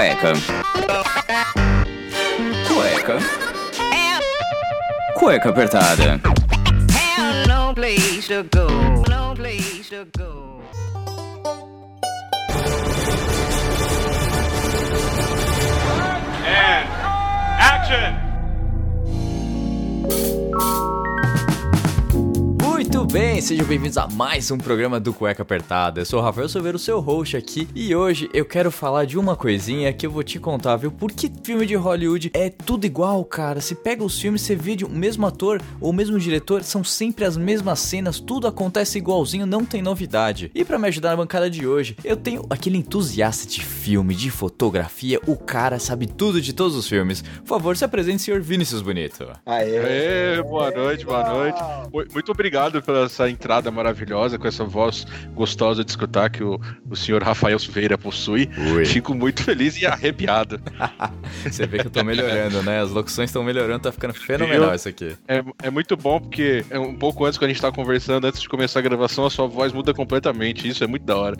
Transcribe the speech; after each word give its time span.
Cueca. 0.00 0.32
Cueca. 2.66 3.18
Cueca 5.14 5.48
apertada. 5.50 6.18
Bem, 23.40 23.46
sejam 23.46 23.64
bem-vindos 23.66 23.96
a 23.96 24.06
mais 24.06 24.50
um 24.50 24.58
programa 24.58 25.00
do 25.00 25.14
Cueca 25.14 25.40
Apertada. 25.42 26.02
Eu 26.02 26.04
sou 26.04 26.20
o 26.20 26.22
Rafael 26.22 26.46
Silveira, 26.46 26.76
o 26.76 26.78
seu 26.80 27.00
host 27.00 27.38
aqui, 27.38 27.66
e 27.74 27.94
hoje 27.94 28.28
eu 28.34 28.44
quero 28.44 28.70
falar 28.70 29.06
de 29.06 29.18
uma 29.18 29.34
coisinha 29.34 29.90
que 29.94 30.04
eu 30.06 30.10
vou 30.10 30.22
te 30.22 30.38
contar, 30.38 30.76
viu? 30.76 30.92
Porque 30.92 31.30
filme 31.42 31.64
de 31.64 31.74
Hollywood 31.74 32.30
é 32.34 32.50
tudo 32.50 32.84
igual, 32.84 33.24
cara. 33.24 33.62
Se 33.62 33.74
pega 33.74 34.04
os 34.04 34.20
filmes, 34.20 34.42
você 34.42 34.54
vê 34.54 34.76
de 34.76 34.84
o 34.84 34.90
mesmo 34.90 35.26
ator 35.26 35.62
ou 35.80 35.88
o 35.88 35.92
mesmo 35.92 36.18
diretor, 36.18 36.62
são 36.62 36.84
sempre 36.84 37.24
as 37.24 37.34
mesmas 37.36 37.78
cenas, 37.78 38.20
tudo 38.20 38.46
acontece 38.46 38.98
igualzinho, 38.98 39.46
não 39.46 39.64
tem 39.64 39.80
novidade. 39.80 40.50
E 40.54 40.62
para 40.62 40.78
me 40.78 40.88
ajudar 40.88 41.10
na 41.10 41.16
bancada 41.16 41.48
de 41.48 41.66
hoje, 41.66 41.96
eu 42.04 42.16
tenho 42.18 42.44
aquele 42.50 42.76
entusiasta 42.76 43.46
de 43.48 43.64
filme, 43.64 44.14
de 44.14 44.30
fotografia, 44.30 45.18
o 45.26 45.34
cara 45.34 45.78
sabe 45.78 46.06
tudo 46.06 46.42
de 46.42 46.52
todos 46.52 46.76
os 46.76 46.86
filmes. 46.86 47.22
Por 47.22 47.46
favor, 47.48 47.74
se 47.74 47.86
apresente, 47.86 48.20
senhor 48.22 48.42
Vinícius 48.42 48.82
Bonito. 48.82 49.26
Aê, 49.46 50.42
boa 50.42 50.70
noite, 50.70 51.06
boa 51.06 51.26
noite. 51.26 51.58
Mu- 51.90 52.04
Muito 52.12 52.32
obrigado 52.32 52.82
pela 52.82 53.06
essa 53.06 53.29
entrada 53.30 53.70
maravilhosa, 53.70 54.38
com 54.38 54.46
essa 54.48 54.64
voz 54.64 55.06
gostosa 55.34 55.84
de 55.84 55.90
escutar 55.90 56.30
que 56.30 56.42
o, 56.42 56.60
o 56.88 56.96
senhor 56.96 57.22
Rafael 57.22 57.58
Silveira 57.58 57.96
possui. 57.96 58.48
Oi. 58.74 58.84
Fico 58.84 59.14
muito 59.14 59.42
feliz 59.42 59.76
e 59.80 59.86
arrepiado. 59.86 60.60
Você 61.44 61.66
vê 61.66 61.78
que 61.78 61.86
eu 61.86 61.90
tô 61.90 62.02
melhorando, 62.04 62.62
né? 62.62 62.80
As 62.80 62.90
locuções 62.90 63.30
estão 63.30 63.42
melhorando, 63.42 63.80
tá 63.80 63.92
ficando 63.92 64.14
fenomenal 64.14 64.70
Eu- 64.70 64.74
isso 64.74 64.88
aqui. 64.88 65.16
É, 65.28 65.42
é 65.62 65.70
muito 65.70 65.96
bom 65.96 66.20
porque 66.20 66.64
é 66.70 66.78
um 66.78 66.94
pouco 66.96 67.24
antes, 67.24 67.38
quando 67.38 67.50
a 67.50 67.52
gente 67.52 67.62
tava 67.62 67.74
conversando, 67.74 68.26
antes 68.26 68.40
de 68.40 68.48
começar 68.48 68.78
a 68.80 68.82
gravação, 68.82 69.26
a 69.26 69.30
sua 69.30 69.46
voz 69.46 69.72
muda 69.72 69.92
completamente. 69.94 70.66
Isso 70.68 70.82
é 70.82 70.86
muito 70.86 71.04
da 71.04 71.16
hora. 71.16 71.36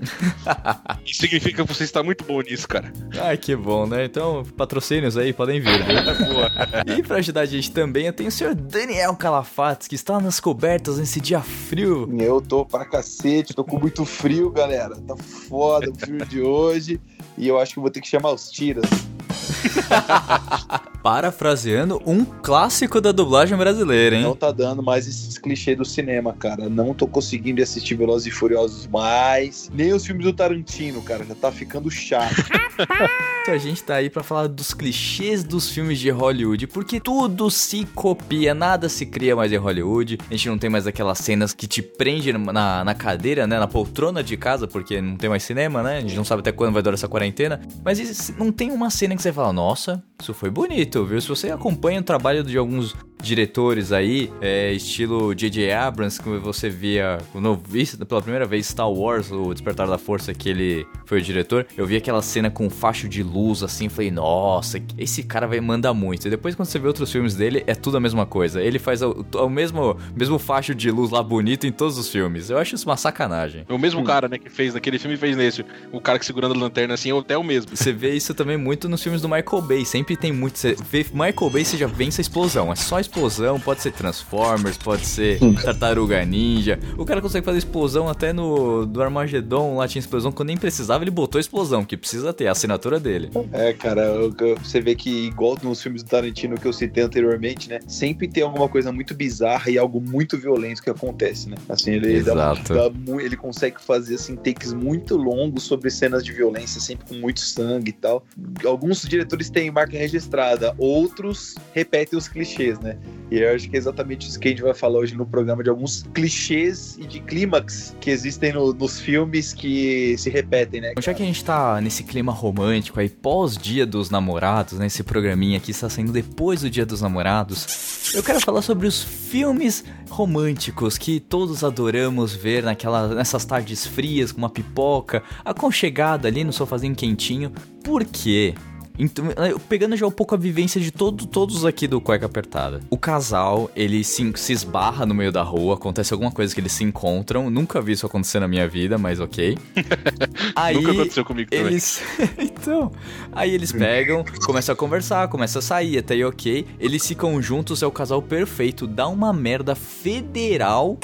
Isso 1.04 1.20
significa 1.20 1.64
que 1.64 1.74
você 1.74 1.84
está 1.84 2.02
muito 2.02 2.24
bom 2.24 2.40
nisso, 2.40 2.66
cara. 2.68 2.92
Ai, 3.20 3.36
que 3.36 3.54
bom, 3.56 3.86
né? 3.86 4.04
Então, 4.04 4.44
patrocínios 4.56 5.16
aí 5.16 5.32
podem 5.32 5.60
vir? 5.60 5.70
Boa. 6.26 6.50
E 6.96 7.02
pra 7.02 7.16
ajudar 7.16 7.42
a 7.42 7.46
gente 7.46 7.70
também, 7.70 8.06
eu 8.06 8.12
tenho 8.12 8.28
o 8.28 8.32
senhor 8.32 8.54
Daniel 8.54 9.14
Calafates, 9.16 9.88
que 9.88 9.94
está 9.94 10.20
nas 10.20 10.38
cobertas 10.40 10.98
nesse 10.98 11.20
dia 11.20 11.40
frio. 11.40 11.79
Eu 12.18 12.40
tô 12.40 12.64
pra 12.64 12.84
cacete, 12.84 13.54
tô 13.54 13.64
com 13.64 13.78
muito 13.78 14.04
frio, 14.04 14.50
galera. 14.50 14.96
Tá 14.96 15.16
foda 15.16 15.90
o 15.90 15.94
frio 15.94 16.24
de 16.26 16.40
hoje. 16.40 17.00
E 17.38 17.48
eu 17.48 17.58
acho 17.58 17.74
que 17.74 17.80
vou 17.80 17.90
ter 17.90 18.00
que 18.00 18.08
chamar 18.08 18.32
os 18.32 18.50
tiras. 18.50 18.84
Parafraseando 21.02 22.00
um 22.06 22.24
clássico 22.24 23.00
da 23.00 23.12
dublagem 23.12 23.56
brasileira, 23.56 24.16
hein? 24.16 24.22
Não 24.22 24.36
tá 24.36 24.50
dando 24.52 24.82
mais 24.82 25.06
esses 25.08 25.38
clichês 25.38 25.76
do 25.76 25.84
cinema, 25.84 26.32
cara. 26.32 26.68
Não 26.68 26.92
tô 26.94 27.06
conseguindo 27.06 27.62
assistir 27.62 27.94
Velozes 27.94 28.26
e 28.26 28.30
Furiosos 28.30 28.86
mais. 28.86 29.70
Nem 29.72 29.92
os 29.92 30.04
filmes 30.06 30.24
do 30.24 30.32
Tarantino, 30.32 31.00
cara. 31.02 31.24
Já 31.24 31.34
tá 31.34 31.50
ficando 31.52 31.90
chato. 31.90 32.34
A 33.50 33.58
gente 33.58 33.82
tá 33.82 33.96
aí 33.96 34.08
pra 34.08 34.22
falar 34.22 34.46
dos 34.46 34.72
clichês 34.72 35.42
dos 35.42 35.68
filmes 35.70 35.98
de 35.98 36.08
Hollywood, 36.10 36.68
porque 36.68 37.00
tudo 37.00 37.50
se 37.50 37.84
copia, 37.86 38.54
nada 38.54 38.88
se 38.88 39.04
cria 39.04 39.34
mais 39.34 39.50
em 39.50 39.56
Hollywood. 39.56 40.18
A 40.30 40.34
gente 40.34 40.48
não 40.48 40.56
tem 40.58 40.70
mais 40.70 40.86
aquelas 40.86 41.18
cenas 41.18 41.52
que 41.52 41.66
te 41.66 41.82
prende 41.82 42.32
na, 42.32 42.84
na 42.84 42.94
cadeira, 42.94 43.48
né? 43.48 43.58
Na 43.58 43.66
poltrona 43.66 44.22
de 44.22 44.36
casa, 44.36 44.68
porque 44.68 45.00
não 45.00 45.16
tem 45.16 45.28
mais 45.28 45.42
cinema, 45.42 45.82
né? 45.82 45.96
A 45.96 46.00
gente 46.00 46.14
não 46.16 46.24
sabe 46.24 46.40
até 46.40 46.52
quando 46.52 46.72
vai 46.74 46.82
durar 46.82 46.94
essa 46.94 47.08
quarentena. 47.08 47.60
Mas 47.84 47.98
isso- 47.98 48.32
não 48.38 48.52
tem 48.52 48.70
uma 48.70 48.88
cena 48.88 49.16
que 49.16 49.22
você 49.22 49.32
fala, 49.32 49.52
nossa, 49.52 50.00
isso 50.22 50.32
foi 50.32 50.50
bonito, 50.50 50.89
viu? 51.06 51.20
Se 51.20 51.28
você 51.28 51.50
acompanha 51.50 52.00
o 52.00 52.02
trabalho 52.02 52.42
de 52.42 52.56
alguns 52.56 52.94
diretores 53.22 53.92
aí, 53.92 54.32
é, 54.40 54.72
estilo 54.72 55.34
J.J. 55.34 55.72
Abrams, 55.72 56.20
que 56.20 56.28
você 56.38 56.68
via 56.68 57.18
quando 57.32 57.46
eu 57.46 57.54
vi 57.56 57.86
pela 58.08 58.20
primeira 58.20 58.46
vez 58.46 58.66
Star 58.66 58.90
Wars, 58.90 59.30
o 59.30 59.52
Despertar 59.52 59.86
da 59.86 59.98
Força, 59.98 60.32
que 60.32 60.48
ele 60.48 60.86
foi 61.04 61.18
o 61.18 61.22
diretor, 61.22 61.66
eu 61.76 61.86
vi 61.86 61.96
aquela 61.96 62.22
cena 62.22 62.50
com 62.50 62.66
um 62.66 62.70
facho 62.70 63.08
de 63.08 63.22
luz 63.22 63.62
assim, 63.62 63.88
falei, 63.88 64.10
nossa, 64.10 64.80
esse 64.96 65.22
cara 65.22 65.46
vai 65.46 65.60
mandar 65.60 65.92
muito. 65.92 66.26
E 66.26 66.30
depois 66.30 66.54
quando 66.54 66.68
você 66.68 66.78
vê 66.78 66.86
outros 66.86 67.10
filmes 67.10 67.34
dele, 67.34 67.62
é 67.66 67.74
tudo 67.74 67.96
a 67.96 68.00
mesma 68.00 68.26
coisa. 68.26 68.62
Ele 68.62 68.78
faz 68.78 69.02
o, 69.02 69.24
o 69.34 69.48
mesmo, 69.48 69.96
mesmo 70.14 70.38
facho 70.38 70.74
de 70.74 70.90
luz 70.90 71.10
lá 71.10 71.22
bonito 71.22 71.66
em 71.66 71.72
todos 71.72 71.98
os 71.98 72.08
filmes. 72.08 72.50
Eu 72.50 72.58
acho 72.58 72.74
isso 72.74 72.88
uma 72.88 72.96
sacanagem. 72.96 73.64
O 73.68 73.78
mesmo 73.78 74.02
cara, 74.04 74.28
né, 74.28 74.38
que 74.38 74.48
fez 74.48 74.74
naquele 74.74 74.98
filme 74.98 75.16
fez 75.16 75.36
nesse. 75.36 75.64
O 75.92 76.00
cara 76.00 76.18
que 76.18 76.24
segurando 76.24 76.54
a 76.54 76.58
lanterna 76.58 76.94
assim 76.94 77.10
é 77.10 77.18
até 77.18 77.36
o 77.36 77.44
mesmo. 77.44 77.76
Você 77.76 77.92
vê 77.92 78.14
isso 78.14 78.34
também 78.34 78.56
muito 78.56 78.88
nos 78.88 79.02
filmes 79.02 79.20
do 79.20 79.28
Michael 79.28 79.62
Bay. 79.62 79.84
Sempre 79.84 80.16
tem 80.16 80.32
muito. 80.32 80.58
Você 80.58 80.76
vê 80.90 81.04
Michael 81.12 81.50
Bay, 81.50 81.64
você 81.64 81.76
já 81.76 81.86
vence 81.86 82.20
a 82.20 82.22
explosão. 82.22 82.72
É 82.72 82.76
só 82.76 82.98
explosão, 83.00 83.58
pode 83.60 83.80
ser 83.82 83.92
Transformers, 83.92 84.76
pode 84.78 85.06
ser 85.06 85.38
Tartaruga 85.62 86.24
Ninja. 86.24 86.78
O 86.96 87.04
cara 87.04 87.20
consegue 87.20 87.44
fazer 87.44 87.58
explosão 87.58 88.08
até 88.08 88.32
no 88.32 88.86
do 88.86 89.02
Armagedon, 89.02 89.76
lá 89.76 89.86
tinha 89.88 90.00
explosão. 90.00 90.32
Quando 90.32 90.48
nem 90.48 90.56
precisava, 90.56 91.04
ele 91.04 91.10
botou 91.10 91.40
explosão, 91.40 91.84
que 91.84 91.96
precisa 91.96 92.32
ter, 92.32 92.46
a 92.46 92.52
assinatura 92.52 92.98
dele. 93.00 93.30
É, 93.52 93.72
cara, 93.72 94.02
eu- 94.02 94.34
eu- 94.40 94.56
você 94.56 94.80
vê 94.80 94.94
que, 94.94 95.26
igual 95.26 95.56
nos 95.62 95.82
filmes 95.82 96.02
do 96.02 96.08
Tarantino 96.08 96.56
que 96.58 96.66
eu 96.66 96.72
citei 96.72 97.02
anteriormente, 97.04 97.68
né? 97.68 97.80
Sempre 97.86 98.28
tem 98.28 98.42
alguma 98.42 98.68
coisa 98.68 98.92
muito 98.92 99.14
bizarra 99.14 99.70
e 99.70 99.78
algo 99.78 100.00
muito 100.00 100.36
violento 100.38 100.82
que 100.82 100.90
acontece, 100.90 101.48
né? 101.48 101.56
Assim, 101.68 101.92
ele, 101.92 102.22
dá- 102.22 102.32
Exato. 102.32 102.74
dá 102.74 102.90
mu- 102.90 103.20
ele 103.20 103.36
consegue 103.36 103.76
fazer, 103.80 104.14
assim, 104.16 104.36
takes 104.36 104.72
muito 104.72 105.16
longos 105.16 105.64
sobre 105.64 105.90
cenas 105.90 106.24
de 106.24 106.32
violência, 106.32 106.80
sempre 106.80 107.06
com 107.06 107.14
muito 107.14 107.40
sangue 107.40 107.90
e 107.90 107.92
tal. 107.92 108.24
Alguns 108.64 109.02
diretores 109.02 109.50
têm 109.50 109.70
marca 109.70 109.96
registrada, 109.96 110.69
outros 110.78 111.54
repetem 111.74 112.18
os 112.18 112.28
clichês, 112.28 112.78
né? 112.80 112.96
E 113.30 113.38
eu 113.38 113.54
acho 113.54 113.68
que 113.68 113.76
é 113.76 113.78
exatamente 113.78 114.28
isso 114.28 114.38
que 114.38 114.48
a 114.48 114.50
gente 114.50 114.62
vai 114.62 114.74
falar 114.74 114.98
hoje 114.98 115.14
no 115.14 115.24
programa, 115.24 115.62
de 115.62 115.70
alguns 115.70 116.02
clichês 116.14 116.96
e 116.98 117.06
de 117.06 117.20
clímax 117.20 117.94
que 118.00 118.10
existem 118.10 118.52
no- 118.52 118.72
nos 118.72 118.98
filmes 119.00 119.52
que 119.52 120.16
se 120.18 120.28
repetem, 120.30 120.80
né? 120.80 120.92
Já 121.00 121.14
que 121.14 121.22
a 121.22 121.26
gente 121.26 121.44
tá 121.44 121.80
nesse 121.80 122.02
clima 122.02 122.32
romântico 122.32 122.98
aí, 122.98 123.08
pós-dia 123.08 123.86
dos 123.86 124.10
namorados, 124.10 124.78
né? 124.78 124.86
Esse 124.86 125.02
programinha 125.02 125.58
aqui 125.58 125.70
está 125.70 125.88
saindo 125.88 126.12
depois 126.12 126.60
do 126.62 126.70
dia 126.70 126.84
dos 126.84 127.00
namorados. 127.00 128.10
Eu 128.14 128.22
quero 128.22 128.40
falar 128.40 128.62
sobre 128.62 128.86
os 128.88 129.02
filmes 129.02 129.84
românticos 130.08 130.98
que 130.98 131.20
todos 131.20 131.62
adoramos 131.62 132.34
ver 132.34 132.62
naquela, 132.64 133.14
nessas 133.14 133.44
tardes 133.44 133.86
frias 133.86 134.32
com 134.32 134.38
uma 134.38 134.50
pipoca, 134.50 135.22
aconchegada 135.44 136.26
ali 136.26 136.42
no 136.42 136.52
sofazinho 136.52 136.94
quentinho. 136.94 137.52
Por 137.84 138.04
quê? 138.04 138.54
Então, 139.00 139.24
pegando 139.66 139.96
já 139.96 140.06
um 140.06 140.10
pouco 140.10 140.34
a 140.34 140.38
vivência 140.38 140.78
de 140.78 140.90
todo, 140.90 141.24
todos 141.26 141.64
aqui 141.64 141.88
do 141.88 142.02
Cueca 142.02 142.26
Apertada. 142.26 142.80
O 142.90 142.98
casal, 142.98 143.70
ele 143.74 144.04
se, 144.04 144.30
se 144.36 144.52
esbarra 144.52 145.06
no 145.06 145.14
meio 145.14 145.32
da 145.32 145.42
rua, 145.42 145.74
acontece 145.74 146.12
alguma 146.12 146.30
coisa 146.30 146.54
que 146.54 146.60
eles 146.60 146.72
se 146.72 146.84
encontram. 146.84 147.48
Nunca 147.48 147.80
vi 147.80 147.92
isso 147.92 148.04
acontecer 148.04 148.40
na 148.40 148.46
minha 148.46 148.68
vida, 148.68 148.98
mas 148.98 149.18
ok. 149.18 149.56
Aí, 150.54 150.76
Nunca 150.76 150.92
aconteceu 150.92 151.24
comigo 151.24 151.50
também. 151.50 151.68
eles. 151.68 152.02
então. 152.38 152.92
Aí 153.32 153.54
eles 153.54 153.72
pegam, 153.72 154.22
começam 154.44 154.74
a 154.74 154.76
conversar, 154.76 155.28
começam 155.28 155.60
a 155.60 155.62
sair, 155.62 155.96
até 155.96 156.12
aí 156.12 156.24
ok. 156.24 156.66
Eles 156.78 157.06
ficam 157.06 157.40
juntos, 157.40 157.82
é 157.82 157.86
o 157.86 157.90
casal 157.90 158.20
perfeito. 158.20 158.86
Dá 158.86 159.08
uma 159.08 159.32
merda 159.32 159.74
federal. 159.74 160.98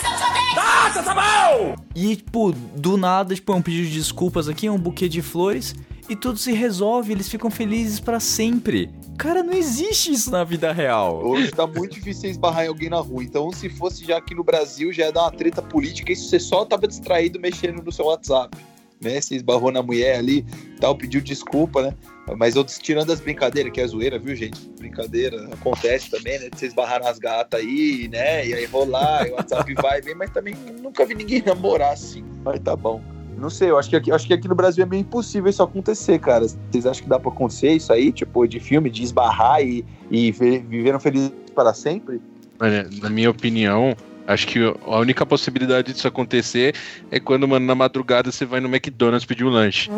E, 1.94 2.16
tipo, 2.16 2.52
do 2.52 2.98
nada, 2.98 3.34
tipo, 3.34 3.52
é 3.52 3.56
um 3.56 3.62
pedido 3.62 3.88
de 3.88 3.94
desculpas 3.94 4.48
aqui, 4.48 4.66
é 4.66 4.70
um 4.70 4.78
buquê 4.78 5.08
de 5.08 5.22
flores. 5.22 5.74
E 6.08 6.14
tudo 6.14 6.38
se 6.38 6.52
resolve, 6.52 7.12
eles 7.12 7.28
ficam 7.28 7.50
felizes 7.50 7.98
pra 7.98 8.20
sempre. 8.20 8.90
Cara, 9.18 9.42
não 9.42 9.52
existe 9.52 10.12
isso 10.12 10.30
na 10.30 10.44
vida 10.44 10.72
real. 10.72 11.20
Hoje 11.24 11.50
tá 11.50 11.66
muito 11.66 11.94
difícil 11.94 12.30
esbarrar 12.30 12.68
alguém 12.68 12.88
na 12.88 13.00
rua. 13.00 13.24
Então, 13.24 13.50
se 13.50 13.68
fosse 13.68 14.04
já 14.04 14.18
aqui 14.18 14.34
no 14.34 14.44
Brasil, 14.44 14.92
já 14.92 15.06
ia 15.06 15.12
dar 15.12 15.22
uma 15.22 15.32
treta 15.32 15.60
política. 15.60 16.12
Isso 16.12 16.28
você 16.28 16.38
só 16.38 16.64
tava 16.64 16.86
distraído 16.86 17.40
mexendo 17.40 17.82
no 17.82 17.90
seu 17.90 18.04
WhatsApp. 18.04 18.56
Né? 19.02 19.20
Você 19.20 19.34
esbarrou 19.34 19.72
na 19.72 19.82
mulher 19.82 20.18
ali, 20.18 20.46
tal, 20.80 20.96
pediu 20.96 21.20
desculpa, 21.20 21.82
né? 21.82 21.94
Mas 22.36 22.56
eu 22.56 22.64
tirando 22.64 23.12
as 23.12 23.20
brincadeiras, 23.20 23.72
que 23.72 23.80
é 23.80 23.86
zoeira, 23.86 24.18
viu, 24.18 24.34
gente? 24.34 24.68
Brincadeira 24.78 25.48
acontece 25.52 26.10
também, 26.10 26.38
né? 26.38 26.48
Vocês 26.54 26.72
barraram 26.72 27.06
as 27.06 27.18
gatas 27.18 27.60
aí, 27.60 28.08
né? 28.08 28.46
E 28.46 28.54
aí 28.54 28.64
rolar, 28.64 29.26
e 29.26 29.32
o 29.32 29.34
WhatsApp 29.34 29.74
vai 29.80 29.98
e 29.98 30.02
vem, 30.02 30.14
mas 30.14 30.30
também 30.30 30.54
nunca 30.80 31.04
vi 31.04 31.14
ninguém 31.14 31.42
namorar 31.42 31.92
assim. 31.92 32.24
Mas 32.42 32.60
tá 32.60 32.74
bom. 32.74 33.02
Não 33.36 33.50
sei, 33.50 33.70
eu 33.70 33.78
acho 33.78 33.90
que 33.90 33.96
aqui, 33.96 34.10
acho 34.10 34.26
que 34.26 34.32
aqui 34.32 34.48
no 34.48 34.54
Brasil 34.54 34.82
é 34.82 34.86
meio 34.86 35.00
impossível 35.00 35.50
isso 35.50 35.62
acontecer, 35.62 36.18
cara. 36.18 36.46
Vocês 36.46 36.86
acham 36.86 37.02
que 37.04 37.08
dá 37.08 37.18
pra 37.18 37.30
acontecer 37.30 37.70
isso 37.72 37.92
aí, 37.92 38.10
tipo, 38.10 38.46
de 38.46 38.58
filme, 38.58 38.88
de 38.88 39.02
esbarrar 39.02 39.60
e, 39.62 39.84
e 40.10 40.32
vi- 40.32 40.58
viveram 40.58 40.98
felizes 40.98 41.30
para 41.54 41.74
sempre? 41.74 42.20
Olha, 42.58 42.88
na 43.02 43.10
minha 43.10 43.30
opinião, 43.30 43.94
acho 44.26 44.46
que 44.46 44.58
a 44.86 44.98
única 44.98 45.26
possibilidade 45.26 45.92
disso 45.92 46.08
acontecer 46.08 46.74
é 47.10 47.20
quando, 47.20 47.46
mano, 47.46 47.66
na 47.66 47.74
madrugada 47.74 48.32
você 48.32 48.46
vai 48.46 48.60
no 48.60 48.68
McDonald's 48.68 49.26
pedir 49.26 49.44
um 49.44 49.50
lanche. 49.50 49.90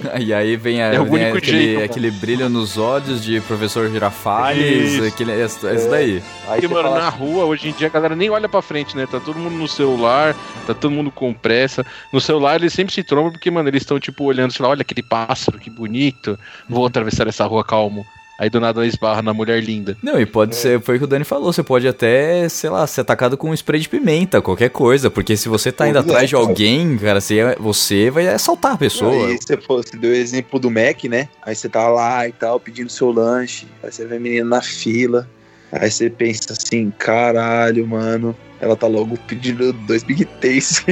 E 0.20 0.32
aí 0.32 0.56
vem, 0.56 0.82
a, 0.82 0.94
É 0.94 1.00
o 1.00 1.04
vem 1.04 1.14
único 1.14 1.38
aquele, 1.38 1.58
jeito, 1.58 1.84
aquele 1.84 2.10
brilho 2.10 2.48
nos 2.48 2.76
olhos 2.78 3.22
de 3.22 3.40
professor 3.42 3.90
Girafales, 3.90 4.92
Isso. 4.92 5.04
aquele, 5.04 5.32
esse, 5.32 5.66
esse 5.66 5.88
daí. 5.88 6.22
Aí 6.48 6.60
Porque, 6.60 6.68
mano, 6.68 6.88
fala 6.88 7.00
na 7.00 7.08
rua, 7.08 7.44
hoje 7.44 7.68
em 7.68 7.72
dia, 7.72 7.86
a 7.86 7.90
galera 7.90 8.14
nem 8.16 8.30
olha 8.30 8.48
pra 8.48 8.62
frente, 8.62 8.96
né? 8.96 9.06
Tá 9.06 9.20
todo 9.20 9.38
mundo 9.38 9.56
no 9.56 9.68
celular, 9.68 10.34
tá 10.66 10.74
todo 10.74 10.90
mundo 10.90 11.10
com 11.10 11.32
pressa. 11.32 11.84
No 12.12 12.20
celular, 12.20 12.56
eles 12.56 12.72
sempre 12.72 12.92
se 12.94 13.02
trombam 13.02 13.32
porque, 13.32 13.50
mano, 13.50 13.68
eles 13.68 13.82
estão, 13.82 13.98
tipo, 13.98 14.24
olhando, 14.24 14.52
sei 14.52 14.62
lá, 14.62 14.70
olha 14.70 14.82
aquele 14.82 15.02
pássaro, 15.02 15.58
que 15.58 15.70
bonito. 15.70 16.38
Vou 16.68 16.86
atravessar 16.86 17.26
essa 17.26 17.44
rua 17.46 17.64
calmo. 17.64 18.04
Aí 18.42 18.50
do 18.50 18.58
nada 18.58 18.80
ela 18.80 18.86
esbarra 18.88 19.22
na 19.22 19.32
mulher 19.32 19.62
linda. 19.62 19.96
Não, 20.02 20.20
e 20.20 20.26
pode 20.26 20.56
ser, 20.56 20.80
foi 20.80 20.96
o 20.96 20.98
que 20.98 21.04
o 21.04 21.06
Dani 21.06 21.24
falou, 21.24 21.52
você 21.52 21.62
pode 21.62 21.86
até, 21.86 22.48
sei 22.48 22.70
lá, 22.70 22.84
ser 22.88 23.02
atacado 23.02 23.36
com 23.36 23.50
um 23.50 23.54
spray 23.54 23.78
de 23.78 23.88
pimenta, 23.88 24.42
qualquer 24.42 24.68
coisa, 24.68 25.08
porque 25.08 25.36
se 25.36 25.48
você 25.48 25.70
tá 25.70 25.88
indo 25.88 25.98
é, 25.98 26.00
atrás 26.00 26.28
de 26.28 26.34
alguém, 26.34 26.98
cara, 26.98 27.20
você, 27.20 27.54
você 27.60 28.10
vai 28.10 28.26
assaltar 28.26 28.72
a 28.72 28.76
pessoa. 28.76 29.28
Aí 29.28 29.38
você, 29.40 29.56
pô, 29.56 29.76
você 29.76 29.96
deu 29.96 30.10
o 30.10 30.14
exemplo 30.14 30.58
do 30.58 30.72
Mac, 30.72 31.04
né? 31.04 31.28
Aí 31.40 31.54
você 31.54 31.68
tá 31.68 31.86
lá 31.86 32.26
e 32.26 32.32
tal, 32.32 32.58
pedindo 32.58 32.90
seu 32.90 33.12
lanche. 33.12 33.68
Aí 33.80 33.92
você 33.92 34.04
vê 34.06 34.16
a 34.16 34.18
menina 34.18 34.44
na 34.44 34.60
fila. 34.60 35.30
Aí 35.70 35.88
você 35.88 36.10
pensa 36.10 36.52
assim, 36.52 36.92
caralho, 36.98 37.86
mano. 37.86 38.36
Ela 38.60 38.74
tá 38.74 38.88
logo 38.88 39.16
pedindo 39.28 39.72
dois 39.72 40.02
Big 40.02 40.24
Taste. 40.24 40.84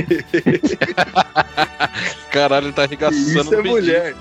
Caralho, 2.30 2.66
ele 2.66 2.72
tá 2.72 2.84
arregaçando 2.84 3.28
Isso 3.28 3.38
é 3.38 3.42
o 3.42 3.44
pedido. 3.48 3.68
mulher. 3.68 4.14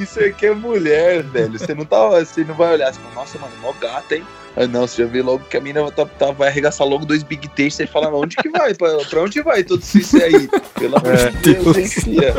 Isso 0.00 0.20
é 0.20 0.30
que 0.30 0.46
é 0.46 0.54
mulher, 0.54 1.22
velho. 1.22 1.58
Você 1.58 1.74
não 1.74 1.84
tá. 1.84 2.08
Você 2.10 2.44
não 2.44 2.54
vai 2.54 2.74
olhar, 2.74 2.92
você 2.92 3.00
fala, 3.00 3.14
nossa, 3.14 3.38
mano, 3.38 3.52
mó 3.62 3.72
gata, 3.80 4.16
hein? 4.16 4.24
Aí 4.56 4.66
não, 4.66 4.86
você 4.86 5.02
já 5.02 5.08
vê 5.08 5.20
logo 5.20 5.44
que 5.44 5.56
a 5.56 5.60
mina 5.60 5.90
tá, 5.92 6.06
tá- 6.06 6.30
vai 6.30 6.48
arregaçar 6.48 6.86
logo 6.86 7.04
dois 7.04 7.22
Big 7.22 7.46
Taste. 7.48 7.72
Você 7.74 7.86
fala, 7.86 8.08
onde 8.14 8.36
que 8.36 8.48
vai? 8.48 8.74
Pra, 8.74 8.96
pra 9.04 9.22
onde 9.22 9.42
vai 9.42 9.62
tudo 9.62 9.82
isso 9.82 10.16
aí? 10.16 10.48
Pelo 10.78 10.96
amor 10.96 11.14
É, 11.14 11.30
de 11.30 11.54
Deus, 11.54 11.76
hein, 11.76 11.88
filha? 11.88 12.34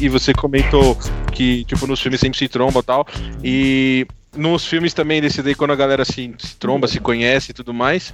E, 0.00 0.04
e 0.06 0.08
você 0.08 0.32
comentou 0.32 0.96
que, 1.32 1.64
tipo, 1.64 1.86
nos 1.86 2.00
filmes 2.00 2.20
sempre 2.20 2.38
se 2.38 2.48
tromba 2.48 2.80
e 2.80 2.82
tal. 2.82 3.06
E 3.44 4.06
nos 4.36 4.66
filmes 4.66 4.92
também 4.94 5.20
desse 5.20 5.42
daí, 5.42 5.54
quando 5.54 5.72
a 5.72 5.76
galera 5.76 6.04
se, 6.04 6.34
se 6.38 6.56
tromba, 6.56 6.88
se 6.88 6.98
conhece 7.00 7.50
e 7.50 7.54
tudo 7.54 7.72
mais. 7.72 8.12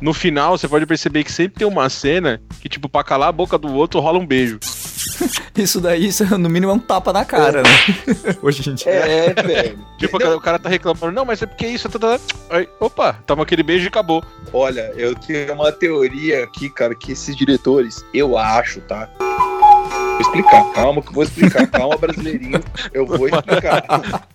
No 0.00 0.14
final, 0.14 0.56
você 0.56 0.66
pode 0.66 0.86
perceber 0.86 1.24
que 1.24 1.30
sempre 1.32 1.58
tem 1.58 1.68
uma 1.68 1.88
cena 1.90 2.40
que, 2.60 2.68
tipo, 2.68 2.88
pra 2.88 3.04
calar 3.04 3.28
a 3.28 3.32
boca 3.32 3.58
do 3.58 3.72
outro, 3.74 4.00
rola 4.00 4.18
um 4.18 4.26
beijo. 4.26 4.58
Isso 5.56 5.80
daí, 5.80 6.06
isso, 6.06 6.24
no 6.38 6.48
mínimo, 6.48 6.72
é 6.72 6.74
um 6.74 6.78
tapa 6.78 7.12
na 7.12 7.24
cara, 7.24 7.62
né? 7.62 7.68
Hoje 8.42 8.72
dia. 8.72 8.90
É, 8.90 9.34
velho. 9.42 9.78
Tipo, 9.98 10.16
o 10.16 10.20
cara- 10.20 10.36
o 10.36 10.40
cara 10.40 10.58
tá 10.58 10.68
reclamando, 10.70 11.12
não, 11.12 11.24
mas 11.24 11.42
é 11.42 11.46
porque 11.46 11.66
isso, 11.66 11.88
tá, 11.88 11.98
tá, 11.98 12.18
tá. 12.18 12.24
Aí, 12.50 12.68
opa, 12.78 13.12
toma 13.26 13.42
aquele 13.42 13.62
beijo 13.62 13.84
e 13.84 13.88
acabou. 13.88 14.24
Olha, 14.52 14.92
eu 14.96 15.14
tenho 15.14 15.52
uma 15.54 15.70
teoria 15.72 16.44
aqui, 16.44 16.70
cara, 16.70 16.94
que 16.94 17.12
esses 17.12 17.36
diretores, 17.36 18.04
eu 18.14 18.38
acho, 18.38 18.80
tá? 18.82 19.08
Vou 19.18 20.20
explicar, 20.20 20.64
calma 20.72 21.02
que 21.02 21.08
eu 21.08 21.12
vou 21.14 21.24
explicar. 21.24 21.66
Calma, 21.66 21.96
brasileirinho, 21.96 22.62
eu 22.94 23.06
vou 23.06 23.26
explicar. 23.28 23.84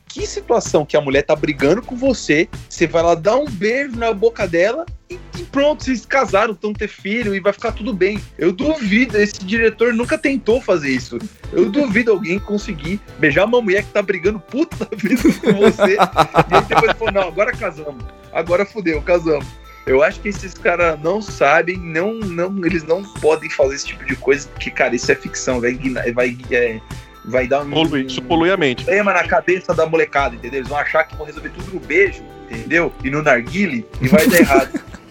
Que 0.08 0.26
situação 0.28 0.86
que 0.86 0.96
a 0.96 1.02
mulher 1.02 1.24
tá 1.24 1.36
brigando 1.36 1.82
com 1.82 1.96
você, 1.96 2.48
você 2.70 2.86
vai 2.88 3.02
lá 3.04 3.16
dar 3.16 3.36
um 3.38 3.46
beijo 3.46 3.96
na 3.98 4.14
boca 4.14 4.48
dela 4.48 4.86
e 5.10 5.18
pronto, 5.56 5.86
vocês 5.86 6.06
casaram, 6.06 6.52
estão 6.52 6.74
ter 6.74 6.90
filho 6.90 7.34
e 7.34 7.40
vai 7.40 7.54
ficar 7.54 7.72
tudo 7.72 7.94
bem. 7.94 8.20
Eu 8.38 8.52
duvido, 8.52 9.18
esse 9.18 9.42
diretor 9.46 9.94
nunca 9.94 10.18
tentou 10.18 10.60
fazer 10.60 10.90
isso. 10.90 11.18
Eu 11.54 11.70
duvido 11.70 12.12
alguém 12.12 12.38
conseguir 12.38 13.00
beijar 13.20 13.46
uma 13.46 13.62
mulher 13.62 13.84
que 13.84 13.90
tá 13.94 14.02
brigando 14.02 14.38
puta 14.38 14.84
da 14.84 14.90
vida 14.98 15.22
com 15.24 15.54
você 15.54 15.94
e 15.94 16.56
aí 16.56 16.62
depois 16.68 16.92
falou, 16.98 17.14
não, 17.14 17.28
agora 17.30 17.54
casamos. 17.54 18.04
Agora 18.34 18.66
fudeu, 18.66 19.02
casamos. 19.02 19.48
Eu 19.88 20.04
acho 20.04 20.20
que 20.20 20.28
esses 20.28 20.54
caras 20.54 21.00
não 21.02 21.22
sabem, 21.22 21.78
não, 21.78 22.16
não, 22.16 22.66
eles 22.66 22.84
não 22.84 23.02
podem 23.22 23.50
fazer 23.50 23.76
esse 23.76 23.86
tipo 23.86 24.04
de 24.04 24.18
coisa, 24.18 24.50
porque, 24.50 24.70
cara, 24.70 24.94
isso 24.94 25.10
é 25.10 25.16
ficção, 25.16 25.62
vai, 25.62 25.80
vai, 26.14 26.38
é, 26.52 26.82
vai 27.24 27.48
dar 27.48 27.62
um 27.62 27.70
Polui, 27.70 28.08
isso 28.08 28.22
polui 28.24 28.52
a 28.52 28.58
mente. 28.58 28.84
na 28.90 29.24
cabeça 29.26 29.74
da 29.74 29.86
molecada, 29.86 30.36
entendeu? 30.36 30.60
Eles 30.60 30.70
vão 30.70 30.80
achar 30.80 31.06
que 31.06 31.16
vão 31.16 31.26
resolver 31.26 31.50
tudo 31.50 31.76
no 31.76 31.80
beijo, 31.80 32.22
entendeu? 32.50 32.92
E 33.06 33.10
no 33.10 33.22
narguile, 33.22 33.86
e 34.02 34.08
vai 34.10 34.28
dar 34.28 34.40
errado. 34.40 34.84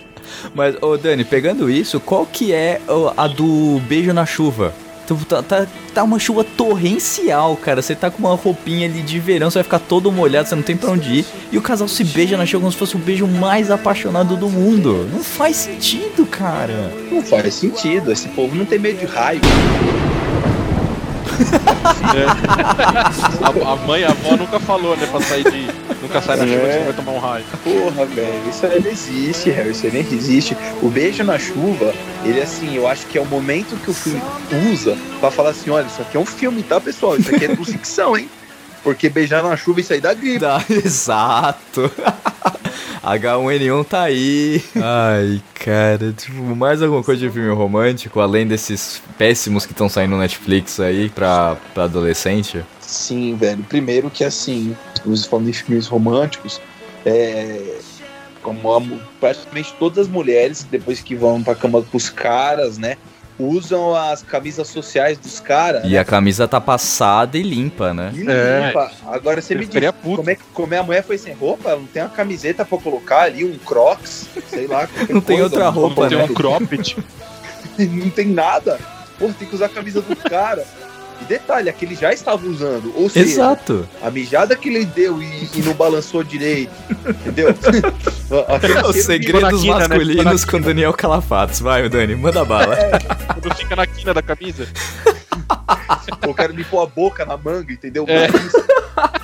Mas, 0.54 0.76
ô 0.80 0.96
Dani, 0.96 1.24
pegando 1.24 1.70
isso, 1.70 2.00
qual 2.00 2.26
que 2.26 2.52
é 2.52 2.80
a 3.16 3.26
do 3.26 3.80
beijo 3.88 4.12
na 4.12 4.26
chuva? 4.26 4.72
Tá, 5.28 5.42
tá, 5.42 5.66
tá 5.92 6.02
uma 6.02 6.18
chuva 6.18 6.42
torrencial, 6.42 7.56
cara. 7.56 7.82
Você 7.82 7.94
tá 7.94 8.10
com 8.10 8.18
uma 8.18 8.34
roupinha 8.34 8.88
ali 8.88 9.02
de 9.02 9.18
verão, 9.18 9.50
você 9.50 9.58
vai 9.58 9.64
ficar 9.64 9.80
todo 9.80 10.10
molhado, 10.10 10.48
você 10.48 10.54
não 10.54 10.62
tem 10.62 10.76
pra 10.76 10.90
onde 10.90 11.18
ir. 11.18 11.26
E 11.52 11.58
o 11.58 11.62
casal 11.62 11.86
se 11.86 12.02
beija 12.04 12.38
na 12.38 12.46
chuva 12.46 12.62
como 12.62 12.72
se 12.72 12.78
fosse 12.78 12.96
o 12.96 12.98
beijo 12.98 13.26
mais 13.26 13.70
apaixonado 13.70 14.36
do 14.36 14.48
mundo. 14.48 15.06
Não 15.12 15.22
faz 15.22 15.56
sentido, 15.56 16.24
cara. 16.26 16.90
Não 17.10 17.22
faz 17.22 17.54
sentido, 17.54 18.10
esse 18.10 18.28
povo 18.28 18.54
não 18.54 18.64
tem 18.64 18.78
medo 18.78 18.98
de 18.98 19.06
raio. 19.06 19.40
A, 23.42 23.72
a 23.72 23.76
mãe, 23.76 24.04
a 24.04 24.08
avó 24.10 24.36
nunca 24.36 24.58
falou, 24.60 24.96
né, 24.96 25.06
pra 25.10 25.20
sair 25.20 25.44
de. 25.44 25.66
Nunca 26.02 26.20
sai 26.20 26.36
na 26.36 26.44
chuva, 26.46 26.56
É. 26.66 26.78
você 26.78 26.84
vai 26.84 26.92
tomar 26.92 27.12
um 27.12 27.18
raio. 27.18 27.44
Porra, 27.62 28.04
velho, 28.06 28.48
isso 28.48 28.66
aí 28.66 28.80
não 28.82 28.90
existe, 28.90 29.50
Harry, 29.50 29.70
isso 29.70 29.86
aí 29.86 29.92
nem 29.92 30.02
existe. 30.02 30.56
O 30.82 30.88
beijo 30.88 31.24
na 31.24 31.38
chuva, 31.38 31.94
ele 32.24 32.40
assim, 32.40 32.74
eu 32.76 32.86
acho 32.86 33.06
que 33.06 33.16
é 33.18 33.20
o 33.20 33.26
momento 33.26 33.76
que 33.82 33.90
o 33.90 33.94
filme 33.94 34.20
usa 34.72 34.96
pra 35.20 35.30
falar 35.30 35.50
assim, 35.50 35.70
olha, 35.70 35.86
isso 35.86 36.02
aqui 36.02 36.16
é 36.16 36.20
um 36.20 36.26
filme, 36.26 36.62
tá, 36.62 36.80
pessoal? 36.80 37.16
Isso 37.16 37.34
aqui 37.34 37.44
é 37.46 37.56
ficção, 37.64 38.16
hein? 38.16 38.28
Porque 38.84 39.08
beijar 39.08 39.42
na 39.42 39.56
chuva 39.56 39.80
isso 39.80 39.92
aí 39.92 40.00
dá 40.00 40.12
gripe. 40.12 40.38
Dá, 40.38 40.62
exato. 40.70 41.90
H1N1 43.02 43.84
tá 43.86 44.02
aí. 44.02 44.62
Ai, 44.76 45.42
cara, 45.54 46.12
tipo, 46.12 46.54
mais 46.54 46.82
alguma 46.82 47.02
coisa 47.02 47.26
de 47.26 47.32
filme 47.32 47.52
romântico, 47.52 48.20
além 48.20 48.46
desses 48.46 49.02
péssimos 49.18 49.66
que 49.66 49.72
estão 49.72 49.88
saindo 49.88 50.12
no 50.12 50.18
Netflix 50.18 50.78
aí 50.78 51.08
pra, 51.08 51.56
pra 51.72 51.84
adolescente? 51.84 52.62
Sim, 52.80 53.34
velho. 53.36 53.64
Primeiro 53.64 54.10
que 54.10 54.22
assim, 54.22 54.76
os 55.04 55.24
falando 55.24 55.48
em 55.48 55.52
filmes 55.52 55.86
românticos, 55.86 56.60
é, 57.06 57.78
como 58.42 59.00
praticamente 59.18 59.74
todas 59.78 59.98
as 59.98 60.08
mulheres, 60.08 60.66
depois 60.70 61.00
que 61.00 61.14
vão 61.14 61.42
pra 61.42 61.54
cama 61.54 61.82
com 61.82 61.96
os 61.96 62.10
caras, 62.10 62.76
né? 62.78 62.96
Usam 63.38 63.96
as 63.96 64.22
camisas 64.22 64.68
sociais 64.68 65.18
dos 65.18 65.40
caras. 65.40 65.82
E 65.84 65.98
a 65.98 66.04
camisa 66.04 66.46
tá 66.46 66.60
passada 66.60 67.36
e 67.36 67.42
limpa, 67.42 67.92
né? 67.92 68.12
E 68.14 68.20
É. 68.30 68.66
limpa. 68.66 68.90
Agora 69.06 69.42
você 69.42 69.56
me 69.56 69.66
diz, 69.66 69.80
como 70.02 70.30
é, 70.30 70.36
que, 70.36 70.42
como 70.52 70.72
é 70.72 70.78
a 70.78 70.82
mulher 70.84 71.02
foi 71.02 71.18
sem 71.18 71.34
roupa? 71.34 71.70
Ela 71.70 71.80
não 71.80 71.86
tem 71.86 72.02
uma 72.02 72.10
camiseta 72.10 72.64
pra 72.64 72.78
colocar 72.78 73.22
ali, 73.22 73.44
um 73.44 73.58
crocs, 73.58 74.28
sei 74.48 74.68
lá. 74.68 74.88
Não 75.10 75.20
tem 75.20 75.38
coisa, 75.38 75.42
outra 75.44 75.68
roupa, 75.68 76.08
Tem 76.08 76.18
né? 76.18 76.24
um 76.24 76.34
cropped. 76.34 76.96
não 77.78 78.10
tem 78.10 78.26
nada. 78.26 78.78
Pô, 79.18 79.28
tem 79.32 79.48
que 79.48 79.54
usar 79.54 79.66
a 79.66 79.70
camisa 79.70 80.00
do 80.00 80.14
cara. 80.14 80.64
E 81.24 81.26
detalhe, 81.26 81.70
aquele 81.70 81.94
já 81.94 82.12
estava 82.12 82.46
usando. 82.46 82.92
Ou 82.96 83.08
seja, 83.08 83.26
Exato. 83.26 83.88
a 84.02 84.10
mijada 84.10 84.54
que 84.54 84.68
ele 84.68 84.84
deu 84.84 85.22
e, 85.22 85.48
e 85.54 85.62
não 85.62 85.72
balançou 85.72 86.22
direito. 86.22 86.70
Entendeu? 87.08 87.48
Os 88.88 88.96
segredos 88.96 89.62
quina, 89.62 89.88
né? 89.88 89.88
masculinos 89.88 90.44
com 90.44 90.60
Daniel 90.60 90.92
Calafatos. 90.92 91.60
Vai, 91.60 91.88
Dani, 91.88 92.14
manda 92.14 92.44
bala. 92.44 92.76
Quando 93.32 93.54
fica 93.56 93.74
na 93.74 93.86
quina 93.86 94.12
da 94.12 94.22
camisa. 94.22 94.68
O 96.26 96.34
cara 96.34 96.52
limpou 96.52 96.82
a 96.82 96.86
boca 96.86 97.24
na 97.24 97.36
manga, 97.36 97.72
entendeu? 97.72 98.04
É. 98.08 98.28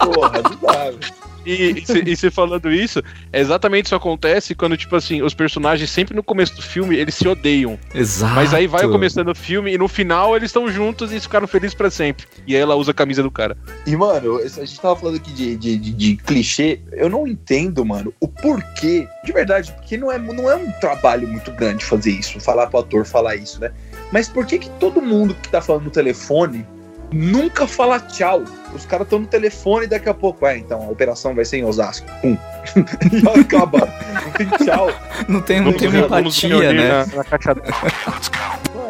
Porra, 0.05 0.41
não 0.43 0.57
dá. 0.57 0.85
velho. 0.85 1.30
E, 1.45 1.53
e, 1.53 1.87
se, 1.87 2.03
e 2.07 2.17
se 2.17 2.31
falando 2.31 2.71
isso, 2.71 3.03
é 3.33 3.41
exatamente 3.41 3.87
isso 3.87 3.95
acontece 3.95 4.55
quando, 4.55 4.77
tipo 4.77 4.95
assim, 4.95 5.23
os 5.23 5.35
personagens 5.35 5.91
sempre 5.91 6.15
no 6.15 6.23
começo 6.23 6.55
do 6.55 6.63
filme 6.63 6.97
eles 6.97 7.15
se 7.15 7.27
odeiam. 7.27 7.79
Exato. 7.95 8.35
Mas 8.35 8.53
aí 8.53 8.67
vai 8.67 8.87
começando 8.89 9.29
o 9.29 9.35
filme 9.35 9.73
e 9.73 9.79
no 9.79 9.89
final 9.89 10.37
eles 10.37 10.51
estão 10.51 10.71
juntos 10.71 11.13
e 11.13 11.21
ficaram 11.21 11.47
felizes 11.47 11.75
pra 11.75 11.91
sempre. 11.91 12.27
E 12.47 12.55
aí 12.55 12.61
ela 12.61 12.75
usa 12.75 12.91
a 12.91 12.95
camisa 12.95 13.23
do 13.23 13.31
cara. 13.31 13.57
E, 13.87 13.97
mano, 13.97 14.39
a 14.39 14.49
gente 14.49 14.81
tava 14.81 14.97
falando 14.97 15.17
aqui 15.17 15.33
de, 15.33 15.57
de, 15.57 15.77
de, 15.79 15.93
de 15.93 16.17
clichê. 16.17 16.81
Eu 16.93 17.09
não 17.09 17.27
entendo, 17.27 17.85
mano, 17.85 18.13
o 18.21 18.29
porquê. 18.29 19.09
De 19.25 19.33
verdade, 19.33 19.73
porque 19.73 19.97
não 19.97 20.11
é, 20.11 20.19
não 20.19 20.51
é 20.51 20.57
um 20.57 20.71
trabalho 20.73 21.27
muito 21.27 21.51
grande 21.53 21.85
fazer 21.85 22.13
isso, 22.13 22.41
falar 22.41 22.67
pro 22.67 22.81
ator 22.81 23.05
falar 23.05 23.37
isso, 23.37 23.61
né? 23.61 23.71
Mas 24.13 24.29
por 24.29 24.47
que 24.47 24.59
que 24.59 24.71
todo 24.71 25.01
mundo 25.01 25.35
que 25.35 25.49
tá 25.49 25.61
falando 25.61 25.85
no 25.85 25.91
telefone 25.91 26.67
nunca 27.13 27.67
fala 27.67 27.99
tchau? 28.01 28.45
Os 28.75 28.87
caras 28.87 29.07
estão 29.07 29.19
no 29.19 29.27
telefone 29.27 29.87
e 29.87 29.89
daqui 29.89 30.09
a 30.09 30.15
pouco, 30.15 30.47
é, 30.47 30.59
então, 30.59 30.83
a 30.83 30.91
operação 30.91 31.35
vai 31.35 31.45
ser 31.45 31.59
em 31.59 31.65
Osasco. 31.65 32.07
Pum. 32.21 32.37
e 33.13 33.41
acaba. 33.41 33.93
Não 34.13 34.33
tem 34.33 34.47
tchau. 34.65 34.91
Não 35.29 35.41
tem, 35.41 35.61
não 35.61 35.73
tem 35.73 35.89
uma 35.89 36.09
vamos 36.09 36.43
empatia, 36.43 36.73
né? 36.73 36.89
Na, 36.89 37.17
na 37.17 37.25
caixa 37.25 37.55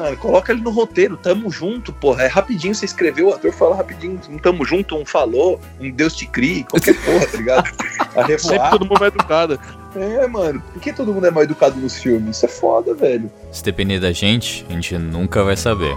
Mano, 0.00 0.16
coloca 0.16 0.52
ele 0.52 0.62
no 0.62 0.70
roteiro, 0.70 1.16
tamo 1.16 1.50
junto, 1.50 1.92
porra. 1.92 2.22
É 2.22 2.26
rapidinho, 2.26 2.74
você 2.74 2.86
escreveu, 2.86 3.28
o 3.28 3.34
ator 3.34 3.52
fala 3.52 3.76
rapidinho, 3.76 4.18
um 4.30 4.38
tamo 4.38 4.64
junto, 4.64 4.96
um 4.96 5.04
falou, 5.04 5.60
um 5.78 5.90
Deus 5.90 6.16
te 6.16 6.26
crie, 6.26 6.64
qualquer 6.64 6.94
porra, 7.02 7.26
tá 7.26 7.36
ligado? 7.36 7.70
A 8.16 8.26
Sempre 8.38 8.56
revoar. 8.56 8.70
todo 8.70 8.86
mundo 8.86 9.04
é 9.04 9.08
educado. 9.08 9.60
É, 9.94 10.26
mano, 10.26 10.62
por 10.72 10.80
que 10.80 10.92
todo 10.92 11.12
mundo 11.12 11.26
é 11.26 11.30
mal 11.30 11.42
educado 11.42 11.78
nos 11.78 11.98
filmes? 11.98 12.36
Isso 12.36 12.46
é 12.46 12.48
foda, 12.48 12.94
velho. 12.94 13.30
Se 13.52 13.62
depender 13.62 13.98
da 14.00 14.12
gente, 14.12 14.64
a 14.68 14.72
gente 14.72 14.96
nunca 14.96 15.42
vai 15.42 15.56
saber. 15.56 15.94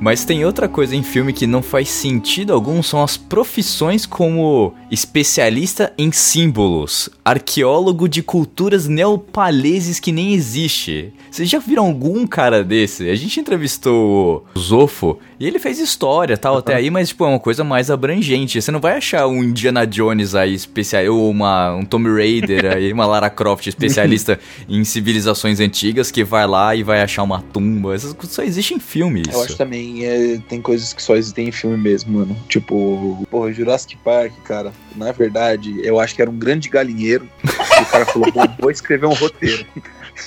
Mas 0.00 0.24
tem 0.24 0.44
outra 0.44 0.68
coisa 0.68 0.94
em 0.94 1.02
filme 1.02 1.32
que 1.32 1.46
não 1.46 1.62
faz 1.62 1.88
sentido 1.88 2.52
algum, 2.52 2.82
são 2.82 3.02
as 3.02 3.16
profissões 3.16 4.04
como 4.04 4.74
especialista 4.90 5.92
em 5.96 6.12
símbolos, 6.12 7.08
arqueólogo 7.24 8.08
de 8.08 8.22
culturas 8.22 8.86
neopaleses 8.86 9.98
que 9.98 10.12
nem 10.12 10.34
existe. 10.34 11.12
Vocês 11.30 11.48
já 11.48 11.58
viram 11.58 11.86
algum 11.86 12.26
cara 12.26 12.62
desse? 12.62 13.08
A 13.08 13.14
gente 13.14 13.40
entrevistou 13.40 14.46
o 14.54 14.58
Zofo 14.58 15.18
e 15.40 15.46
ele 15.46 15.58
fez 15.58 15.78
história 15.78 16.36
tal 16.36 16.58
até 16.58 16.74
aí, 16.74 16.90
mas 16.90 17.08
tipo, 17.08 17.24
é 17.24 17.28
uma 17.28 17.40
coisa 17.40 17.64
mais 17.64 17.90
abrangente. 17.90 18.60
Você 18.60 18.70
não 18.70 18.80
vai 18.80 18.96
achar 18.96 19.26
um 19.26 19.42
Indiana 19.42 19.86
Jones 19.86 20.34
aí 20.34 20.54
especial, 20.54 21.14
ou 21.14 21.30
uma, 21.30 21.74
um 21.74 21.84
Tomb 21.84 22.08
Raider 22.10 22.76
aí, 22.76 22.92
uma 22.92 23.06
Lara 23.06 23.30
Croft 23.30 23.66
especialista 23.66 24.38
em 24.68 24.84
civilizações 24.84 25.58
antigas 25.58 26.10
que 26.10 26.22
vai 26.22 26.46
lá 26.46 26.74
e 26.74 26.82
vai 26.82 27.02
achar 27.02 27.22
uma 27.22 27.40
tumba. 27.40 27.94
Essas 27.94 28.12
coisas 28.12 28.34
só 28.34 28.42
existem 28.42 28.76
em 28.76 28.80
filme 28.80 29.22
isso. 29.22 29.32
Eu 29.32 29.42
acho 29.42 29.56
também 29.56 29.85
é, 30.04 30.38
tem 30.48 30.60
coisas 30.60 30.92
que 30.92 31.02
só 31.02 31.16
existem 31.16 31.48
em 31.48 31.52
filme 31.52 31.76
mesmo, 31.76 32.18
mano. 32.18 32.36
Tipo, 32.48 33.26
porra, 33.30 33.52
Jurassic 33.52 33.96
Park, 33.96 34.32
cara. 34.44 34.72
Na 34.94 35.12
verdade, 35.12 35.74
eu 35.84 35.98
acho 36.00 36.14
que 36.14 36.22
era 36.22 36.30
um 36.30 36.36
grande 36.36 36.68
galinheiro. 36.68 37.28
e 37.44 37.82
o 37.82 37.86
cara 37.86 38.06
falou, 38.06 38.30
"Bom, 38.32 38.44
vou 38.58 38.70
escrever 38.70 39.06
um 39.06 39.14
roteiro. 39.14 39.66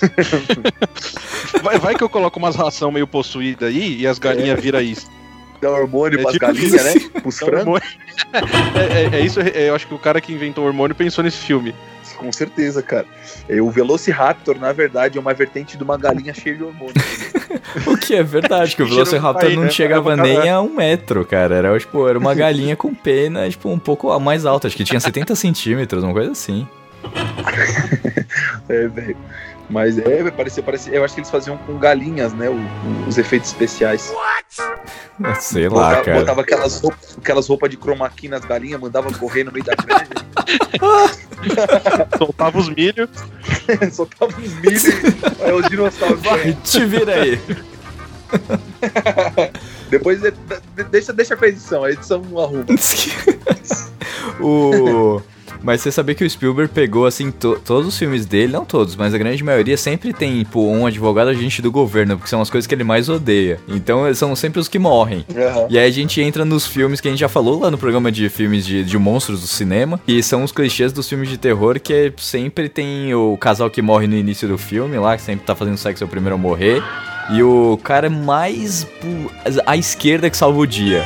Vai, 1.63 1.77
vai 1.79 1.95
que 1.95 2.03
eu 2.03 2.09
coloco 2.09 2.37
umas 2.39 2.55
ração 2.55 2.91
meio 2.91 3.07
possuída 3.07 3.67
aí 3.67 3.99
e 4.01 4.07
as 4.07 4.19
galinhas 4.19 4.59
viram 4.61 4.79
isso. 4.81 5.09
Dá 5.61 5.69
hormônio 5.71 6.19
É 6.19 6.21
pras 6.21 6.33
tipo 6.33 6.45
galinhas, 6.45 6.85
né? 6.85 6.93
Pros 7.21 7.37
frangos. 7.37 7.81
é, 8.75 9.15
é- 9.17 9.19
é 9.19 9.25
isso, 9.25 9.39
é- 9.41 9.69
eu 9.69 9.75
acho 9.75 9.87
que 9.87 9.93
o 9.93 9.99
cara 9.99 10.21
que 10.21 10.31
inventou 10.31 10.63
o 10.63 10.67
hormônio 10.67 10.95
pensou 10.95 11.23
nesse 11.23 11.37
filme. 11.37 11.73
Com 12.19 12.31
certeza, 12.33 12.83
cara. 12.83 13.05
É, 13.47 13.61
O 13.61 13.71
Velociraptor, 13.71 14.59
na 14.59 14.73
verdade, 14.73 15.17
é 15.17 15.21
uma 15.21 15.33
vertente 15.33 15.77
de 15.77 15.83
uma 15.83 15.97
galinha 15.97 16.33
cheia 16.33 16.55
de 16.55 16.63
hormônio. 16.63 16.93
O 17.88 17.95
que 17.97 18.13
é 18.15 18.21
verdade, 18.23 18.75
que 18.75 18.81
o 18.83 18.88
Velociraptor 18.88 19.49
aí, 19.49 19.55
não 19.55 19.63
né? 19.63 19.69
chegava 19.69 20.15
nem 20.15 20.35
cara- 20.38 20.53
a 20.55 20.61
um 20.61 20.73
metro, 20.75 21.23
cara. 21.25 21.55
Era, 21.55 21.79
tipo, 21.79 22.07
era 22.07 22.17
uma 22.17 22.33
galinha 22.35 22.75
com 22.75 22.93
pena, 22.93 23.49
tipo, 23.49 23.69
um 23.69 23.79
pouco 23.79 24.11
a 24.11 24.19
mais 24.19 24.45
alta. 24.45 24.67
Acho 24.67 24.75
que 24.75 24.83
tinha 24.83 24.99
70 24.99 25.35
centímetros, 25.35 26.03
uma 26.03 26.13
coisa 26.13 26.31
assim. 26.31 26.67
É, 28.67 28.88
velho. 28.88 29.17
Mas 29.69 29.97
é, 29.99 30.31
parecia, 30.31 30.63
parecia. 30.63 30.93
Eu 30.93 31.03
acho 31.05 31.13
que 31.13 31.19
eles 31.19 31.29
faziam 31.29 31.55
com 31.57 31.77
galinhas, 31.77 32.33
né? 32.33 32.49
o- 32.49 33.07
os 33.07 33.17
efeitos 33.17 33.49
especiais. 33.49 34.11
Sei 35.39 35.69
lá, 35.69 35.89
botava, 35.89 36.03
cara. 36.03 36.19
botava 36.19 36.41
aquelas 36.41 36.79
roupas, 36.81 37.17
aquelas 37.17 37.47
roupas 37.47 37.69
de 37.69 37.77
chroma 37.77 38.09
key 38.09 38.27
nas 38.27 38.43
galinhas, 38.43 38.79
mandava 38.81 39.13
correr 39.13 39.43
no 39.43 39.51
meio 39.51 39.63
da 39.65 39.75
granja, 39.75 40.09
Soltava 42.17 42.57
os 42.57 42.69
milhos. 42.69 43.09
soltava 43.93 44.31
uns 44.39 44.53
milho 44.55 44.79
aí 45.41 45.51
os 45.53 45.69
dinossauros. 45.69 46.21
Vai, 46.21 46.53
Te 46.63 46.85
vira 46.85 47.13
aí. 47.21 47.39
depois 49.89 50.21
de- 50.21 50.31
de- 50.31 50.83
deixa, 50.85 51.13
deixa 51.13 51.35
pra 51.38 51.47
edição, 51.47 51.83
a 51.83 51.91
edição 51.91 52.21
não 52.21 52.39
arruma. 52.39 52.65
o... 54.39 55.21
Mas 55.61 55.81
você 55.81 55.91
sabia 55.91 56.15
que 56.15 56.23
o 56.23 56.29
Spielberg 56.29 56.71
pegou, 56.73 57.05
assim, 57.05 57.31
to- 57.31 57.59
todos 57.65 57.87
os 57.87 57.97
filmes 57.97 58.25
dele, 58.25 58.53
não 58.53 58.63
todos, 58.65 58.95
mas 58.95 59.13
a 59.13 59.17
grande 59.17 59.43
maioria 59.43 59.75
sempre 59.77 60.13
tem, 60.13 60.39
tipo, 60.43 60.61
um 60.65 60.85
advogado 60.85 61.27
agente 61.29 61.61
do 61.61 61.71
governo, 61.71 62.15
porque 62.17 62.29
são 62.29 62.41
as 62.41 62.49
coisas 62.49 62.65
que 62.65 62.73
ele 62.73 62.83
mais 62.83 63.09
odeia. 63.09 63.59
Então, 63.67 64.11
são 64.13 64.35
sempre 64.35 64.59
os 64.59 64.67
que 64.67 64.79
morrem. 64.79 65.25
Aham. 65.35 65.67
E 65.69 65.77
aí 65.77 65.87
a 65.87 65.91
gente 65.91 66.21
entra 66.21 66.45
nos 66.45 66.65
filmes 66.65 67.01
que 67.01 67.07
a 67.07 67.11
gente 67.11 67.19
já 67.19 67.29
falou 67.29 67.59
lá 67.59 67.69
no 67.69 67.77
programa 67.77 68.11
de 68.11 68.29
filmes 68.29 68.65
de, 68.65 68.83
de 68.83 68.97
monstros 68.97 69.41
do 69.41 69.47
cinema, 69.47 69.99
que 70.05 70.23
são 70.23 70.43
os 70.43 70.51
clichês 70.51 70.91
dos 70.93 71.07
filmes 71.09 71.27
de 71.29 71.37
terror, 71.37 71.79
que 71.79 71.93
é- 71.93 72.13
sempre 72.17 72.69
tem 72.69 73.13
o 73.13 73.35
casal 73.37 73.69
que 73.69 73.81
morre 73.81 74.07
no 74.07 74.15
início 74.15 74.47
do 74.47 74.57
filme 74.57 74.97
lá, 74.97 75.15
que 75.17 75.21
sempre 75.23 75.45
tá 75.45 75.55
fazendo 75.55 75.77
sexo 75.77 76.03
é 76.03 76.07
o 76.07 76.09
primeiro 76.09 76.35
a 76.35 76.37
morrer, 76.37 76.81
e 77.31 77.43
o 77.43 77.77
cara 77.83 78.09
mais 78.09 78.87
à 79.65 79.75
esquerda 79.77 80.29
que 80.29 80.37
salva 80.37 80.59
o 80.59 80.65
dia. 80.65 81.03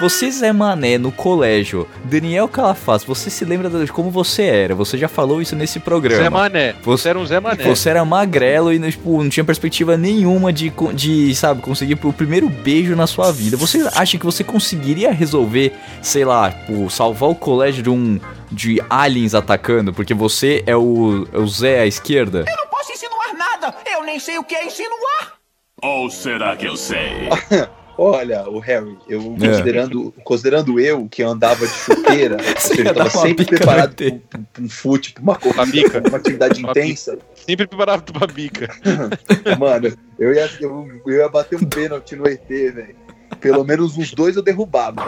Você, 0.00 0.30
Zé 0.30 0.52
Mané, 0.52 0.96
no 0.96 1.10
colégio, 1.10 1.88
Daniel 2.04 2.46
Calafaz, 2.46 3.02
você 3.02 3.28
se 3.28 3.44
lembra 3.44 3.68
de 3.68 3.90
como 3.90 4.10
você 4.10 4.44
era? 4.44 4.74
Você 4.74 4.96
já 4.96 5.08
falou 5.08 5.42
isso 5.42 5.56
nesse 5.56 5.80
programa. 5.80 6.22
Zé 6.22 6.30
Mané. 6.30 6.74
Você 6.84 7.08
era 7.08 7.18
um 7.18 7.26
Zé 7.26 7.40
Mané. 7.40 7.64
Você 7.64 7.90
era 7.90 8.04
magrelo 8.04 8.72
e 8.72 8.78
tipo, 8.92 9.20
não 9.20 9.28
tinha 9.28 9.42
perspectiva 9.42 9.96
nenhuma 9.96 10.52
de, 10.52 10.72
de, 10.94 11.34
sabe, 11.34 11.62
conseguir 11.62 11.98
o 12.00 12.12
primeiro 12.12 12.48
beijo 12.48 12.94
na 12.94 13.08
sua 13.08 13.32
vida. 13.32 13.56
Você 13.56 13.88
acha 13.92 14.16
que 14.16 14.24
você 14.24 14.44
conseguiria 14.44 15.10
resolver, 15.10 15.72
sei 16.00 16.24
lá, 16.24 16.52
tipo, 16.52 16.88
salvar 16.88 17.30
o 17.30 17.34
colégio 17.34 17.82
de 17.82 17.90
um 17.90 18.20
de 18.52 18.80
aliens 18.88 19.34
atacando, 19.34 19.92
porque 19.92 20.14
você 20.14 20.62
é 20.64 20.76
o, 20.76 21.26
é 21.32 21.38
o 21.38 21.46
Zé 21.46 21.80
à 21.80 21.86
esquerda? 21.86 22.44
Não 22.46 22.68
posso 22.68 22.92
insinuar 22.92 23.34
nada. 23.34 23.74
Eu 23.92 24.04
nem 24.04 24.20
sei 24.20 24.38
o 24.38 24.44
que 24.44 24.54
é 24.54 24.64
insinuar. 24.64 25.34
Ou 25.82 26.08
será 26.08 26.56
que 26.56 26.66
eu 26.66 26.76
sei? 26.76 27.28
Olha, 28.00 28.48
o 28.48 28.60
Harry, 28.60 28.96
eu 29.08 29.20
É. 29.42 29.48
considerando, 29.48 30.14
considerando 30.22 30.78
eu 30.78 31.08
que 31.10 31.20
andava 31.22 31.66
de 31.66 31.72
chuteira, 31.72 32.36
ou 32.54 32.60
seja, 32.60 32.82
eu 32.82 32.94
tava 32.94 33.00
uma 33.02 33.10
sempre 33.10 33.44
bica 33.44 33.56
preparado 33.56 33.94
pra 33.96 34.06
um- 34.06 34.18
pra 34.52 34.62
um 34.62 34.68
fute, 34.68 35.12
pra 35.12 35.22
uma 35.22 35.34
corrida, 35.36 35.66
bica. 35.66 36.00
pra 36.00 36.08
uma 36.08 36.18
atividade 36.18 36.60
Uma 36.62 36.70
intensa. 36.70 37.18
Sempre 37.34 37.66
preparava 37.66 38.00
pra 38.02 38.26
bica. 38.28 38.68
Mano, 39.58 39.92
eu 40.18 40.32
ia, 40.32 40.48
eu, 40.60 40.88
eu 41.06 41.12
ia 41.16 41.28
bater 41.28 41.56
um 41.60 41.66
pênalti 41.68 42.14
no 42.14 42.28
ET, 42.28 42.46
velho. 42.48 42.94
Pelo 43.40 43.64
menos 43.64 43.96
uns 43.96 44.12
dois 44.12 44.36
eu 44.36 44.42
derrubava. 44.42 45.02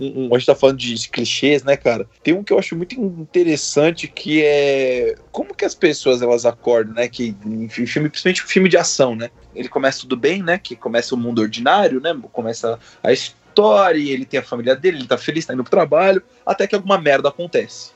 Um- 0.00 0.26
um- 0.26 0.34
a 0.34 0.38
gente 0.38 0.46
tá 0.46 0.54
falando 0.54 0.78
de 0.78 1.08
clichês, 1.08 1.62
né, 1.62 1.76
cara? 1.76 2.06
Tem 2.22 2.34
um 2.34 2.42
que 2.42 2.52
eu 2.52 2.58
acho 2.58 2.74
muito 2.76 2.94
interessante 2.96 4.08
que 4.08 4.42
é 4.44 5.14
como 5.30 5.54
que 5.54 5.64
as 5.64 5.74
pessoas 5.74 6.20
elas 6.20 6.44
acordam, 6.44 6.94
né? 6.94 7.08
Que 7.08 7.34
em 7.46 7.68
fi- 7.68 7.86
filme, 7.86 8.08
principalmente 8.08 8.42
filme 8.42 8.68
de 8.68 8.76
ação, 8.76 9.14
né? 9.14 9.30
Ele 9.54 9.68
começa 9.68 10.00
tudo 10.00 10.16
bem, 10.16 10.42
né? 10.42 10.58
Que 10.58 10.74
começa 10.74 11.14
o 11.14 11.18
mundo 11.18 11.40
ordinário, 11.40 12.00
né? 12.00 12.14
Começa 12.32 12.78
a 13.02 13.12
história, 13.12 13.98
e 13.98 14.10
ele 14.10 14.24
tem 14.24 14.40
a 14.40 14.42
família 14.42 14.74
dele, 14.74 14.98
ele 14.98 15.06
tá 15.06 15.16
feliz, 15.16 15.46
tá 15.46 15.54
indo 15.54 15.62
pro 15.62 15.70
trabalho, 15.70 16.20
até 16.44 16.66
que 16.66 16.74
alguma 16.74 17.00
merda 17.00 17.28
acontece. 17.28 17.92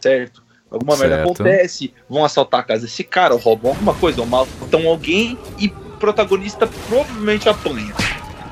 Certo? 0.00 0.42
Alguma 0.70 0.96
merda 0.96 1.16
Certo. 1.16 1.30
acontece, 1.30 1.92
vão 2.08 2.24
assaltar 2.24 2.60
a 2.60 2.62
casa 2.62 2.86
desse 2.86 3.04
cara, 3.04 3.34
ou 3.34 3.38
roubam 3.38 3.72
alguma 3.72 3.94
coisa, 3.94 4.22
ou 4.22 4.26
matam 4.26 4.88
alguém 4.88 5.38
e 5.58 5.66
o 5.68 5.96
protagonista 5.98 6.66
provavelmente 6.88 7.48
apanha. 7.50 7.94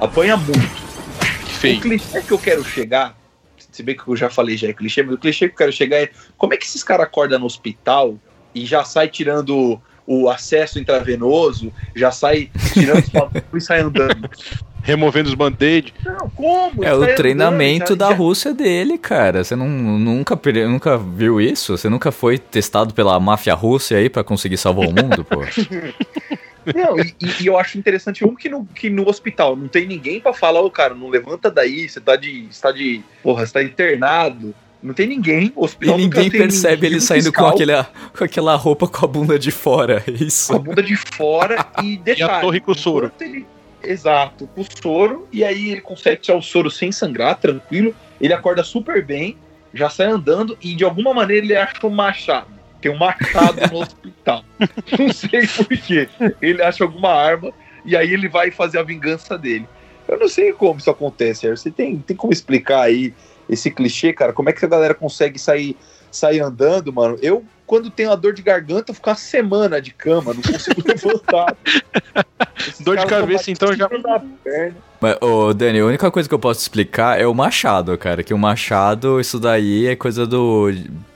Apanha 0.05 0.37
muito. 0.37 0.59
Que 0.59 1.53
O 1.53 1.55
feio. 1.63 1.81
clichê 1.81 2.23
que 2.23 2.33
eu 2.33 2.39
quero 2.39 2.65
chegar, 2.65 3.17
se 3.71 3.83
bem 3.83 3.97
que 3.97 4.07
eu 4.09 4.17
já 4.17 4.29
falei 4.29 4.57
já 4.57 4.69
é 4.69 4.73
clichê, 4.73 5.03
mas 5.03 5.15
o 5.15 5.19
clichê 5.19 5.47
que 5.49 5.55
eu 5.55 5.59
quero 5.59 5.73
chegar 5.73 5.97
é 5.99 6.11
como 6.37 6.53
é 6.55 6.57
que 6.57 6.65
esses 6.67 6.83
caras 6.83 7.07
acordam 7.07 7.39
no 7.39 7.47
hospital 7.47 8.17
e 8.55 8.67
já 8.67 8.85
sai 8.85 9.09
tirando 9.09 9.81
o 10.07 10.29
acesso 10.29 10.79
intravenoso, 10.81 11.73
já 11.95 12.11
sai 12.11 12.51
tirando 12.75 13.05
e 13.55 13.61
sai 13.61 13.81
andando. 13.81 14.29
Removendo 14.85 15.29
os 15.29 15.35
band-aid. 15.37 15.95
Não, 16.05 16.29
como? 16.31 16.85
É 16.85 16.93
o 16.93 16.97
andando, 16.97 17.15
treinamento 17.15 17.91
já- 17.93 17.95
da 17.95 18.09
já- 18.11 18.17
Rússia 18.17 18.53
dele, 18.53 18.99
cara. 18.99 19.45
Você 19.45 19.55
não, 19.55 19.69
nunca, 19.69 20.37
nunca 20.69 20.99
viu 20.99 21.41
isso? 21.41 21.79
Você 21.79 21.89
nunca 21.89 22.11
foi 22.11 22.37
testado 22.37 22.93
pela 22.93 23.19
máfia 23.21 23.55
russa 23.55 23.95
aí 23.95 24.11
pra 24.11 24.25
conseguir 24.25 24.57
salvar 24.57 24.89
o 24.89 24.93
mundo, 24.93 25.25
pô? 25.25 25.39
Não, 26.75 26.99
e, 26.99 27.15
e- 27.21 27.43
e 27.43 27.47
eu 27.47 27.59
acho 27.59 27.79
interessante 27.79 28.25
um 28.25 28.35
que 28.35 28.49
no, 28.49 28.65
que 28.67 28.89
no 28.91 29.09
hospital 29.09 29.57
não 29.57 29.69
tem 29.69 29.87
ninguém 29.87 30.21
pra 30.21 30.33
falar, 30.33 30.61
ô 30.61 30.71
cara, 30.71 30.95
não 30.95 31.09
levanta 31.09 31.51
daí, 31.51 31.89
você 31.89 32.01
tá 32.01 32.17
de. 32.17 32.47
Você 32.51 32.61
tá 32.63 32.71
de. 32.73 33.03
Porra, 33.23 33.47
você 33.47 33.53
tá 33.53 33.63
internado. 33.63 34.55
Não 34.83 34.93
tem 34.93 35.07
ninguém. 35.07 35.53
O 35.55 35.63
E 35.63 35.65
hospital 35.65 35.97
nunca 35.99 36.21
ninguém 36.21 36.41
percebe 36.41 36.87
ele 36.89 37.01
saindo 37.01 37.33
com, 37.33 37.47
aquele, 37.47 37.73
com 38.17 38.25
aquela 38.25 38.57
roupa 38.57 38.89
com 38.89 39.05
a 39.05 39.09
bunda 39.09 39.39
de 39.39 39.51
fora. 39.53 40.03
Isso. 40.09 40.49
com 40.53 40.57
a 40.57 40.59
bunda 40.59 40.83
de 40.83 40.97
fora 40.97 41.65
e 41.83 41.97
detalhe. 42.03 42.41
torre 42.41 42.61
com 42.61 42.73
o 42.73 42.75
soro. 42.75 43.13
Ele, 43.21 43.47
exato, 43.81 44.49
com 44.49 44.61
o 44.61 44.67
soro, 44.83 45.29
e 45.33 45.45
aí 45.45 45.71
ele 45.71 45.81
consegue 45.81 46.21
tirar 46.23 46.37
o 46.39 46.43
soro 46.43 46.69
sem 46.71 46.91
sangrar, 46.91 47.39
tranquilo. 47.39 47.95
Ele 48.21 48.33
acorda 48.33 48.65
super 48.65 49.05
bem, 49.05 49.37
já 49.73 49.89
sai 49.89 50.07
andando 50.09 50.59
e 50.61 50.75
de 50.75 50.83
alguma 50.85 51.15
maneira 51.15 51.45
ele 51.47 51.57
acha 51.57 51.87
um 51.87 51.91
machado. 51.91 52.49
Tem 52.83 52.91
um 52.93 52.99
machado 52.99 53.61
no 53.73 53.81
hospital. 53.81 54.45
Não 54.99 55.13
sei 55.13 55.47
porquê. 55.47 56.09
Ele 56.43 56.61
acha 56.63 56.83
alguma 56.85 57.11
arma 57.15 57.53
e 57.85 57.97
aí 57.97 58.13
ele 58.13 58.29
vai 58.29 58.51
fazer 58.51 58.79
a 58.79 58.83
vingança 58.83 59.39
dele. 59.39 59.67
Eu 60.09 60.19
não 60.19 60.29
sei 60.29 60.53
como 60.53 60.79
isso 60.79 60.91
acontece. 60.91 61.49
Você 61.49 61.71
tem, 61.71 61.97
tem 61.99 62.17
como 62.17 62.33
explicar 62.33 62.83
aí 62.83 63.15
esse 63.49 63.71
clichê, 63.71 64.13
cara? 64.13 64.33
Como 64.33 64.51
é 64.51 64.53
que 64.53 64.65
a 64.65 64.69
galera 64.69 64.95
consegue 64.95 65.39
sair, 65.39 65.77
sair 66.11 66.41
andando, 66.41 66.93
mano? 66.93 67.17
Eu, 67.23 67.45
quando 67.67 67.89
tenho 67.89 68.11
a 68.11 68.17
dor 68.17 68.35
de 68.35 68.43
garganta, 68.43 68.91
eu 68.91 68.95
fico 68.95 69.09
uma 69.09 69.17
semana 69.17 69.81
de 69.81 69.93
cama, 69.93 70.35
não 70.35 70.43
consigo 70.43 70.83
levantar. 70.87 71.57
Dor 72.81 72.97
de 72.99 73.07
cabeça, 73.07 73.45
tão 73.55 73.73
então, 73.73 73.73
já- 73.75 73.89
batendo 73.89 74.09
na 74.09 74.21
perna. 74.43 74.77
Mas, 75.01 75.17
ô, 75.21 75.53
Dani, 75.55 75.81
a 75.81 75.87
única 75.87 76.11
coisa 76.11 76.29
que 76.29 76.35
eu 76.35 76.39
posso 76.39 76.61
explicar 76.61 77.21
é 77.21 77.27
o 77.27 77.35
machado, 77.35 77.97
cara. 77.99 78.23
Que 78.23 78.35
o 78.35 78.39
machado, 78.39 79.21
isso 79.21 79.39
daí 79.41 79.87
é 79.87 79.97
coisa 79.97 80.27
do. 80.27 80.71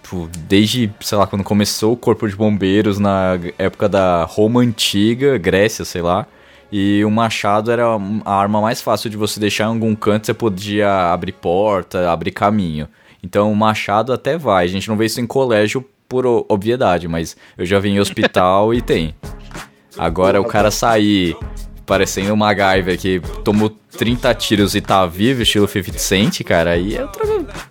Tipo, 0.06 0.30
Desde, 0.46 0.90
sei 1.00 1.18
lá, 1.18 1.26
quando 1.26 1.42
começou 1.42 1.92
o 1.92 1.96
Corpo 1.96 2.28
de 2.28 2.36
Bombeiros, 2.36 2.98
na 2.98 3.38
época 3.58 3.88
da 3.88 4.24
Roma 4.24 4.60
Antiga, 4.60 5.36
Grécia, 5.36 5.84
sei 5.84 6.00
lá. 6.00 6.26
E 6.70 7.04
o 7.04 7.10
machado 7.10 7.70
era 7.70 7.86
a 8.24 8.34
arma 8.34 8.60
mais 8.60 8.80
fácil 8.80 9.10
de 9.10 9.16
você 9.16 9.38
deixar 9.38 9.64
em 9.64 9.68
algum 9.68 9.94
canto, 9.94 10.26
você 10.26 10.34
podia 10.34 11.12
abrir 11.12 11.32
porta, 11.32 12.10
abrir 12.10 12.30
caminho. 12.30 12.88
Então 13.22 13.50
o 13.52 13.56
machado 13.56 14.12
até 14.12 14.36
vai. 14.36 14.64
A 14.64 14.68
gente 14.68 14.88
não 14.88 14.96
vê 14.96 15.06
isso 15.06 15.20
em 15.20 15.26
colégio 15.26 15.84
por 16.08 16.26
obviedade, 16.48 17.08
mas 17.08 17.36
eu 17.56 17.66
já 17.66 17.78
vi 17.78 17.90
em 17.90 18.00
hospital 18.00 18.74
e 18.74 18.80
tem. 18.80 19.14
Agora 19.96 20.40
o 20.40 20.44
cara 20.44 20.70
sair 20.70 21.36
parecendo 21.86 22.34
o 22.34 22.36
MacGyver 22.36 22.98
que 22.98 23.20
tomou 23.44 23.70
30 23.70 24.34
tiros 24.34 24.74
e 24.74 24.80
tá 24.80 25.06
vivo, 25.06 25.42
estilo 25.42 25.66
50 25.68 25.98
Cent, 25.98 26.42
cara, 26.42 26.72
aí 26.72 26.96
é 26.96 27.02
outra... 27.02 27.24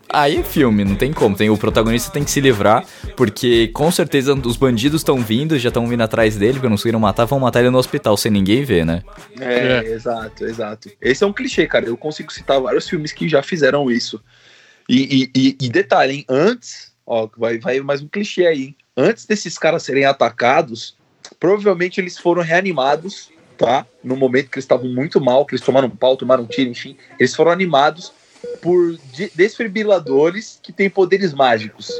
Aí 0.10 0.38
é 0.38 0.43
filme, 0.43 0.86
não 0.86 0.95
tem 0.95 1.12
como. 1.12 1.36
Tem, 1.36 1.50
o 1.50 1.57
protagonista 1.57 2.10
tem 2.10 2.24
que 2.24 2.31
se 2.31 2.39
livrar, 2.39 2.86
porque 3.17 3.67
com 3.67 3.91
certeza 3.91 4.34
os 4.34 4.55
bandidos 4.55 5.01
estão 5.01 5.17
vindo, 5.17 5.60
já 5.60 5.67
estão 5.67 5.86
vindo 5.88 6.01
atrás 6.01 6.38
dele, 6.38 6.53
porque 6.53 6.67
não 6.67 6.75
conseguiram 6.77 7.01
matar, 7.01 7.25
vão 7.25 7.38
matar 7.38 7.60
ele 7.60 7.69
no 7.69 7.77
hospital 7.77 8.15
sem 8.15 8.31
ninguém 8.31 8.63
ver, 8.63 8.86
né? 8.86 9.03
É, 9.39 9.84
exato, 9.86 10.45
exato. 10.45 10.89
Esse 11.01 11.24
é 11.24 11.27
um 11.27 11.34
clichê, 11.34 11.67
cara. 11.67 11.86
Eu 11.86 11.98
consigo 11.98 12.31
citar 12.31 12.62
vários 12.62 12.88
filmes 12.88 13.12
que 13.12 13.27
já 13.27 13.43
fizeram 13.43 13.91
isso. 13.91 14.24
E, 14.88 15.29
e, 15.36 15.39
e, 15.39 15.57
e 15.65 15.69
detalhe, 15.69 16.13
hein? 16.13 16.25
Antes, 16.29 16.93
ó, 17.05 17.27
vai, 17.38 17.60
vai 17.60 17.81
mais 17.81 18.01
um 18.01 18.07
clichê 18.07 18.48
aí, 18.48 18.63
hein? 18.63 18.75
Antes 18.95 19.25
desses 19.25 19.57
caras 19.57 19.84
serem 19.84 20.05
atacados, 20.05 20.95
provavelmente 21.38 22.00
eles 22.00 22.17
foram 22.17 22.41
reanimados, 22.41 23.29
tá? 23.57 23.85
No 24.03 24.15
momento 24.15 24.50
que 24.50 24.57
eles 24.57 24.65
estavam 24.65 24.88
muito 24.88 25.19
mal, 25.21 25.45
que 25.45 25.53
eles 25.55 25.65
tomaram 25.65 25.88
um 25.88 25.95
pau, 25.95 26.15
tomaram 26.17 26.43
um 26.43 26.47
tiro, 26.47 26.69
enfim. 26.69 26.95
Eles 27.19 27.35
foram 27.35 27.51
animados 27.51 28.12
por 28.62 28.97
de- 29.13 29.31
desfibriladores 29.33 30.59
que 30.62 30.71
têm 30.71 30.89
poderes 30.89 31.33
mágicos. 31.33 31.91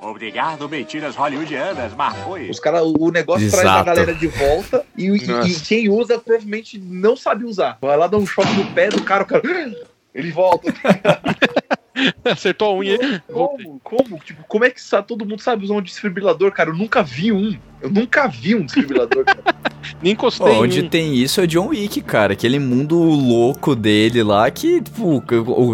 Obrigado, 0.00 0.68
mentiras 0.68 1.16
hollywoodianas, 1.16 1.92
mas 1.94 2.16
foi. 2.18 2.48
Os 2.48 2.60
caras, 2.60 2.82
o 2.82 3.10
negócio 3.10 3.50
traz 3.50 3.66
a 3.66 3.70
Exato. 3.70 3.84
galera 3.84 4.14
de 4.14 4.26
volta 4.28 4.84
e, 4.96 5.06
e- 5.08 5.50
e 5.50 5.54
quem 5.60 5.88
usa 5.88 6.18
provavelmente 6.18 6.78
não 6.78 7.16
sabe 7.16 7.44
usar. 7.44 7.78
Vai 7.80 7.96
lá 7.96 8.06
dar 8.06 8.16
um 8.16 8.26
choque 8.26 8.52
no 8.52 8.64
pé 8.72 8.88
do 8.88 9.02
cara, 9.02 9.24
o 9.24 9.26
cara. 9.26 9.42
Ele 10.14 10.30
volta. 10.30 10.72
Acertou 12.24 12.68
a 12.68 12.74
unha. 12.78 13.22
Como? 13.26 13.80
Como? 13.80 14.18
Tipo, 14.20 14.44
como 14.46 14.64
é 14.64 14.70
que 14.70 14.80
todo 15.06 15.26
mundo 15.26 15.42
sabe 15.42 15.64
usar 15.64 15.74
um 15.74 15.82
desfibrilador, 15.82 16.52
cara? 16.52 16.70
Eu 16.70 16.74
nunca 16.76 17.02
vi 17.02 17.32
um. 17.32 17.58
Eu 17.80 17.90
nunca 17.90 18.26
vi 18.28 18.54
um 18.54 18.64
desfibrilador, 18.64 19.24
cara. 19.24 19.42
Nem 20.02 20.12
encostei. 20.12 20.46
Em 20.52 20.56
onde 20.58 20.82
tem 20.84 21.14
isso 21.14 21.40
é 21.40 21.46
John 21.46 21.68
Wick, 21.68 22.00
cara. 22.02 22.32
Aquele 22.34 22.58
mundo 22.58 22.96
louco 23.00 23.74
dele 23.74 24.22
lá 24.22 24.50
que, 24.50 24.82
tipo, 24.82 25.22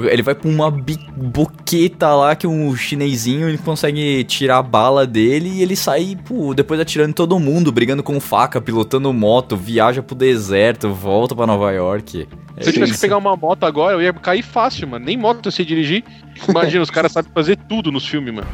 ele 0.08 0.23
vai 0.23 0.34
pra 0.34 0.49
uma 0.49 0.70
bi- 0.70 0.99
boqueta 1.16 2.14
lá 2.14 2.37
que 2.37 2.46
um 2.46 2.75
chinesinho 2.76 3.49
ele 3.49 3.58
consegue 3.58 4.23
tirar 4.25 4.58
a 4.58 4.62
bala 4.62 5.06
dele 5.06 5.49
e 5.49 5.62
ele 5.62 5.75
sai, 5.75 6.16
pô, 6.26 6.54
depois 6.54 6.78
atirando 6.78 7.11
em 7.11 7.14
todo 7.14 7.38
mundo, 7.40 7.73
brigando 7.73 8.02
com 8.02 8.20
faca, 8.20 8.61
pilotando 8.61 9.12
moto, 9.12 9.56
viaja 9.56 10.02
pro 10.02 10.14
deserto, 10.14 10.90
volta 10.90 11.34
pra 11.34 11.46
Nova 11.46 11.73
York. 11.73 12.28
É 12.56 12.62
Se 12.62 12.68
eu 12.68 12.73
tivesse 12.75 12.92
que 12.94 13.00
pegar 13.00 13.16
uma 13.18 13.37
moto 13.37 13.64
agora, 13.64 13.94
eu 13.96 14.02
ia 14.02 14.12
cair 14.12 14.42
fácil, 14.42 14.87
mano. 14.88 15.04
Nem 15.04 15.16
moto 15.16 15.46
eu 15.46 15.52
sei 15.52 15.64
dirigir. 15.64 16.04
Imagina, 16.48 16.82
os 16.82 16.90
caras 16.90 17.12
sabem 17.12 17.30
fazer 17.32 17.56
tudo 17.56 17.90
nos 17.92 18.06
filmes, 18.06 18.34
mano. 18.34 18.46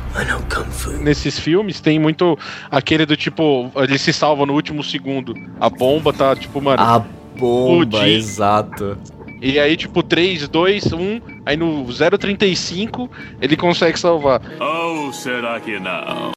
Nesses 1.01 1.39
filmes 1.39 1.81
tem 1.81 1.99
muito 1.99 2.39
aquele 2.71 3.07
do 3.07 3.17
tipo, 3.17 3.71
ele 3.77 3.99
se 3.99 4.13
salva 4.13 4.45
no 4.47 4.53
último 4.55 4.83
segundo. 4.85 5.35
A 5.61 5.69
bomba 5.71 6.13
tá, 6.13 6.35
tipo, 6.37 6.61
mano. 6.61 6.81
A 6.83 6.99
bomba, 7.39 7.85
Explodir. 7.85 8.17
exato. 8.17 8.99
E 9.41 9.59
aí, 9.59 9.77
tipo, 9.77 10.03
3, 10.03 10.47
2, 10.49 10.93
1. 10.93 11.21
Aí 11.47 11.57
no 11.57 11.87
035 12.19 13.11
ele 13.41 13.57
consegue 13.57 13.99
salvar. 13.99 14.43
Ou 14.61 15.13
será 15.13 15.59
que 15.61 15.79
não? 15.81 16.33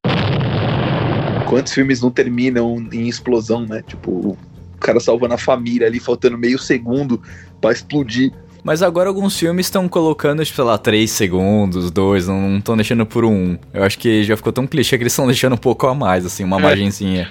Quantos 1.45 1.73
filmes 1.73 2.01
não 2.01 2.09
terminam 2.09 2.88
em 2.91 3.07
explosão, 3.07 3.65
né? 3.65 3.83
Tipo, 3.85 4.09
o 4.12 4.38
cara 4.79 5.00
salvando 5.00 5.33
a 5.33 5.38
família 5.38 5.85
ali, 5.88 6.00
faltando 6.00 6.38
meio 6.38 6.57
segundo 6.57 7.21
pra 7.62 7.71
explodir. 7.71 8.31
Mas 8.63 8.82
agora 8.82 9.10
alguns 9.10 9.38
filmes 9.38 9.65
estão 9.65 9.89
colocando, 9.89 10.43
tipo, 10.46 10.55
sei 10.55 10.63
lá, 10.63 10.77
3 10.77 11.12
segundos, 11.12 11.91
2, 11.91 12.27
não 12.29 12.58
estão 12.60 12.77
deixando 12.77 13.05
por 13.05 13.25
um. 13.25 13.58
Eu 13.74 13.84
acho 13.84 14.00
que 14.00 14.24
já 14.24 14.38
ficou 14.38 14.53
tão 14.53 14.65
clichê 14.65 14.98
que 14.98 15.03
eles 15.03 15.12
estão 15.12 15.25
deixando 15.27 15.53
um 15.53 15.58
pouco 15.58 15.86
a 15.86 15.93
mais, 15.93 16.25
assim, 16.25 16.43
uma 16.46 16.58
É. 16.60 16.62
margenzinha. 16.63 17.29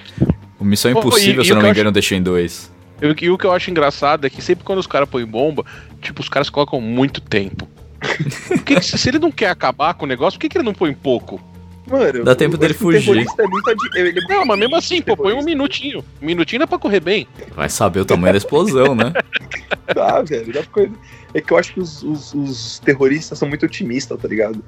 O 0.60 0.64
Missão 0.64 0.92
Pô, 0.92 0.98
Impossível, 1.00 1.42
e- 1.42 1.46
se 1.46 1.52
e 1.52 1.54
não 1.54 1.62
me 1.62 1.70
engano, 1.70 1.90
deixou 1.90 2.16
em 2.18 2.22
2. 2.22 2.70
E, 3.00 3.30
o 3.30 3.38
que 3.38 3.46
eu 3.46 3.52
acho 3.52 3.70
engraçado 3.70 4.26
é 4.26 4.30
que 4.30 4.42
sempre 4.42 4.62
quando 4.64 4.78
os 4.78 4.86
caras 4.86 5.08
põem 5.08 5.24
bomba, 5.24 5.64
tipo, 6.02 6.20
os 6.20 6.28
caras 6.28 6.50
colocam 6.50 6.80
muito 6.80 7.20
tempo. 7.20 7.66
Que 8.64 8.80
se 8.82 9.08
ele 9.08 9.18
não 9.18 9.30
quer 9.32 9.48
acabar 9.48 9.94
com 9.94 10.04
o 10.04 10.08
negócio, 10.08 10.38
por 10.38 10.42
que, 10.42 10.48
que 10.50 10.58
ele 10.58 10.64
não 10.64 10.74
põe 10.74 10.92
pouco? 10.92 11.40
Mano, 11.86 12.24
Dá 12.24 12.34
tempo 12.34 12.54
eu 12.54 12.58
dele 12.58 12.74
fugir. 12.74 13.00
terrorista 13.00 13.42
É 13.42 13.46
muito 13.46 13.68
adi- 13.70 13.90
ele 13.98 14.08
é 14.10 14.12
muito 14.12 14.28
Não, 14.28 14.44
mas 14.46 14.58
mesmo 14.58 14.76
assim, 14.76 15.02
pô, 15.02 15.16
põe 15.16 15.32
um 15.34 15.42
minutinho. 15.42 16.04
Um 16.22 16.26
minutinho 16.26 16.60
dá 16.60 16.66
pra 16.66 16.78
correr 16.78 17.00
bem. 17.00 17.26
Vai 17.56 17.68
saber 17.68 18.00
o 18.00 18.04
tamanho 18.04 18.32
da 18.32 18.38
explosão, 18.38 18.94
né? 18.94 19.12
Dá, 19.94 20.22
velho. 20.22 20.52
Dá 20.52 20.60
pra 20.60 20.70
coisa. 20.70 20.92
É 21.34 21.40
que 21.40 21.52
eu 21.52 21.58
acho 21.58 21.74
que 21.74 21.80
os, 21.80 22.02
os- 22.02 22.32
os 22.34 22.78
terroristas 22.78 23.38
são 23.38 23.48
muito 23.48 23.66
otimistas, 23.66 24.18
tá 24.20 24.28
ligado? 24.28 24.62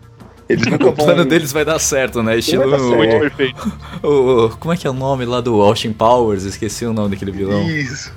Eles 0.48 0.66
nunca 0.66 0.88
O 0.88 0.92
vão. 0.92 1.06
plano 1.06 1.24
deles 1.24 1.52
vai 1.52 1.64
dar 1.64 1.78
certo, 1.78 2.22
né? 2.22 2.36
Estilo. 2.38 2.68
Muito 2.96 3.18
perfeito. 3.20 3.72
o- 4.02 4.46
o- 4.46 4.56
como 4.56 4.74
é 4.74 4.76
que 4.76 4.86
é 4.86 4.90
o 4.90 4.94
nome 4.94 5.24
lá 5.24 5.40
do 5.40 5.60
Austin 5.62 5.92
Powers? 5.92 6.42
Esqueci 6.44 6.84
o 6.84 6.92
nome 6.92 7.10
daquele 7.10 7.30
vilão. 7.30 7.62
Isso. 7.70 8.12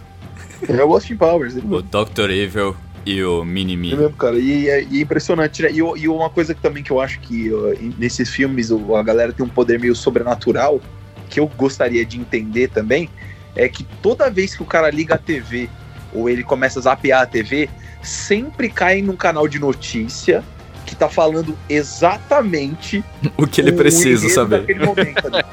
É 0.68 0.84
o 0.84 0.92
Austin 0.92 1.16
Powers, 1.16 1.56
ele 1.56 1.68
O 1.70 1.82
Dr. 1.84 2.32
Evil 2.32 2.76
e 3.10 3.24
o 3.24 3.44
Mini-Me. 3.44 3.94
É 3.94 3.96
mesmo, 3.96 4.14
cara. 4.16 4.38
E 4.38 4.70
é, 4.70 4.84
e 4.84 5.00
é 5.00 5.02
impressionante, 5.02 5.62
né? 5.62 5.70
E, 5.72 5.78
e 5.78 6.08
uma 6.08 6.30
coisa 6.30 6.54
que 6.54 6.62
também 6.62 6.84
que 6.84 6.92
eu 6.92 7.00
acho 7.00 7.20
que 7.20 7.48
em- 7.80 7.94
nesses 7.98 8.30
filmes 8.30 8.70
o- 8.72 8.96
a 8.96 9.04
galera 9.04 9.32
tem 9.32 9.46
um 9.46 9.50
poder 9.50 9.80
meio 9.80 9.96
sobrenatural, 9.96 10.82
que 11.30 11.40
eu 11.40 11.48
gostaria 11.48 12.06
de 12.06 12.20
entender 12.20 12.70
também, 12.70 13.10
é 13.56 13.68
que 13.70 13.84
toda 14.02 14.30
vez 14.30 14.56
que 14.56 14.62
o 14.64 14.66
cara 14.66 14.90
liga 14.90 15.16
a 15.16 15.18
TV 15.18 15.70
ou 16.14 16.30
ele 16.30 16.44
começa 16.44 16.80
a 16.80 16.82
zapear 16.84 17.22
a 17.22 17.26
TV, 17.26 17.70
sempre 18.02 18.70
cai 18.70 19.02
num 19.02 19.16
canal 19.16 19.48
de 19.48 19.60
notícia 19.60 20.44
que 20.86 20.96
tá 20.96 21.10
falando 21.10 21.58
exatamente 21.68 23.04
O 23.38 23.46
que 23.46 23.60
ele 23.62 23.72
o 23.72 23.76
precisa 23.76 24.30
saber. 24.30 24.80
momento. 24.80 25.30
né? 25.30 25.44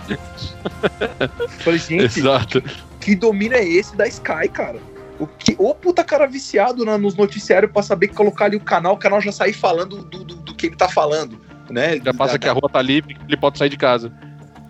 Falei, 1.58 1.78
gente, 1.80 2.20
Exato. 2.20 2.62
que 3.00 3.14
domínio 3.16 3.56
é 3.56 3.64
esse 3.66 3.96
da 3.96 4.06
Sky, 4.06 4.48
cara? 4.52 4.78
O 5.18 5.26
que, 5.26 5.54
ô 5.58 5.74
puta 5.74 6.02
cara 6.02 6.26
viciado 6.26 6.84
na- 6.84 6.98
nos 6.98 7.14
noticiários 7.14 7.70
pra 7.70 7.82
saber 7.82 8.08
que 8.08 8.14
colocar 8.14 8.46
ali 8.46 8.56
o 8.56 8.60
canal, 8.60 8.94
o 8.94 8.98
canal 8.98 9.20
já 9.20 9.30
sair 9.30 9.52
falando 9.52 10.02
do, 10.02 10.24
do, 10.24 10.34
do 10.36 10.54
que 10.54 10.66
ele 10.66 10.76
tá 10.76 10.88
falando, 10.88 11.38
né? 11.70 12.00
Já 12.04 12.12
passa 12.12 12.38
que 12.38 12.48
a 12.48 12.52
rua 12.52 12.68
tá 12.68 12.82
livre, 12.82 13.16
ele 13.28 13.36
pode 13.36 13.58
sair 13.58 13.68
de 13.68 13.76
casa. 13.76 14.12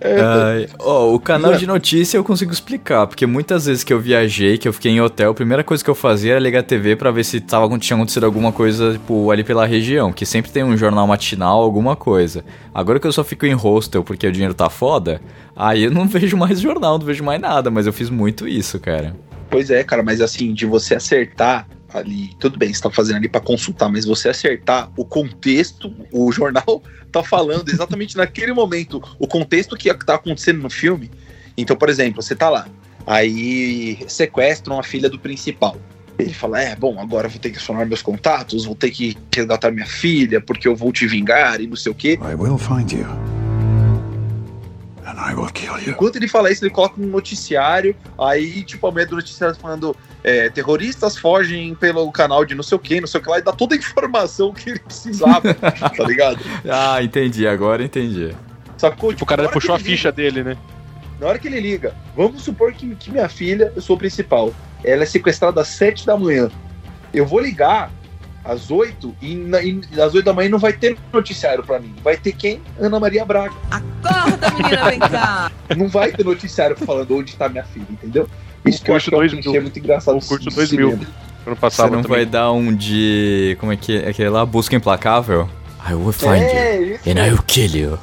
É, 0.00 0.20
Ai, 0.20 0.68
ó, 0.80 1.14
o 1.14 1.18
canal 1.20 1.54
de 1.54 1.66
notícia 1.66 2.18
eu 2.18 2.24
consigo 2.24 2.52
explicar, 2.52 3.06
porque 3.06 3.24
muitas 3.24 3.64
vezes 3.64 3.82
que 3.82 3.90
eu 3.92 3.98
viajei, 3.98 4.58
que 4.58 4.68
eu 4.68 4.72
fiquei 4.72 4.92
em 4.92 5.00
hotel, 5.00 5.30
a 5.30 5.34
primeira 5.34 5.64
coisa 5.64 5.82
que 5.82 5.88
eu 5.88 5.94
fazia 5.94 6.32
era 6.32 6.40
ligar 6.40 6.60
a 6.60 6.62
TV 6.62 6.94
pra 6.94 7.10
ver 7.10 7.24
se 7.24 7.40
tava, 7.40 7.66
tinha 7.78 7.96
acontecido 7.96 8.24
alguma 8.26 8.52
coisa, 8.52 8.92
tipo, 8.92 9.30
ali 9.30 9.42
pela 9.42 9.64
região, 9.64 10.12
que 10.12 10.26
sempre 10.26 10.50
tem 10.50 10.62
um 10.62 10.76
jornal 10.76 11.06
matinal, 11.06 11.62
alguma 11.62 11.96
coisa. 11.96 12.44
Agora 12.74 13.00
que 13.00 13.06
eu 13.06 13.12
só 13.12 13.24
fico 13.24 13.46
em 13.46 13.54
hostel 13.54 14.04
porque 14.04 14.26
o 14.26 14.32
dinheiro 14.32 14.52
tá 14.52 14.68
foda, 14.68 15.22
aí 15.56 15.84
eu 15.84 15.90
não 15.90 16.06
vejo 16.08 16.36
mais 16.36 16.60
jornal, 16.60 16.98
não 16.98 17.06
vejo 17.06 17.24
mais 17.24 17.40
nada, 17.40 17.70
mas 17.70 17.86
eu 17.86 17.92
fiz 17.92 18.10
muito 18.10 18.46
isso, 18.46 18.78
cara. 18.78 19.16
Pois 19.54 19.70
é, 19.70 19.84
cara, 19.84 20.02
mas 20.02 20.20
assim, 20.20 20.52
de 20.52 20.66
você 20.66 20.96
acertar 20.96 21.68
ali, 21.92 22.30
tudo 22.40 22.58
bem, 22.58 22.74
você 22.74 22.82
tá 22.82 22.90
fazendo 22.90 23.18
ali 23.18 23.28
pra 23.28 23.40
consultar, 23.40 23.88
mas 23.88 24.04
você 24.04 24.28
acertar 24.28 24.90
o 24.96 25.04
contexto, 25.04 25.94
o 26.10 26.32
jornal 26.32 26.82
tá 27.12 27.22
falando 27.22 27.68
exatamente 27.68 28.16
naquele 28.16 28.52
momento, 28.52 29.00
o 29.16 29.28
contexto 29.28 29.76
que 29.76 29.94
tá 29.94 30.16
acontecendo 30.16 30.60
no 30.60 30.68
filme. 30.68 31.08
Então, 31.56 31.76
por 31.76 31.88
exemplo, 31.88 32.20
você 32.20 32.34
tá 32.34 32.50
lá, 32.50 32.66
aí 33.06 33.96
sequestram 34.08 34.76
a 34.80 34.82
filha 34.82 35.08
do 35.08 35.20
principal. 35.20 35.76
Ele 36.18 36.34
fala: 36.34 36.60
É, 36.60 36.74
bom, 36.74 36.98
agora 36.98 37.28
vou 37.28 37.38
ter 37.38 37.50
que 37.50 37.58
acionar 37.58 37.86
meus 37.86 38.02
contatos, 38.02 38.64
vou 38.64 38.74
ter 38.74 38.90
que 38.90 39.16
resgatar 39.32 39.70
minha 39.70 39.86
filha, 39.86 40.40
porque 40.40 40.66
eu 40.66 40.74
vou 40.74 40.92
te 40.92 41.06
vingar 41.06 41.60
e 41.60 41.68
não 41.68 41.76
sei 41.76 41.92
o 41.92 41.94
quê. 41.94 42.18
I 42.20 42.34
will 42.34 42.58
find 42.58 42.90
you. 42.90 43.43
Enquanto 45.90 46.16
ele 46.16 46.28
fala 46.28 46.50
isso, 46.50 46.64
ele 46.64 46.72
coloca 46.72 47.00
um 47.00 47.06
noticiário, 47.06 47.94
aí, 48.18 48.62
tipo, 48.62 48.86
a 48.86 48.90
mulher 48.90 49.06
do 49.06 49.16
noticiário 49.16 49.56
falando: 49.56 49.96
é, 50.22 50.48
terroristas 50.50 51.16
fogem 51.16 51.74
pelo 51.74 52.10
canal 52.12 52.44
de 52.44 52.54
não 52.54 52.62
sei 52.62 52.76
o 52.76 52.78
que, 52.78 53.00
não 53.00 53.06
sei 53.06 53.20
o 53.20 53.22
que 53.22 53.30
lá, 53.30 53.38
e 53.38 53.42
dá 53.42 53.52
toda 53.52 53.74
a 53.74 53.78
informação 53.78 54.52
que 54.52 54.70
ele 54.70 54.78
precisava, 54.80 55.54
tá 55.54 56.04
ligado? 56.04 56.38
Ah, 56.68 57.02
entendi, 57.02 57.46
agora 57.46 57.82
entendi. 57.84 58.34
Sacou? 58.76 59.12
Tipo, 59.12 59.24
o 59.24 59.26
cara 59.26 59.48
puxou 59.48 59.74
a 59.74 59.78
ele 59.78 59.84
ficha 59.84 60.10
dele, 60.10 60.42
né? 60.42 60.50
liga- 60.50 60.74
na 61.20 61.28
hora 61.28 61.38
que 61.38 61.46
ele 61.46 61.60
liga, 61.60 61.94
vamos 62.16 62.42
supor 62.42 62.72
que, 62.72 62.92
que 62.96 63.10
minha 63.10 63.28
filha, 63.28 63.72
eu 63.76 63.80
sou 63.80 63.94
o 63.94 63.98
principal, 63.98 64.52
ela 64.82 65.04
é 65.04 65.06
sequestrada 65.06 65.60
às 65.60 65.68
7 65.68 66.04
da 66.04 66.16
manhã. 66.16 66.50
Eu 67.12 67.24
vou 67.24 67.38
ligar 67.38 67.90
às 68.44 68.70
8 68.70 69.14
e, 69.22 69.34
na- 69.34 69.62
e 69.62 69.80
às 70.00 70.14
8 70.14 70.24
da 70.24 70.32
manhã 70.32 70.48
não 70.50 70.58
vai 70.58 70.72
ter 70.72 70.96
noticiário 71.12 71.64
pra 71.64 71.78
mim. 71.80 71.94
Vai 72.02 72.16
ter 72.16 72.32
quem? 72.32 72.60
Ana 72.78 73.00
Maria 73.00 73.24
Braga. 73.24 73.54
Acorda, 73.70 74.50
menina, 74.50 74.90
vem 74.90 74.98
cá. 75.00 75.50
Não 75.76 75.88
vai 75.88 76.12
ter 76.12 76.24
noticiário 76.24 76.76
falando 76.76 77.16
onde 77.16 77.34
tá 77.36 77.48
minha 77.48 77.64
filha, 77.64 77.86
entendeu? 77.90 78.28
Isso 78.66 78.82
que 78.84 78.90
eu 78.90 78.96
acho 78.96 79.08
que 79.08 79.14
é 79.14 79.18
um 79.18 79.20
2000. 79.20 79.42
clichê 79.42 79.60
muito 79.60 79.78
engraçado. 79.78 80.16
O 80.18 80.20
curso 80.24 80.44
do 80.44 80.54
2000. 80.54 80.90
cinema. 80.90 81.06
Ano 81.46 81.54
Você 81.56 81.60
passado 81.60 81.92
não 81.92 82.02
também. 82.02 82.18
vai 82.18 82.26
dar 82.26 82.52
um 82.52 82.74
de. 82.74 83.56
Como 83.60 83.72
é 83.72 83.76
que 83.76 83.96
é? 83.98 84.08
Aquele 84.08 84.28
lá? 84.30 84.44
Busca 84.46 84.74
implacável? 84.76 85.48
I 85.88 85.92
will 85.94 86.12
find 86.12 86.36
you. 86.40 86.48
É, 86.48 86.80
isso. 86.82 87.10
And 87.10 87.26
I 87.26 87.30
will 87.30 87.42
kill 87.46 87.70
you. 87.76 87.98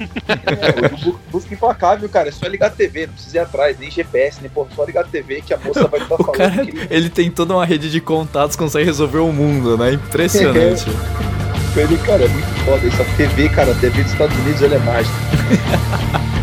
É, 0.00 1.10
busca 1.30 1.52
implacável, 1.54 2.08
cara. 2.08 2.28
É 2.28 2.32
só 2.32 2.46
ligar 2.46 2.66
a 2.68 2.70
TV, 2.70 3.06
não 3.06 3.14
precisa 3.14 3.36
ir 3.36 3.40
atrás, 3.40 3.78
nem 3.78 3.90
GPS, 3.90 4.40
nem 4.40 4.50
porra, 4.50 4.68
só 4.74 4.84
ligar 4.84 5.04
a 5.04 5.08
TV 5.08 5.42
que 5.42 5.52
a 5.54 5.58
moça 5.58 5.86
vai 5.88 6.00
estar 6.00 6.14
O 6.20 6.24
falando. 6.24 6.36
cara, 6.36 6.66
que 6.66 6.86
ele 6.90 7.08
tem 7.10 7.30
toda 7.30 7.54
uma 7.54 7.64
rede 7.66 7.90
de 7.90 8.00
contatos, 8.00 8.56
consegue 8.56 8.84
resolver 8.84 9.18
o 9.18 9.32
mundo, 9.32 9.76
né? 9.78 9.92
Impressionante. 9.92 10.84
ele, 11.76 11.98
cara, 11.98 12.24
é 12.24 12.28
muito 12.28 12.46
foda. 12.64 12.86
Essa 12.86 13.04
TV, 13.16 13.48
cara, 13.50 13.72
a 13.72 13.74
TV 13.74 14.02
dos 14.02 14.12
Estados 14.12 14.36
Unidos, 14.38 14.62
ela 14.62 14.76
é 14.76 14.78
mágica. 14.78 15.16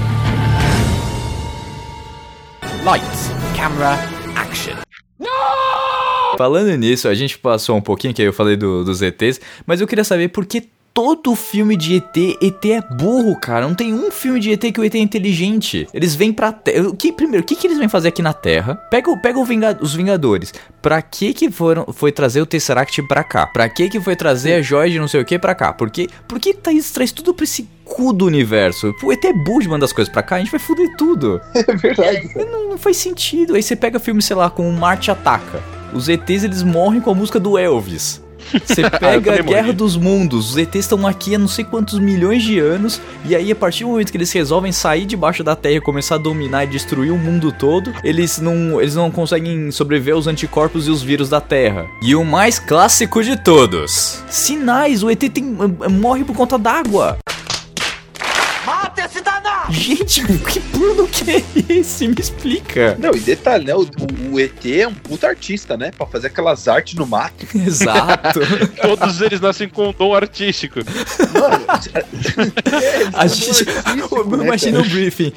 Lights, 2.83 3.29
camera, 3.55 3.97
action. 4.35 4.75
Falando 6.37 6.75
nisso, 6.75 7.07
a 7.07 7.13
gente 7.13 7.37
passou 7.37 7.77
um 7.77 7.81
pouquinho, 7.81 8.13
que 8.13 8.21
aí 8.21 8.27
eu 8.27 8.33
falei 8.33 8.57
do- 8.57 8.83
dos 8.83 9.01
ETs, 9.01 9.39
mas 9.65 9.79
eu 9.79 9.87
queria 9.87 10.03
saber 10.03 10.29
por 10.29 10.45
que 10.45 10.67
todo 10.93 11.35
filme 11.35 11.75
de 11.75 11.95
ET, 11.95 12.17
ET 12.41 12.65
é 12.65 12.81
burro, 12.95 13.35
cara. 13.39 13.67
Não 13.67 13.73
tem 13.73 13.93
um 13.93 14.11
filme 14.11 14.39
de 14.39 14.51
ET 14.51 14.61
que 14.71 14.79
o 14.79 14.83
ET 14.85 14.93
é 14.93 14.99
inteligente. 14.99 15.87
Eles 15.93 16.13
vêm 16.15 16.31
pra 16.31 16.51
Terra. 16.51 16.91
Que, 16.95 17.11
primeiro, 17.11 17.43
o 17.43 17.45
que, 17.45 17.55
que 17.55 17.65
eles 17.65 17.77
vêm 17.79 17.89
fazer 17.89 18.09
aqui 18.09 18.21
na 18.21 18.33
Terra? 18.33 18.75
Pega, 18.91 19.15
pega 19.17 19.39
o 19.39 19.45
Vinga- 19.45 19.77
os 19.81 19.95
Vingadores. 19.95 20.53
Pra 20.81 21.01
que 21.01 21.33
que 21.33 21.49
foram, 21.49 21.85
foi 21.93 22.11
trazer 22.11 22.41
o 22.41 22.45
Tesseract 22.45 23.01
pra 23.07 23.23
cá? 23.23 23.47
Pra 23.47 23.67
que 23.67 23.89
que 23.89 23.99
foi 23.99 24.15
trazer 24.15 24.53
a 24.55 24.61
joia 24.61 24.89
de 24.91 24.99
não 24.99 25.07
sei 25.07 25.21
o 25.21 25.25
que 25.25 25.39
pra 25.39 25.55
cá? 25.55 25.73
Por 25.73 25.89
que, 25.89 26.07
por 26.27 26.39
que 26.39 26.53
tá, 26.53 26.71
traz 26.93 27.11
tudo 27.11 27.33
pra 27.33 27.43
esse 27.43 27.67
cu 27.83 28.13
do 28.13 28.25
universo? 28.25 28.93
O 29.03 29.11
ET 29.11 29.23
é 29.25 29.33
burro 29.33 29.61
de 29.61 29.69
mandar 29.69 29.85
as 29.85 29.93
coisas 29.93 30.11
pra 30.13 30.21
cá, 30.21 30.35
a 30.35 30.39
gente 30.39 30.51
vai 30.51 30.59
foder 30.59 30.95
tudo. 30.97 31.41
É 31.55 31.75
verdade. 31.75 32.29
Não, 32.35 32.69
não 32.69 32.77
faz 32.77 32.97
sentido. 32.97 33.55
Aí 33.55 33.63
você 33.63 33.75
pega 33.75 33.99
filme, 33.99 34.21
sei 34.21 34.35
lá, 34.35 34.49
com 34.49 34.69
o 34.69 34.73
Marte 34.73 35.09
Ataca. 35.09 35.63
Os 35.93 36.09
ETs, 36.09 36.43
eles 36.43 36.63
morrem 36.63 36.99
com 37.01 37.11
a 37.11 37.15
música 37.15 37.39
do 37.39 37.57
Elvis. 37.57 38.21
Você 38.65 38.89
pega 38.99 39.33
a 39.33 39.41
Guerra 39.41 39.73
dos 39.73 39.95
Mundos, 39.95 40.51
os 40.51 40.57
ETs 40.57 40.75
estão 40.75 41.05
aqui 41.07 41.35
há 41.35 41.39
não 41.39 41.47
sei 41.47 41.63
quantos 41.63 41.99
milhões 41.99 42.43
de 42.43 42.59
anos, 42.59 43.01
e 43.25 43.35
aí 43.35 43.51
a 43.51 43.55
partir 43.55 43.83
do 43.83 43.91
momento 43.91 44.11
que 44.11 44.17
eles 44.17 44.31
resolvem 44.31 44.71
sair 44.71 45.05
debaixo 45.05 45.43
da 45.43 45.55
Terra 45.55 45.75
e 45.75 45.81
começar 45.81 46.15
a 46.15 46.17
dominar 46.17 46.63
e 46.63 46.67
destruir 46.67 47.11
o 47.11 47.17
mundo 47.17 47.51
todo, 47.51 47.93
eles 48.03 48.39
não, 48.39 48.79
eles 48.79 48.95
não 48.95 49.09
conseguem 49.09 49.71
sobreviver 49.71 50.15
aos 50.15 50.27
anticorpos 50.27 50.87
e 50.87 50.91
os 50.91 51.01
vírus 51.01 51.29
da 51.29 51.41
Terra. 51.41 51.87
E 52.01 52.15
o 52.15 52.23
mais 52.23 52.59
clássico 52.59 53.23
de 53.23 53.35
todos: 53.37 54.23
sinais, 54.29 55.03
o 55.03 55.09
ET 55.09 55.19
tem, 55.19 55.57
eh, 55.83 55.89
morre 55.89 56.23
por 56.23 56.35
conta 56.35 56.57
d'água. 56.57 57.17
Mata 58.65 59.01
esse! 59.01 59.32
Gente, 59.69 60.23
que 60.25 60.59
plano 60.59 61.07
que 61.07 61.31
é 61.31 61.43
esse? 61.69 62.07
Me 62.07 62.15
explica. 62.19 62.97
Não, 62.99 63.11
e 63.15 63.19
detalhe, 63.19 63.65
né? 63.65 63.73
O, 63.75 63.81
o- 63.81 64.33
o 64.33 64.39
ET 64.39 64.65
é 64.65 64.87
um 64.87 64.93
puta 64.93 65.27
artista, 65.27 65.77
né? 65.77 65.91
Pra 65.95 66.05
fazer 66.07 66.27
aquelas 66.27 66.67
artes 66.67 66.95
no 66.95 67.05
mato. 67.05 67.45
Exato. 67.55 68.39
Todos 68.81 69.21
eles 69.21 69.39
nascem 69.39 69.69
com 69.69 69.89
um 69.89 69.93
dom 69.93 70.13
artístico. 70.13 70.79
Mano, 71.33 71.65
A 73.13 73.27
gente. 73.27 73.65
né, 73.65 74.43
Imagina 74.43 74.79
o 74.79 74.83
briefing. 74.83 75.31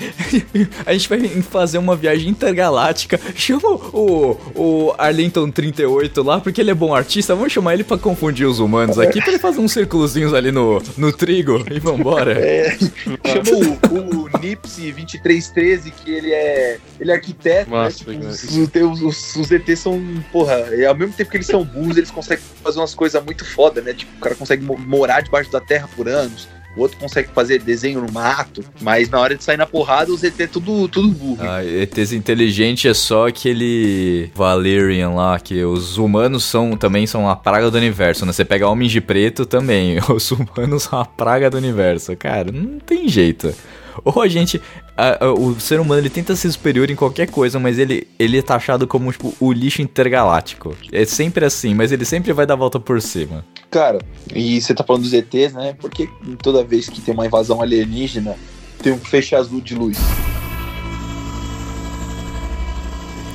A 0.85 0.93
gente 0.93 1.09
vai 1.09 1.21
fazer 1.43 1.79
uma 1.79 1.95
viagem 1.97 2.29
intergaláctica. 2.29 3.21
Chama 3.35 3.69
o, 3.69 4.37
o 4.55 4.95
Arlington 4.99 5.51
38 5.51 6.23
lá, 6.23 6.41
porque 6.41 6.61
ele 6.61 6.71
é 6.71 6.75
bom 6.75 6.95
artista. 6.95 7.35
Vamos 7.35 7.53
chamar 7.53 7.75
ele 7.75 7.85
pra 7.85 7.99
confundir 7.99 8.47
os 8.47 8.59
humanos 8.59 8.99
aqui, 8.99 9.21
pra 9.21 9.31
ele 9.31 9.39
fazer 9.39 9.61
uns 9.61 9.73
círculozinhos 9.73 10.33
ali 10.35 10.51
no, 10.51 10.83
no 10.97 11.13
trigo 11.13 11.65
e 11.71 11.79
vambora. 11.79 12.33
É, 12.33 12.77
chama 12.79 13.51
o, 13.91 14.13
o 14.13 14.16
Nipsey 14.41 14.93
2313, 14.93 15.91
que 15.91 16.11
ele 16.11 16.33
é, 16.33 16.79
ele 17.01 17.11
é 17.11 17.15
arquiteto, 17.15 17.71
Nossa, 17.71 18.05
né? 18.13 18.19
Tipo, 18.33 18.89
os, 18.91 19.03
os, 19.03 19.03
os, 19.03 19.37
os 19.37 19.51
ETs 19.51 19.79
são, 19.81 20.03
porra, 20.33 20.75
e 20.75 20.85
ao 20.85 20.95
mesmo 20.97 21.13
tempo 21.15 21.31
que 21.31 21.37
eles 21.37 21.47
são 21.47 21.65
burros, 21.65 21.97
eles 21.97 22.11
conseguem 22.11 22.45
fazer 22.63 22.79
umas 22.79 22.95
coisas 22.95 23.23
muito 23.25 23.45
foda, 23.45 23.81
né? 23.81 23.93
Tipo, 23.95 24.11
o 24.17 24.21
cara 24.21 24.35
consegue 24.35 24.65
mo- 24.65 24.79
morar 24.79 25.21
debaixo 25.23 25.51
da 25.51 25.61
terra 25.61 25.89
por 25.95 26.09
anos, 26.09 26.49
o 26.77 26.81
outro 26.83 26.99
consegue 26.99 27.31
fazer 27.35 27.63
desenho 27.63 28.03
no 28.03 28.13
mato, 28.13 28.63
mas 28.83 29.09
na 29.09 29.19
hora 29.19 29.35
de 29.35 29.43
sair 29.43 29.57
na 29.57 29.65
porrada, 29.65 30.13
os 30.13 30.23
ET 30.23 30.39
é 30.39 30.47
tudo, 30.47 30.87
tudo 30.89 31.09
burro. 31.09 31.39
Ah, 31.41 31.65
ETs 31.65 32.13
inteligente 32.13 32.87
é 32.87 32.93
só 32.93 33.29
aquele 33.29 34.31
Valerian 34.35 35.09
lá, 35.15 35.41
que 35.41 35.65
os 35.65 35.97
humanos 35.97 36.45
são 36.45 36.77
também 36.77 37.07
são 37.07 37.31
a 37.31 37.35
praga 37.35 37.71
do 37.71 37.79
universo, 37.79 38.27
né? 38.27 38.33
Você 38.33 38.45
pega 38.45 38.69
homens 38.69 38.93
de 38.93 39.01
preto 39.01 39.47
também, 39.47 39.99
os 40.15 40.31
humanos 40.31 40.83
são 40.83 41.01
a 41.01 41.05
praga 41.07 41.49
do 41.49 41.57
universo. 41.57 42.15
Cara, 42.15 42.53
não 42.53 42.79
tem 42.79 43.09
jeito. 43.09 43.55
Ou 44.05 44.23
a 44.23 44.29
gente. 44.29 44.61
a- 44.97 45.25
a- 45.27 45.33
o 45.33 45.59
ser 45.61 45.81
humano 45.81 46.01
ele 46.01 46.11
tenta 46.11 46.35
ser 46.37 46.51
superior 46.53 46.91
em 46.91 46.95
qualquer 46.97 47.29
coisa, 47.31 47.59
mas 47.59 47.79
ele, 47.79 48.07
ele 48.19 48.39
é 48.39 48.43
taxado 48.43 48.87
como 48.87 49.11
tipo, 49.13 49.35
o 49.41 49.53
lixo 49.53 49.83
intergaláctico. 49.83 50.77
É 50.93 51.05
sempre 51.05 51.45
assim, 51.45 51.75
mas 51.75 51.93
ele 51.93 52.05
sempre 52.05 52.33
vai 52.33 52.47
dar 52.47 52.55
a 52.55 52.57
volta 52.57 52.79
por 52.81 53.01
cima. 53.01 53.45
Cara, 53.71 53.99
e 54.35 54.61
você 54.61 54.73
tá 54.75 54.85
falando 54.85 55.03
dos 55.03 55.13
ETs, 55.13 55.53
né? 55.53 55.75
Porque 55.81 56.09
toda 56.43 56.63
vez 56.65 56.89
que 56.89 57.01
tem 57.01 57.13
uma 57.13 57.27
invasão 57.27 57.61
alienígena, 57.61 58.37
tem 58.83 58.93
um 58.93 58.99
feixe 58.99 59.35
azul 59.35 59.61
de 59.61 59.75
luz. 59.75 59.99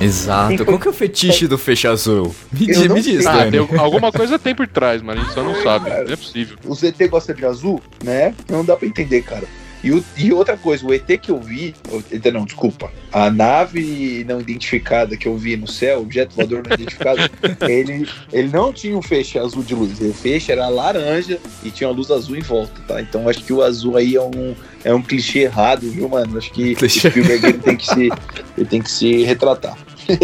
Exato. 0.00 0.64
Qual 0.64 0.78
que 0.80 0.88
é 0.88 0.90
o 0.90 0.94
fetiche 0.94 1.46
do 1.46 1.56
feixe 1.56 1.86
azul? 1.86 2.34
Me, 2.52 2.66
diz- 2.66 2.86
me 2.88 3.00
diz. 3.00 3.24
Ah, 3.24 3.48
tem, 3.48 3.60
alguma 3.78 4.10
coisa 4.10 4.36
tem 4.36 4.52
por 4.52 4.66
trás, 4.66 5.00
mas 5.00 5.16
a 5.16 5.22
gente 5.22 5.32
só 5.32 5.44
não 5.44 5.54
sabe. 5.62 5.90
Não 5.90 5.96
é 6.12 6.16
possível. 6.16 6.56
O 6.66 6.74
ZT 6.74 7.06
gosta 7.08 7.32
de 7.32 7.44
azul, 7.46 7.80
né? 8.02 8.34
Não 8.50 8.64
dá 8.64 8.76
pra 8.76 8.88
entender, 8.88 9.22
cara. 9.22 9.44
E, 9.84 9.90
o- 9.92 10.04
e 10.16 10.32
outra 10.32 10.56
coisa, 10.56 10.86
o 10.86 10.94
ET 10.94 11.06
que 11.18 11.30
eu 11.30 11.40
vi, 11.40 11.74
o 11.90 11.98
ET 12.12 12.24
não, 12.32 12.44
desculpa, 12.44 12.90
a 13.12 13.28
nave 13.30 14.24
não 14.28 14.40
identificada 14.40 15.16
que 15.16 15.26
eu 15.26 15.36
vi 15.36 15.56
no 15.56 15.66
céu, 15.66 16.00
objeto 16.02 16.34
voador 16.36 16.62
não 16.66 16.72
identificado, 16.74 17.18
ele, 17.68 18.08
ele 18.32 18.48
não 18.48 18.72
tinha 18.72 18.96
um 18.96 19.02
feixe 19.02 19.38
azul 19.38 19.62
de 19.62 19.74
luz, 19.74 20.00
o 20.00 20.12
feixe 20.14 20.52
era 20.52 20.68
laranja 20.68 21.38
e 21.64 21.70
tinha 21.70 21.88
uma 21.88 21.96
luz 21.96 22.10
azul 22.10 22.36
em 22.36 22.42
volta, 22.42 22.80
tá? 22.86 23.00
Então 23.02 23.28
acho 23.28 23.42
que 23.44 23.52
o 23.52 23.60
azul 23.62 23.96
aí 23.96 24.14
é 24.14 24.22
um, 24.22 24.54
é 24.84 24.94
um 24.94 25.02
clichê 25.02 25.40
errado, 25.40 25.90
viu, 25.90 26.08
mano? 26.08 26.38
Acho 26.38 26.52
que 26.52 26.74
Clichê. 26.76 27.08
o 27.08 27.10
Spielberg 27.10 27.46
ele 27.46 27.58
tem 27.58 27.76
que 27.76 27.86
se, 27.86 28.08
ele 28.56 28.66
tem 28.68 28.80
que 28.82 28.90
se 28.90 29.22
retratar. 29.24 29.76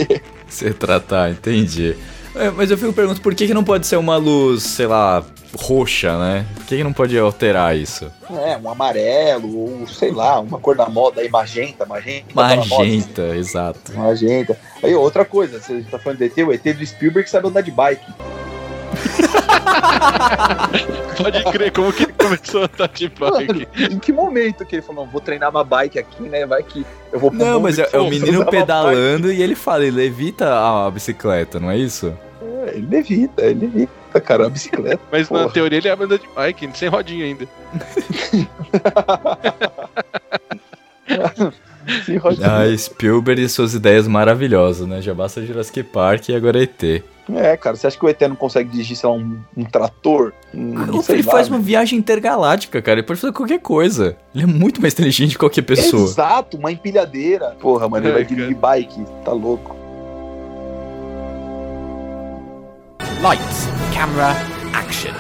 Se 0.48 0.72
tratar, 0.72 1.30
entendi. 1.30 1.94
É, 2.38 2.50
mas 2.50 2.70
eu 2.70 2.78
fico 2.78 2.92
perguntando 2.92 3.20
por 3.20 3.34
que, 3.34 3.48
que 3.48 3.54
não 3.54 3.64
pode 3.64 3.84
ser 3.84 3.96
uma 3.96 4.16
luz, 4.16 4.62
sei 4.62 4.86
lá, 4.86 5.24
roxa, 5.56 6.16
né? 6.18 6.46
Por 6.54 6.66
que, 6.66 6.76
que 6.76 6.84
não 6.84 6.92
pode 6.92 7.18
alterar 7.18 7.76
isso? 7.76 8.08
É, 8.30 8.56
um 8.56 8.70
amarelo, 8.70 9.56
ou 9.56 9.88
sei 9.88 10.12
lá, 10.12 10.38
uma 10.38 10.60
cor 10.60 10.76
da 10.76 10.88
moda 10.88 11.20
aí, 11.20 11.28
magenta, 11.28 11.84
magenta. 11.84 12.26
tá. 12.32 12.56
Magenta, 12.56 13.22
exato. 13.36 13.92
Magenta. 13.92 14.56
Aí, 14.82 14.94
outra 14.94 15.24
coisa, 15.24 15.60
você 15.60 15.82
tá 15.90 15.98
falando 15.98 16.18
do 16.18 16.24
ET, 16.24 16.38
o 16.38 16.52
ET 16.52 16.62
do 16.62 16.86
Spielberg 16.86 17.28
sabe 17.28 17.48
andar 17.48 17.62
de 17.62 17.72
bike. 17.72 18.06
Pode 21.18 21.44
crer, 21.44 21.72
como 21.72 21.92
que 21.92 22.04
ele 22.04 22.12
começou 22.12 22.62
a 22.62 22.66
estar 22.66 22.86
de 22.86 23.08
bike? 23.08 23.66
em 23.92 23.98
que 23.98 24.12
momento 24.12 24.64
que 24.64 24.76
ele 24.76 24.82
falou, 24.82 25.04
não, 25.04 25.10
vou 25.10 25.20
treinar 25.20 25.50
uma 25.50 25.64
bike 25.64 25.98
aqui, 25.98 26.22
né? 26.22 26.46
Vai 26.46 26.62
que 26.62 26.86
eu 27.12 27.18
vou 27.18 27.30
pro 27.30 27.40
Não, 27.40 27.58
mas 27.58 27.80
é, 27.80 27.88
é 27.92 27.98
o 27.98 28.08
menino 28.08 28.46
pedalando 28.46 29.32
e 29.32 29.42
ele 29.42 29.56
fala, 29.56 29.84
ele 29.84 29.96
levita 29.96 30.54
a 30.54 30.88
bicicleta, 30.88 31.58
não 31.58 31.68
é 31.70 31.76
isso? 31.76 32.16
Ele 32.74 32.96
evita, 32.96 33.42
ele 33.44 33.66
evita, 33.66 34.20
cara, 34.20 34.46
a 34.46 34.50
bicicleta. 34.50 35.00
Mas 35.10 35.28
na 35.30 35.40
Porra. 35.40 35.52
teoria 35.52 35.78
ele 35.78 35.88
anda 35.88 36.18
de 36.18 36.28
bike, 36.34 36.68
sem 36.74 36.88
rodinha 36.88 37.24
ainda. 37.24 37.46
Sim, 42.04 42.16
Roger. 42.18 42.44
Ah, 42.46 42.76
Spielberg 42.76 43.42
e 43.42 43.48
suas 43.48 43.72
ideias 43.74 44.06
maravilhosas, 44.06 44.86
né? 44.86 45.00
Já 45.00 45.14
basta 45.14 45.44
Jurassic 45.44 45.82
Park 45.84 46.28
e 46.28 46.34
agora 46.34 46.62
ET. 46.62 47.02
É, 47.34 47.56
cara, 47.56 47.76
você 47.76 47.86
acha 47.86 47.98
que 47.98 48.04
o 48.04 48.08
ET 48.08 48.20
não 48.22 48.36
consegue 48.36 48.68
dirigir, 48.70 48.96
sei 48.96 49.08
lá, 49.08 49.14
um, 49.14 49.38
um 49.56 49.64
trator? 49.64 50.32
Um, 50.54 51.02
sei 51.02 51.16
ele 51.16 51.22
lá, 51.26 51.32
faz 51.32 51.48
né? 51.48 51.56
uma 51.56 51.62
viagem 51.62 51.98
intergaláctica, 51.98 52.80
cara. 52.82 52.98
Ele 53.00 53.06
pode 53.06 53.20
fazer 53.20 53.32
qualquer 53.32 53.60
coisa. 53.60 54.16
Ele 54.34 54.44
é 54.44 54.46
muito 54.46 54.80
mais 54.80 54.92
inteligente 54.94 55.32
que 55.32 55.38
qualquer 55.38 55.62
pessoa. 55.62 56.04
Exato, 56.04 56.56
uma 56.58 56.70
empilhadeira. 56.72 57.56
Porra, 57.60 57.88
mano, 57.88 58.04
ele 58.04 58.12
É, 58.12 58.14
vai 58.16 58.24
dirigir 58.24 58.54
bike, 58.54 59.04
tá 59.24 59.32
louco. 59.32 59.76
Lights, 63.20 63.66
camera, 63.92 64.30
action. 64.72 65.12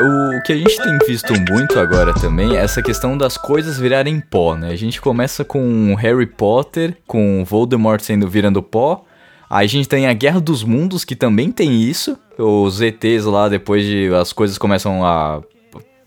O 0.00 0.42
que 0.44 0.52
a 0.54 0.56
gente 0.56 0.82
tem 0.82 0.98
visto 1.06 1.34
muito 1.50 1.78
agora 1.78 2.14
também 2.14 2.56
é 2.56 2.60
essa 2.60 2.80
questão 2.82 3.18
das 3.18 3.36
coisas 3.36 3.78
virarem 3.78 4.18
pó, 4.18 4.54
né? 4.54 4.70
A 4.70 4.76
gente 4.76 4.98
começa 4.98 5.44
com 5.44 5.94
Harry 5.94 6.24
Potter, 6.24 6.96
com 7.06 7.44
Voldemort 7.44 8.00
sendo 8.00 8.26
virando 8.30 8.62
pó. 8.62 9.04
Aí 9.50 9.66
a 9.66 9.68
gente 9.68 9.86
tem 9.86 10.06
a 10.06 10.12
Guerra 10.14 10.40
dos 10.40 10.64
Mundos, 10.64 11.04
que 11.04 11.14
também 11.14 11.52
tem 11.52 11.82
isso. 11.82 12.18
Os 12.38 12.80
ETs 12.80 13.26
lá, 13.26 13.50
depois 13.50 13.84
de 13.84 14.08
as 14.14 14.32
coisas 14.32 14.56
começam 14.56 15.04
a, 15.04 15.42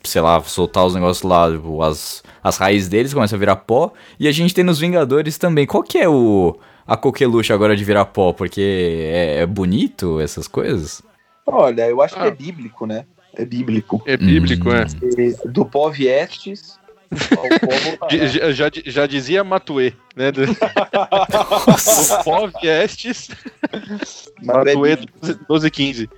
sei 0.04 0.22
lá, 0.22 0.42
soltar 0.42 0.88
os 0.88 0.96
negócios 0.96 1.22
lá, 1.22 1.52
tipo, 1.52 1.84
as, 1.84 2.24
as 2.44 2.58
raízes 2.58 2.90
deles 2.90 3.14
começam 3.14 3.38
a 3.38 3.40
virar 3.40 3.58
pó. 3.58 3.94
E 4.20 4.28
a 4.28 4.32
gente 4.32 4.56
tem 4.56 4.64
nos 4.64 4.80
Vingadores 4.80 5.38
também. 5.38 5.68
Qual 5.68 5.84
que 5.84 6.00
é 6.00 6.10
o 6.10 6.58
a 6.94 6.98
coqueluche 6.98 7.52
agora 7.54 7.76
de 7.76 7.84
virar 7.84 8.06
pó? 8.06 8.34
Porque 8.34 8.62
é, 9.12 9.38
é 9.42 9.46
bonito 9.46 10.20
essas 10.20 10.48
coisas? 10.48 11.02
Olha, 11.46 11.88
eu 11.88 12.02
acho 12.02 12.16
que 12.16 12.22
Ah. 12.22 12.28
é 12.28 12.32
bíblico, 12.32 12.86
né? 12.86 13.06
É 13.36 13.46
bíblico. 13.46 14.02
É 14.06 14.18
bíblico, 14.18 14.70
Hum. 14.70 14.74
é. 14.76 14.86
Do 15.50 15.66
pó 15.66 15.90
viestes 15.90 16.80
ao 17.38 17.44
pó 18.00 18.08
Já, 18.10 18.52
já, 18.52 18.72
já 18.86 19.06
dizia 19.08 19.44
Matuê, 19.44 19.94
né? 20.16 20.32
Do, 20.32 20.44
o 20.52 22.24
pó 22.24 22.48
viestes, 22.62 23.30
Mas 23.72 24.28
é 24.68 24.76
Matuê 24.76 24.96
bíblico. 24.98 25.20
12 25.48 25.68
e 25.68 25.72
15. 25.72 26.10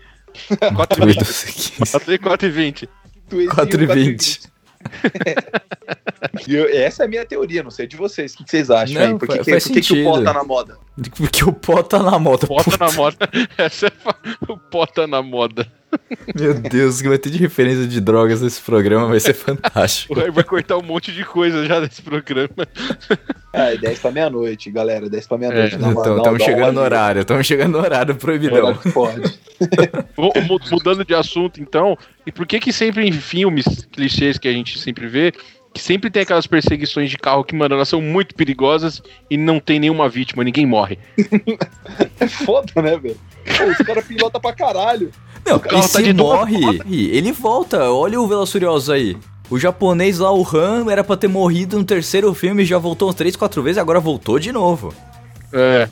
4 0.76 1.04
e 1.04 1.14
20. 1.14 1.74
Matuê 1.94 2.18
4 2.18 2.48
e 2.48 2.52
20. 2.52 2.90
Tu 3.30 3.36
existe 3.36 3.56
4 3.56 3.84
e 3.84 3.86
20. 3.88 4.40
E 6.48 6.56
eu- 6.56 6.67
essa 6.67 7.04
é 7.04 7.06
a 7.06 7.10
minha 7.10 7.26
teoria, 7.26 7.62
não 7.63 7.69
sei 7.69 7.86
de 7.86 7.96
vocês. 7.96 8.34
O 8.34 8.38
que 8.38 8.43
que 8.46 8.50
vocês 8.50 8.72
acham 8.72 8.96
Não, 9.02 9.12
aí? 9.13 9.17
Por 9.19 9.28
que, 9.28 9.38
fa- 9.38 9.43
que, 9.43 9.52
faz 9.52 9.63
por 9.67 9.74
que, 9.74 9.82
que 9.82 9.93
o 10.02 10.04
pó 10.04 10.22
tá 10.24 10.34
na 10.34 10.43
moda? 10.43 10.78
Porque 11.15 11.43
o 11.46 11.54
pó 11.54 11.84
tá 11.84 12.00
na 12.02 12.17
moda. 12.19 12.48
Pota 12.48 12.72
Puta, 12.72 12.86
na 12.86 12.91
moda. 12.91 13.17
Essa 13.58 13.88
é 13.88 13.91
o 14.52 14.58
pota 14.58 15.06
na 15.06 15.22
moda. 15.22 15.67
Meu 16.36 16.53
Deus, 16.53 16.99
o 16.99 17.03
que 17.03 17.10
vai 17.10 17.17
ter 17.17 17.29
de 17.29 17.38
referência 17.38 17.88
de 17.88 17.99
drogas 17.99 18.41
nesse 18.41 18.62
programa 18.62 19.08
vai 19.08 19.19
ser 19.19 19.34
fantástico. 19.34 20.13
O 20.13 20.19
Ray 20.19 20.32
vai 20.32 20.43
cortar 20.43 20.77
um 20.77 20.82
monte 20.84 21.12
de 21.12 21.23
coisa 21.23 21.65
já 21.65 21.79
desse 21.79 22.01
programa. 22.01 22.67
Ah, 23.53 23.71
é 23.73 23.77
10 23.77 23.99
pra 23.99 24.12
meia-noite, 24.12 24.71
galera. 24.71 25.10
10 25.10 25.27
pra 25.27 25.38
meia-noite. 25.38 25.75
É, 25.75 25.77
Então, 25.77 26.17
estamos 26.17 26.43
chegando 26.43 26.75
no 26.75 26.82
horário, 26.82 27.21
estamos 27.21 27.45
chegando 27.45 27.73
no 27.73 27.79
horário 27.79 28.15
proibidão. 28.15 28.75
Pode. 28.93 29.39
Mudando 30.71 31.06
de 31.06 31.13
assunto, 31.13 31.62
então, 31.62 31.97
e 32.25 32.32
por 32.32 32.45
que 32.45 32.60
que 32.60 32.73
sempre 32.73 33.08
em 33.08 33.12
filmes 33.12 33.65
clichês 33.91 34.38
que 34.38 34.47
a 34.47 34.51
gente 34.51 34.79
sempre 34.79 35.08
vê, 35.08 35.34
que 35.73 35.82
sempre 35.82 36.10
tem 36.10 36.21
aquelas 36.21 36.45
perseguições 36.45 37.10
de 37.10 37.17
carro 37.17 37.43
que, 37.43 37.56
mano, 37.56 37.75
elas 37.75 37.89
são 37.89 38.01
muito 38.01 38.36
perigosas 38.36 39.01
e 39.29 39.38
não 39.38 39.60
tem 39.60 39.79
nenhuma 39.79 40.08
vítima, 40.08 40.43
ninguém 40.43 40.65
morre. 40.65 40.99
É 42.19 42.27
foda, 42.27 42.82
né, 42.82 42.97
velho? 42.97 43.17
Os 43.45 43.77
caras 43.86 44.06
pilotam 44.06 44.39
pra 44.39 44.53
caralho. 44.53 45.12
Não, 45.45 45.60
carro 45.60 45.86
e 45.86 45.89
tá 45.89 46.01
de 46.01 46.13
toda 46.13 46.13
morre, 46.13 46.82
ele 46.88 47.32
volta. 47.32 47.91
Olha 47.91 48.19
o 48.19 48.27
Velas 48.27 48.51
Furiosos 48.51 48.89
aí. 48.89 49.17
O 49.49 49.60
japonês 49.60 50.19
lá, 50.19 50.34
o 50.34 50.45
Han, 50.56 50.91
era 50.91 51.03
pra 51.03 51.17
ter 51.17 51.27
morrido 51.27 51.77
no 51.77 51.84
terceiro 51.84 52.34
filme, 52.34 52.65
já 52.65 52.77
voltou 52.77 53.10
uns 53.10 53.15
3, 53.15 53.36
4 53.36 53.62
vezes, 53.62 53.77
agora 53.77 53.99
voltou 53.99 54.39
de 54.39 54.51
novo. 54.51 54.93
É. 55.51 55.88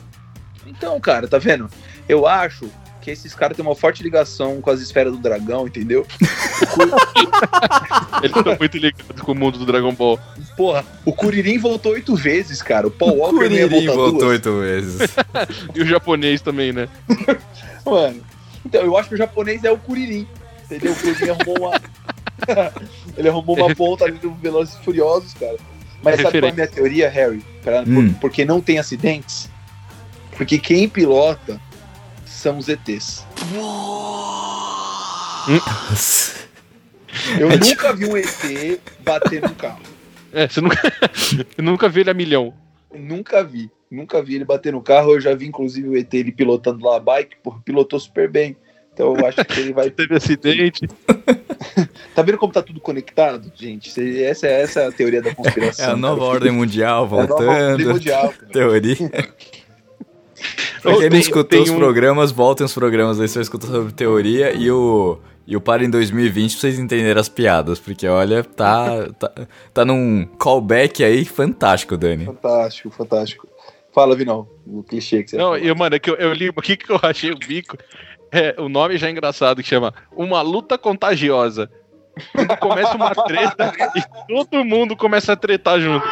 Então, 0.66 0.98
cara, 0.98 1.28
tá 1.28 1.38
vendo? 1.38 1.68
Eu 2.08 2.26
acho 2.26 2.68
que 3.02 3.10
esses 3.10 3.34
caras 3.34 3.56
têm 3.56 3.66
uma 3.66 3.74
forte 3.74 4.02
ligação 4.02 4.60
com 4.60 4.70
as 4.70 4.80
esferas 4.80 5.12
do 5.12 5.18
dragão, 5.18 5.66
entendeu? 5.66 6.06
Eles 8.22 8.36
estão 8.36 8.56
muito 8.58 8.78
ligados 8.78 9.20
com 9.20 9.32
o 9.32 9.34
mundo 9.34 9.58
do 9.58 9.66
Dragon 9.66 9.92
Ball. 9.92 10.18
Porra, 10.56 10.84
o 11.04 11.12
Kuririn 11.12 11.58
voltou 11.58 11.92
oito 11.92 12.14
vezes, 12.14 12.62
cara. 12.62 12.86
O 12.86 12.90
Paul 12.90 13.18
Walker 13.18 13.34
não 13.34 13.52
ia 13.52 13.68
Kuririn 13.68 13.86
voltou 13.86 14.28
oito 14.28 14.60
vezes. 14.60 15.10
E 15.74 15.82
o 15.82 15.86
japonês 15.86 16.40
também, 16.40 16.72
né? 16.72 16.88
Mano, 17.84 18.22
então 18.64 18.82
eu 18.82 18.96
acho 18.96 19.08
que 19.08 19.14
o 19.14 19.18
japonês 19.18 19.62
é 19.64 19.70
o 19.70 19.78
Kuririn, 19.78 20.26
entendeu? 20.64 20.92
O 20.92 20.96
Kuririn 20.96 21.30
arrumou 21.30 21.68
uma... 21.68 21.80
Ele 23.16 23.28
arrumou 23.28 23.56
uma 23.56 23.74
ponta 23.74 24.04
ali 24.04 24.18
no 24.22 24.34
Velozes 24.34 24.74
e 24.74 24.84
Furiosos, 24.84 25.34
cara. 25.34 25.56
Mas 26.02 26.20
sabe 26.20 26.40
qual 26.40 26.48
é 26.48 26.50
a 26.50 26.54
minha 26.54 26.66
teoria, 26.66 27.08
Harry? 27.08 27.44
Pra- 27.62 27.82
por- 27.82 27.88
Hum. 27.92 28.12
porque 28.14 28.44
não 28.44 28.60
tem 28.60 28.78
acidentes? 28.78 29.48
Porque 30.36 30.58
quem 30.58 30.88
pilota 30.88 31.60
são 32.26 32.58
os 32.58 32.68
ETs. 32.68 33.24
Eu 37.38 37.50
É 37.50 37.58
tipo- 37.58 37.66
nunca 37.66 37.92
vi 37.92 38.06
um 38.06 38.16
ET 38.16 38.80
bater 39.04 39.42
num 39.42 39.54
carro. 39.54 39.80
É, 40.32 40.48
você 40.48 40.60
nunca, 40.60 40.80
eu 41.58 41.64
nunca 41.64 41.88
vi 41.88 42.00
ele 42.00 42.10
a 42.10 42.14
milhão. 42.14 42.54
Nunca 42.94 43.42
vi. 43.42 43.70
Nunca 43.90 44.22
vi 44.22 44.36
ele 44.36 44.44
bater 44.44 44.72
no 44.72 44.80
carro. 44.80 45.12
Eu 45.12 45.20
já 45.20 45.34
vi, 45.34 45.46
inclusive, 45.46 45.88
o 45.88 45.96
ET 45.96 46.12
ele 46.14 46.32
pilotando 46.32 46.84
lá 46.84 46.96
a 46.96 47.00
bike, 47.00 47.36
porra, 47.42 47.60
pilotou 47.64 48.00
super 48.00 48.28
bem. 48.30 48.56
Então 48.94 49.16
eu 49.16 49.26
acho 49.26 49.44
que 49.44 49.60
ele 49.60 49.72
vai. 49.72 49.88
Teve 49.90 50.16
acidente. 50.16 50.86
Tá 52.14 52.20
vendo 52.20 52.36
como 52.36 52.52
tá 52.52 52.60
tudo 52.60 52.78
conectado, 52.78 53.50
gente? 53.54 53.88
Essa, 54.24 54.46
é- 54.46 54.60
essa 54.60 54.80
é 54.80 54.86
a 54.88 54.92
teoria 54.92 55.22
da 55.22 55.30
É 55.30 55.34
conspiração. 55.34 55.92
a 55.92 55.96
nova 55.96 56.18
cara. 56.20 56.30
ordem 56.32 56.52
mundial 56.52 57.04
É 57.04 57.06
a 57.06 57.26
nova 57.26 57.34
ordem 57.34 57.46
voltando. 57.46 57.88
mundial, 57.94 58.28
cara. 58.28 58.52
Teoria. 58.52 58.96
Pra 60.82 60.96
quem 60.98 61.08
não 61.10 61.16
escutou 61.16 61.62
os 61.62 61.70
um- 61.70 61.76
programas, 61.76 62.30
voltem 62.32 62.66
os 62.66 62.74
programas 62.74 63.18
aí, 63.20 63.28
você 63.28 63.34
vai 63.34 63.42
escutar 63.44 63.68
sobre 63.68 63.92
teoria 63.92 64.52
e 64.52 64.70
o. 64.70 65.18
E 65.46 65.56
o 65.56 65.60
Para 65.60 65.84
em 65.84 65.90
2020 65.90 66.52
pra 66.52 66.60
vocês 66.60 66.78
entenderem 66.78 67.20
as 67.20 67.28
piadas, 67.28 67.80
porque 67.80 68.06
olha, 68.06 68.44
tá, 68.44 69.08
tá, 69.18 69.32
tá 69.74 69.84
num 69.84 70.24
callback 70.38 71.02
aí 71.02 71.24
fantástico, 71.24 71.96
Dani. 71.96 72.26
Fantástico, 72.26 72.90
fantástico. 72.90 73.48
Fala, 73.92 74.16
Vinão, 74.16 74.48
o 74.66 74.82
clichê 74.82 75.22
que 75.22 75.30
você 75.30 75.36
Não, 75.36 75.56
eu, 75.56 75.76
mano, 75.76 75.96
é 75.96 75.98
que 75.98 76.10
eu, 76.10 76.14
eu 76.14 76.32
li 76.32 76.48
o 76.48 76.54
que, 76.54 76.76
que 76.76 76.90
eu 76.90 76.98
achei 77.02 77.30
o 77.30 77.38
bico. 77.38 77.76
É, 78.30 78.54
o 78.58 78.68
nome 78.68 78.96
já 78.96 79.08
é 79.08 79.10
engraçado, 79.10 79.62
que 79.62 79.68
chama 79.68 79.92
Uma 80.16 80.40
Luta 80.40 80.78
Contagiosa. 80.78 81.70
Quando 82.32 82.56
começa 82.58 82.94
uma 82.94 83.14
treta 83.14 83.72
e 83.96 84.02
todo 84.26 84.64
mundo 84.64 84.96
começa 84.96 85.32
a 85.32 85.36
tretar 85.36 85.80
junto. 85.80 86.06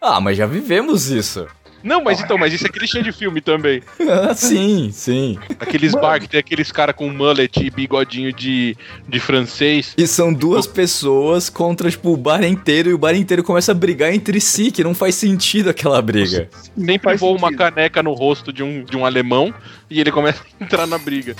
Ah, 0.00 0.20
mas 0.20 0.36
já 0.36 0.46
vivemos 0.46 1.10
isso. 1.10 1.46
Não, 1.82 2.02
mas 2.02 2.20
então, 2.20 2.38
mas 2.38 2.52
isso 2.52 2.66
é 2.66 2.68
clichê 2.68 3.02
de 3.02 3.12
filme 3.12 3.40
também. 3.40 3.82
Ah, 4.12 4.34
sim, 4.34 4.90
sim. 4.92 5.38
Aqueles 5.58 5.92
bar 5.92 6.20
que 6.20 6.28
tem 6.28 6.38
aqueles 6.38 6.70
cara 6.70 6.92
com 6.92 7.08
mullet 7.08 7.64
e 7.64 7.70
bigodinho 7.70 8.32
de, 8.32 8.76
de 9.08 9.20
francês. 9.20 9.94
E 9.96 10.06
são 10.06 10.34
duas 10.34 10.66
pessoas 10.66 11.48
contra, 11.48 11.90
tipo, 11.90 12.12
o 12.12 12.16
bar 12.16 12.42
inteiro 12.44 12.90
e 12.90 12.94
o 12.94 12.98
bar 12.98 13.14
inteiro 13.14 13.42
começa 13.42 13.72
a 13.72 13.74
brigar 13.74 14.12
entre 14.12 14.38
si, 14.40 14.70
que 14.70 14.84
não 14.84 14.94
faz 14.94 15.14
sentido 15.14 15.70
aquela 15.70 16.02
briga. 16.02 16.48
Sempre 16.76 16.98
faz 16.98 17.20
voa 17.20 17.38
uma 17.38 17.54
caneca 17.54 18.02
no 18.02 18.12
rosto 18.12 18.52
de 18.52 18.62
um, 18.62 18.84
de 18.84 18.96
um 18.96 19.06
alemão 19.06 19.54
e 19.88 20.00
ele 20.00 20.12
começa 20.12 20.42
a 20.42 20.64
entrar 20.64 20.86
na 20.86 20.98
briga. 20.98 21.34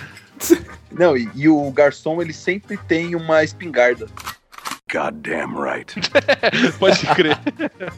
Não, 0.91 1.17
e, 1.17 1.29
e 1.35 1.49
o 1.49 1.71
garçom, 1.71 2.21
ele 2.23 2.33
sempre 2.33 2.77
tem 2.77 3.15
uma 3.15 3.45
espingarda. 3.45 4.07
Goddamn 4.93 5.55
right. 5.59 5.95
Pode 6.79 7.07
crer. 7.15 7.39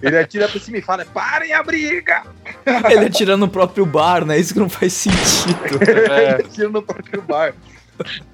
Ele 0.00 0.16
atira 0.18 0.48
pra 0.48 0.61
cima 0.61 0.78
e 0.78 0.83
fala, 0.83 1.04
parem 1.04 1.52
a 1.52 1.62
briga! 1.62 2.22
Ele 2.90 3.07
atira 3.07 3.37
no 3.37 3.48
próprio 3.48 3.85
bar, 3.85 4.24
né? 4.24 4.38
Isso 4.38 4.54
que 4.54 4.61
não 4.61 4.68
faz 4.68 4.92
sentido. 4.92 5.59
É. 6.12 6.35
Ele 6.35 6.42
atira 6.44 6.68
no 6.68 6.83
próprio 6.83 7.22
bar. 7.22 7.52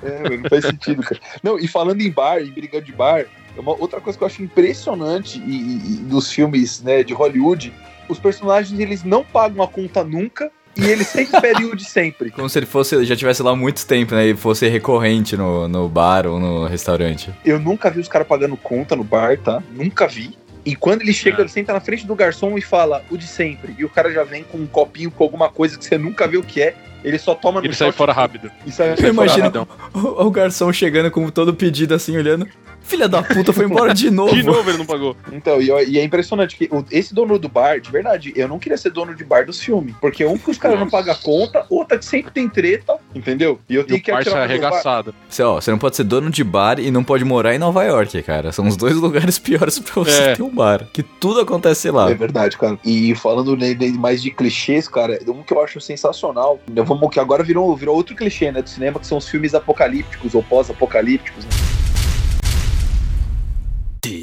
É, 0.02 0.36
não 0.36 0.48
faz 0.48 0.64
sentido, 0.66 1.02
cara. 1.02 1.20
Não, 1.42 1.58
e 1.58 1.66
falando 1.66 2.00
em 2.02 2.10
bar, 2.10 2.40
em 2.40 2.50
briga 2.50 2.80
de 2.80 2.92
bar, 2.92 3.20
é 3.56 3.60
uma 3.60 3.72
outra 3.72 4.00
coisa 4.00 4.18
que 4.18 4.22
eu 4.24 4.26
acho 4.26 4.42
impressionante 4.42 5.38
e, 5.38 5.50
e- 5.50 5.92
e 5.92 5.96
dos 6.04 6.30
filmes 6.32 6.82
né, 6.82 7.02
de 7.02 7.12
Hollywood, 7.14 7.72
os 8.08 8.18
personagens 8.18 8.78
eles 8.78 9.04
não 9.04 9.24
pagam 9.24 9.62
a 9.62 9.68
conta 9.68 10.02
nunca 10.04 10.50
e 10.76 10.84
eles 10.86 11.06
sempre 11.08 11.40
pedem 11.40 11.66
o 11.66 11.76
de 11.76 11.84
sempre. 11.84 12.30
Como 12.30 12.48
se 12.48 12.58
ele 12.58 12.66
fosse, 12.66 13.04
já 13.04 13.16
tivesse 13.16 13.42
lá 13.42 13.50
há 13.52 13.56
muito 13.56 13.84
tempo, 13.86 14.14
né? 14.14 14.28
E 14.28 14.36
fosse 14.36 14.68
recorrente 14.68 15.36
no, 15.36 15.68
no 15.68 15.88
bar 15.88 16.26
ou 16.26 16.38
no 16.38 16.66
restaurante. 16.66 17.30
Eu 17.44 17.58
nunca 17.58 17.90
vi 17.90 18.00
os 18.00 18.08
caras 18.08 18.26
pagando 18.26 18.56
conta 18.56 18.94
no 18.96 19.04
bar, 19.04 19.36
tá? 19.38 19.62
Nunca 19.72 20.06
vi. 20.06 20.38
E 20.64 20.76
quando 20.76 21.00
ele 21.02 21.12
chega, 21.12 21.38
Ah. 21.38 21.40
ele 21.40 21.48
senta 21.48 21.72
na 21.72 21.80
frente 21.80 22.06
do 22.06 22.14
garçom 22.14 22.56
e 22.58 22.60
fala 22.60 23.02
o 23.10 23.16
de 23.16 23.26
sempre. 23.26 23.74
E 23.78 23.84
o 23.84 23.88
cara 23.88 24.12
já 24.12 24.24
vem 24.24 24.44
com 24.44 24.58
um 24.58 24.66
copinho 24.66 25.10
com 25.10 25.24
alguma 25.24 25.48
coisa 25.48 25.78
que 25.78 25.84
você 25.84 25.96
nunca 25.96 26.28
viu 26.28 26.40
o 26.40 26.44
que 26.44 26.60
é. 26.62 26.74
Ele 27.02 27.18
só 27.18 27.34
toma 27.34 27.60
no 27.60 27.66
Ele 27.66 27.74
sai 27.74 27.92
fora 27.92 28.12
rápido. 28.12 28.50
E 28.66 28.70
sai, 28.70 28.92
Eu 28.92 28.96
sai 28.98 29.08
imagino 29.08 29.44
rápido. 29.44 29.68
o, 29.94 30.26
o 30.26 30.30
garçom 30.30 30.70
chegando 30.70 31.10
com 31.10 31.28
todo 31.30 31.54
pedido 31.54 31.94
assim, 31.94 32.14
olhando. 32.16 32.46
Filha 32.82 33.08
da 33.08 33.22
puta, 33.22 33.52
foi 33.52 33.64
embora 33.66 33.94
de 33.94 34.10
novo. 34.10 34.34
De 34.34 34.42
novo 34.42 34.68
ele 34.68 34.78
não 34.78 34.86
pagou. 34.86 35.16
Então, 35.32 35.60
e, 35.60 35.66
e 35.88 35.98
é 35.98 36.04
impressionante 36.04 36.56
que 36.56 36.68
o- 36.72 36.84
esse 36.90 37.14
dono 37.14 37.38
do 37.38 37.48
bar, 37.48 37.80
de 37.80 37.90
verdade, 37.90 38.32
eu 38.34 38.48
não 38.48 38.58
queria 38.58 38.76
ser 38.76 38.90
dono 38.90 39.14
de 39.14 39.22
bar 39.24 39.46
dos 39.46 39.60
filmes. 39.60 39.94
Porque 40.00 40.24
um 40.24 40.36
que 40.36 40.50
os 40.50 40.58
caras 40.58 40.78
não 40.78 40.88
pagam 40.88 41.14
conta, 41.22 41.64
outra 41.70 41.98
que 41.98 42.04
sempre 42.04 42.32
tem 42.32 42.48
treta, 42.48 42.96
entendeu? 43.14 43.60
E 43.68 43.74
eu 43.74 43.82
E 43.82 43.84
tenho 43.84 43.98
o 43.98 44.02
que 44.02 44.10
atirar 44.10 44.36
bar. 44.36 44.42
arregaçado. 44.44 45.14
Você, 45.28 45.42
ó, 45.42 45.60
você 45.60 45.70
não 45.70 45.78
pode 45.78 45.96
ser 45.96 46.04
dono 46.04 46.30
de 46.30 46.42
bar 46.42 46.78
e 46.80 46.90
não 46.90 47.04
pode 47.04 47.24
morar 47.24 47.54
em 47.54 47.58
Nova 47.58 47.84
York, 47.84 48.22
cara. 48.22 48.50
São 48.52 48.66
os 48.66 48.76
dois 48.76 48.96
lugares 48.96 49.38
piores 49.38 49.78
pra 49.78 49.94
você 49.94 50.10
É. 50.22 50.34
ter 50.36 50.42
um 50.42 50.50
bar. 50.54 50.86
Que 50.92 51.02
tudo 51.02 51.40
acontece 51.40 51.90
lá. 51.90 52.10
É 52.10 52.14
verdade, 52.14 52.56
cara. 52.58 52.78
E 52.84 53.14
falando 53.14 53.56
mais 53.98 54.22
de 54.22 54.30
clichês, 54.30 54.88
cara, 54.88 55.18
um 55.28 55.42
que 55.42 55.52
eu 55.52 55.62
acho 55.62 55.80
sensacional. 55.80 56.58
né, 56.70 56.82
Vamos 56.82 57.08
que 57.10 57.20
agora 57.20 57.42
virou, 57.44 57.74
virou 57.76 57.94
outro 57.96 58.14
clichê, 58.16 58.50
né, 58.50 58.62
do 58.62 58.68
cinema, 58.68 58.98
que 58.98 59.06
são 59.06 59.18
os 59.18 59.28
filmes 59.28 59.54
apocalípticos 59.54 60.34
ou 60.34 60.42
pós-apocalípticos. 60.42 61.44
né? 61.44 61.50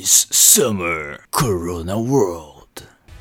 This 0.08 0.26
summer, 0.32 1.20
Corona 1.32 1.98
World. 1.98 2.66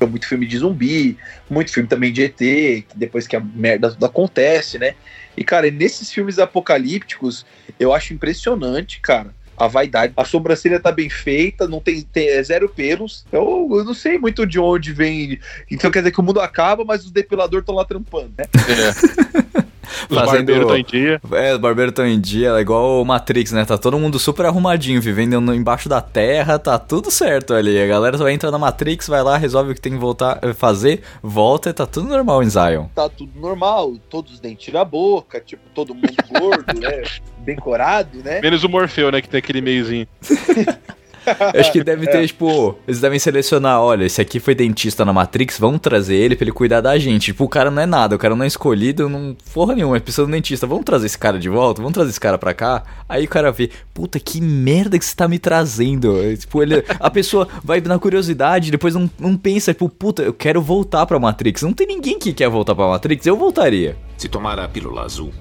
Muito 0.09 0.25
filme 0.25 0.47
de 0.47 0.57
zumbi, 0.57 1.17
muito 1.49 1.69
filme 1.69 1.89
também 1.89 2.13
de 2.13 2.23
ET, 2.23 2.37
que 2.37 2.85
depois 2.95 3.27
que 3.27 3.35
a 3.35 3.41
merda 3.41 3.91
tudo 3.91 4.05
acontece, 4.05 4.79
né? 4.79 4.95
E, 5.35 5.43
cara, 5.43 5.69
nesses 5.69 6.13
filmes 6.13 6.39
apocalípticos, 6.39 7.45
eu 7.77 7.93
acho 7.93 8.13
impressionante, 8.13 9.01
cara. 9.01 9.35
A 9.57 9.67
vaidade. 9.67 10.13
A 10.15 10.23
sobrancelha 10.23 10.79
tá 10.79 10.89
bem 10.89 11.09
feita, 11.09 11.67
não 11.67 11.81
tem, 11.81 12.03
tem 12.03 12.29
é 12.29 12.41
zero 12.41 12.69
pelos. 12.69 13.25
Eu, 13.33 13.67
eu 13.69 13.83
não 13.83 13.93
sei 13.93 14.17
muito 14.17 14.47
de 14.47 14.57
onde 14.57 14.93
vem. 14.93 15.41
Então 15.69 15.91
quer 15.91 15.99
dizer 15.99 16.13
que 16.13 16.21
o 16.21 16.23
mundo 16.23 16.39
acaba, 16.39 16.85
mas 16.85 17.03
os 17.03 17.11
depiladores 17.11 17.63
estão 17.63 17.75
lá 17.75 17.83
trampando, 17.83 18.31
né? 18.37 18.45
Os 20.09 20.15
Fazendo- 20.17 20.25
barbeiros 20.45 20.61
estão 20.63 20.77
em 20.77 20.83
dia. 20.83 21.21
É, 21.31 21.53
os 21.53 21.59
barbeiros 21.59 21.91
estão 21.91 22.05
em 22.07 22.19
dia, 22.19 22.49
é 22.51 22.59
igual 22.61 23.01
o 23.01 23.05
Matrix, 23.05 23.51
né? 23.51 23.65
Tá 23.65 23.77
todo 23.77 23.97
mundo 23.97 24.19
super 24.19 24.45
arrumadinho, 24.45 25.01
vivendo 25.01 25.37
embaixo 25.53 25.87
da 25.89 26.01
terra, 26.01 26.57
tá 26.59 26.77
tudo 26.77 27.09
certo 27.11 27.53
ali. 27.53 27.81
A 27.81 27.87
galera 27.87 28.17
só 28.17 28.27
entra 28.29 28.51
na 28.51 28.57
Matrix, 28.57 29.07
vai 29.07 29.23
lá, 29.23 29.37
resolve 29.37 29.71
o 29.71 29.75
que 29.75 29.81
tem 29.81 29.93
que 29.93 29.97
voltar, 29.97 30.39
eh, 30.41 30.53
fazer, 30.53 31.01
volta 31.21 31.69
e 31.69 31.73
tá 31.73 31.85
tudo 31.85 32.07
normal 32.07 32.43
em 32.43 32.49
Zion. 32.49 32.85
Tá 32.93 33.09
tudo 33.09 33.31
normal, 33.39 33.93
todos 34.09 34.33
os 34.33 34.39
dentes 34.39 34.73
na 34.73 34.83
boca, 34.85 35.39
tipo, 35.39 35.63
todo 35.73 35.93
mundo 35.95 36.13
gordo, 36.39 36.73
né? 36.79 37.03
Bem 37.39 37.55
corado, 37.55 38.17
né? 38.23 38.41
Menos 38.41 38.63
o 38.63 38.69
Morfeu, 38.69 39.11
né? 39.11 39.21
Que 39.21 39.29
tem 39.29 39.39
aquele 39.39 39.61
meiozinho. 39.61 40.07
Eu 41.53 41.59
acho 41.61 41.71
que 41.71 41.83
deve 41.83 42.07
ter, 42.07 42.25
tipo, 42.27 42.77
eles 42.87 43.01
devem 43.01 43.19
selecionar, 43.19 43.81
olha, 43.81 44.05
esse 44.05 44.21
aqui 44.21 44.39
foi 44.39 44.55
dentista 44.55 45.03
na 45.03 45.11
Matrix, 45.11 45.59
vamos 45.59 45.81
trazer 45.81 46.15
ele 46.15 46.35
pra 46.35 46.45
ele 46.45 46.51
cuidar 46.51 46.81
da 46.81 46.97
gente. 46.97 47.25
Tipo, 47.25 47.43
o 47.43 47.49
cara 47.49 47.69
não 47.69 47.81
é 47.81 47.85
nada, 47.85 48.15
o 48.15 48.19
cara 48.19 48.35
não 48.35 48.43
é 48.43 48.47
escolhido, 48.47 49.09
não 49.09 49.35
porra 49.53 49.75
nenhuma, 49.75 49.97
é 49.97 49.99
precisa 49.99 50.23
de 50.23 50.29
um 50.29 50.31
dentista. 50.31 50.65
Vamos 50.65 50.85
trazer 50.85 51.07
esse 51.07 51.17
cara 51.17 51.37
de 51.37 51.49
volta, 51.49 51.81
vamos 51.81 51.93
trazer 51.93 52.11
esse 52.11 52.19
cara 52.19 52.37
pra 52.37 52.53
cá. 52.53 52.83
Aí 53.07 53.25
o 53.25 53.29
cara 53.29 53.51
vê, 53.51 53.69
puta, 53.93 54.19
que 54.19 54.39
merda 54.41 54.97
que 54.97 55.05
você 55.05 55.15
tá 55.15 55.27
me 55.27 55.39
trazendo. 55.39 56.15
Tipo, 56.37 56.61
ele, 56.61 56.83
a 56.99 57.09
pessoa 57.09 57.47
vai 57.63 57.81
na 57.81 57.99
curiosidade, 57.99 58.71
depois 58.71 58.95
não, 58.95 59.09
não 59.19 59.35
pensa, 59.35 59.73
tipo, 59.73 59.89
puta, 59.89 60.23
eu 60.23 60.33
quero 60.33 60.61
voltar 60.61 61.05
pra 61.05 61.19
Matrix. 61.19 61.61
Não 61.61 61.73
tem 61.73 61.87
ninguém 61.87 62.17
que 62.17 62.33
quer 62.33 62.49
voltar 62.49 62.75
pra 62.75 62.87
Matrix, 62.87 63.25
eu 63.25 63.35
voltaria. 63.35 63.97
Se 64.17 64.27
tomar 64.27 64.59
a 64.59 64.67
pílula 64.67 65.03
azul, 65.03 65.31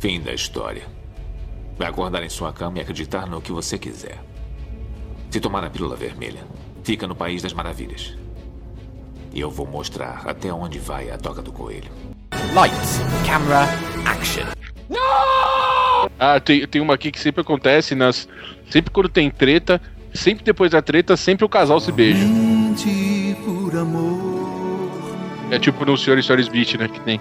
fim 0.00 0.20
da 0.20 0.32
história. 0.32 0.82
Vai 1.78 1.88
acordar 1.88 2.22
em 2.22 2.28
sua 2.30 2.52
cama 2.52 2.78
e 2.78 2.80
acreditar 2.80 3.26
no 3.26 3.40
que 3.40 3.52
você 3.52 3.76
quiser. 3.76 4.18
Se 5.30 5.40
tomar 5.40 5.64
a 5.64 5.70
pílula 5.70 5.96
vermelha, 5.96 6.40
fica 6.82 7.06
no 7.06 7.14
País 7.14 7.42
das 7.42 7.52
Maravilhas. 7.52 8.16
E 9.32 9.40
eu 9.40 9.50
vou 9.50 9.66
mostrar 9.66 10.22
até 10.24 10.52
onde 10.52 10.78
vai 10.78 11.10
a 11.10 11.18
toca 11.18 11.42
do 11.42 11.52
coelho. 11.52 11.90
Lights, 12.54 13.00
camera, 13.26 13.68
action. 14.04 14.44
Ah, 16.18 16.40
tem, 16.40 16.66
tem 16.66 16.80
uma 16.80 16.94
aqui 16.94 17.10
que 17.10 17.20
sempre 17.20 17.42
acontece 17.42 17.94
nas. 17.94 18.28
Sempre 18.70 18.90
quando 18.90 19.08
tem 19.08 19.30
treta, 19.30 19.80
sempre 20.14 20.44
depois 20.44 20.70
da 20.70 20.80
treta, 20.80 21.16
sempre 21.16 21.44
o 21.44 21.48
casal 21.48 21.80
se 21.80 21.92
beija. 21.92 22.24
É 25.50 25.58
tipo 25.58 25.84
no 25.84 25.96
Senhor 25.96 26.18
e 26.18 26.22
Senhora 26.22 26.40
Smith, 26.40 26.74
né? 26.74 26.88
Que 26.88 27.00
tem. 27.00 27.20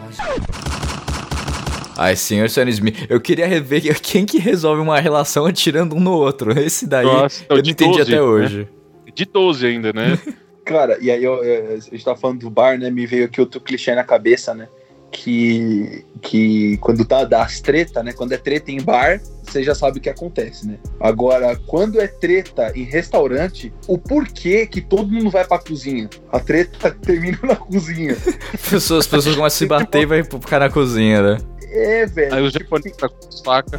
Ai, 1.97 2.15
senhor 2.15 2.49
Sam 2.49 2.69
Smith, 2.69 3.05
eu 3.09 3.21
queria 3.21 3.47
rever 3.47 3.81
quem 4.01 4.25
que 4.25 4.37
resolve 4.37 4.81
uma 4.81 4.99
relação 4.99 5.45
atirando 5.45 5.95
um 5.95 5.99
no 5.99 6.11
outro. 6.11 6.51
Esse 6.59 6.85
daí 6.85 7.05
Nossa, 7.05 7.43
então, 7.43 7.57
eu 7.57 7.63
não 7.63 7.69
entendi 7.69 7.97
12, 7.97 8.01
até 8.01 8.11
né? 8.15 8.21
hoje. 8.21 8.67
De 9.13 9.25
12 9.25 9.65
ainda, 9.65 9.93
né? 9.93 10.19
Cara, 10.65 10.97
e 10.99 11.09
aí 11.11 11.23
eu, 11.23 11.43
eu- 11.43 11.75
a 11.75 11.79
gente 11.79 12.03
tava 12.03 12.17
falando 12.17 12.39
do 12.39 12.49
bar, 12.49 12.77
né? 12.77 12.89
Me 12.89 13.05
veio 13.05 13.25
aqui 13.25 13.39
outro 13.39 13.61
clichê 13.61 13.93
na 13.95 14.03
cabeça, 14.03 14.53
né? 14.53 14.67
Que, 15.11 16.03
que 16.21 16.77
quando 16.81 17.05
tá 17.05 17.23
das 17.23 17.61
treta, 17.61 18.03
né? 18.03 18.11
Quando 18.11 18.33
é 18.33 18.37
treta 18.37 18.69
em 18.71 18.81
bar, 18.81 19.21
você 19.43 19.63
já 19.63 19.73
sabe 19.73 19.99
o 19.99 20.01
que 20.01 20.09
acontece, 20.09 20.67
né? 20.67 20.77
Agora, 20.99 21.55
quando 21.67 22.01
é 22.01 22.07
treta 22.07 22.73
em 22.75 22.83
restaurante, 22.83 23.71
o 23.87 23.97
porquê 23.97 24.67
que 24.67 24.81
todo 24.81 25.09
mundo 25.09 25.29
vai 25.29 25.45
pra 25.45 25.57
cozinha? 25.59 26.09
A 26.31 26.39
treta 26.39 26.91
termina 27.01 27.39
na 27.43 27.55
cozinha. 27.55 28.17
As 28.53 28.69
pessoas, 28.69 29.05
as 29.05 29.07
pessoas 29.07 29.35
começam 29.35 29.45
a 29.45 29.49
se 29.49 29.65
bater 29.65 30.01
e 30.01 30.05
vai 30.05 30.23
ficar 30.23 30.59
na 30.59 30.69
cozinha, 30.69 31.21
né? 31.21 31.37
É, 31.71 32.05
velho. 32.05 32.33
Aí 32.33 32.41
os 32.43 32.53
japoneses 32.53 32.97
tá 32.97 33.09
com 33.09 33.43
faca. 33.43 33.77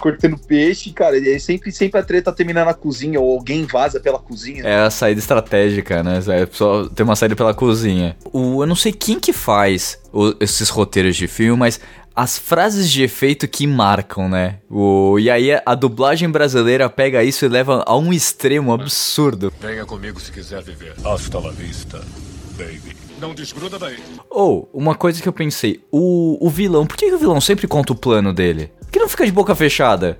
cortando 0.00 0.38
peixe, 0.38 0.90
cara. 0.92 1.16
E 1.18 1.28
aí 1.28 1.38
sempre, 1.38 1.70
sempre 1.70 2.00
a 2.00 2.02
treta 2.02 2.32
termina 2.32 2.64
na 2.64 2.72
cozinha, 2.74 3.20
ou 3.20 3.32
alguém 3.38 3.64
vaza 3.66 4.00
pela 4.00 4.18
cozinha. 4.18 4.64
É 4.64 4.80
a 4.80 4.90
saída 4.90 5.20
estratégica, 5.20 6.02
né? 6.02 6.18
É 6.26 6.48
só 6.50 6.88
ter 6.88 7.02
uma 7.02 7.14
saída 7.14 7.36
pela 7.36 7.52
cozinha. 7.54 8.16
O, 8.32 8.62
eu 8.62 8.66
não 8.66 8.74
sei 8.76 8.92
quem 8.92 9.20
que 9.20 9.32
faz 9.32 9.98
o- 10.12 10.34
esses 10.40 10.68
roteiros 10.70 11.14
de 11.16 11.28
filme, 11.28 11.58
mas 11.58 11.78
as 12.16 12.38
frases 12.38 12.90
de 12.90 13.02
efeito 13.02 13.46
que 13.46 13.66
marcam, 13.66 14.28
né? 14.28 14.58
O, 14.70 15.18
e 15.18 15.30
aí 15.30 15.50
a 15.66 15.74
dublagem 15.74 16.30
brasileira 16.30 16.88
pega 16.88 17.22
isso 17.22 17.44
e 17.44 17.48
leva 17.48 17.82
a 17.86 17.96
um 17.96 18.12
extremo 18.12 18.72
absurdo. 18.72 19.52
Venha 19.60 19.84
comigo 19.84 20.18
se 20.18 20.32
quiser 20.32 20.62
viver. 20.62 20.94
Hasta 21.04 21.38
la 21.38 21.50
vista, 21.50 22.00
baby. 22.56 22.93
Não 23.26 23.34
desgruda 23.34 23.78
daí. 23.78 23.96
Ou, 24.28 24.68
uma 24.72 24.94
coisa 24.94 25.22
que 25.22 25.28
eu 25.28 25.32
pensei, 25.32 25.82
o, 25.90 26.36
o 26.44 26.50
vilão, 26.50 26.86
por 26.86 26.96
que, 26.96 27.06
que 27.08 27.14
o 27.14 27.18
vilão 27.18 27.40
sempre 27.40 27.66
conta 27.66 27.92
o 27.92 27.96
plano 27.96 28.32
dele? 28.34 28.70
Por 28.82 28.90
que 28.90 28.98
não 28.98 29.08
fica 29.08 29.24
de 29.24 29.32
boca 29.32 29.54
fechada? 29.54 30.18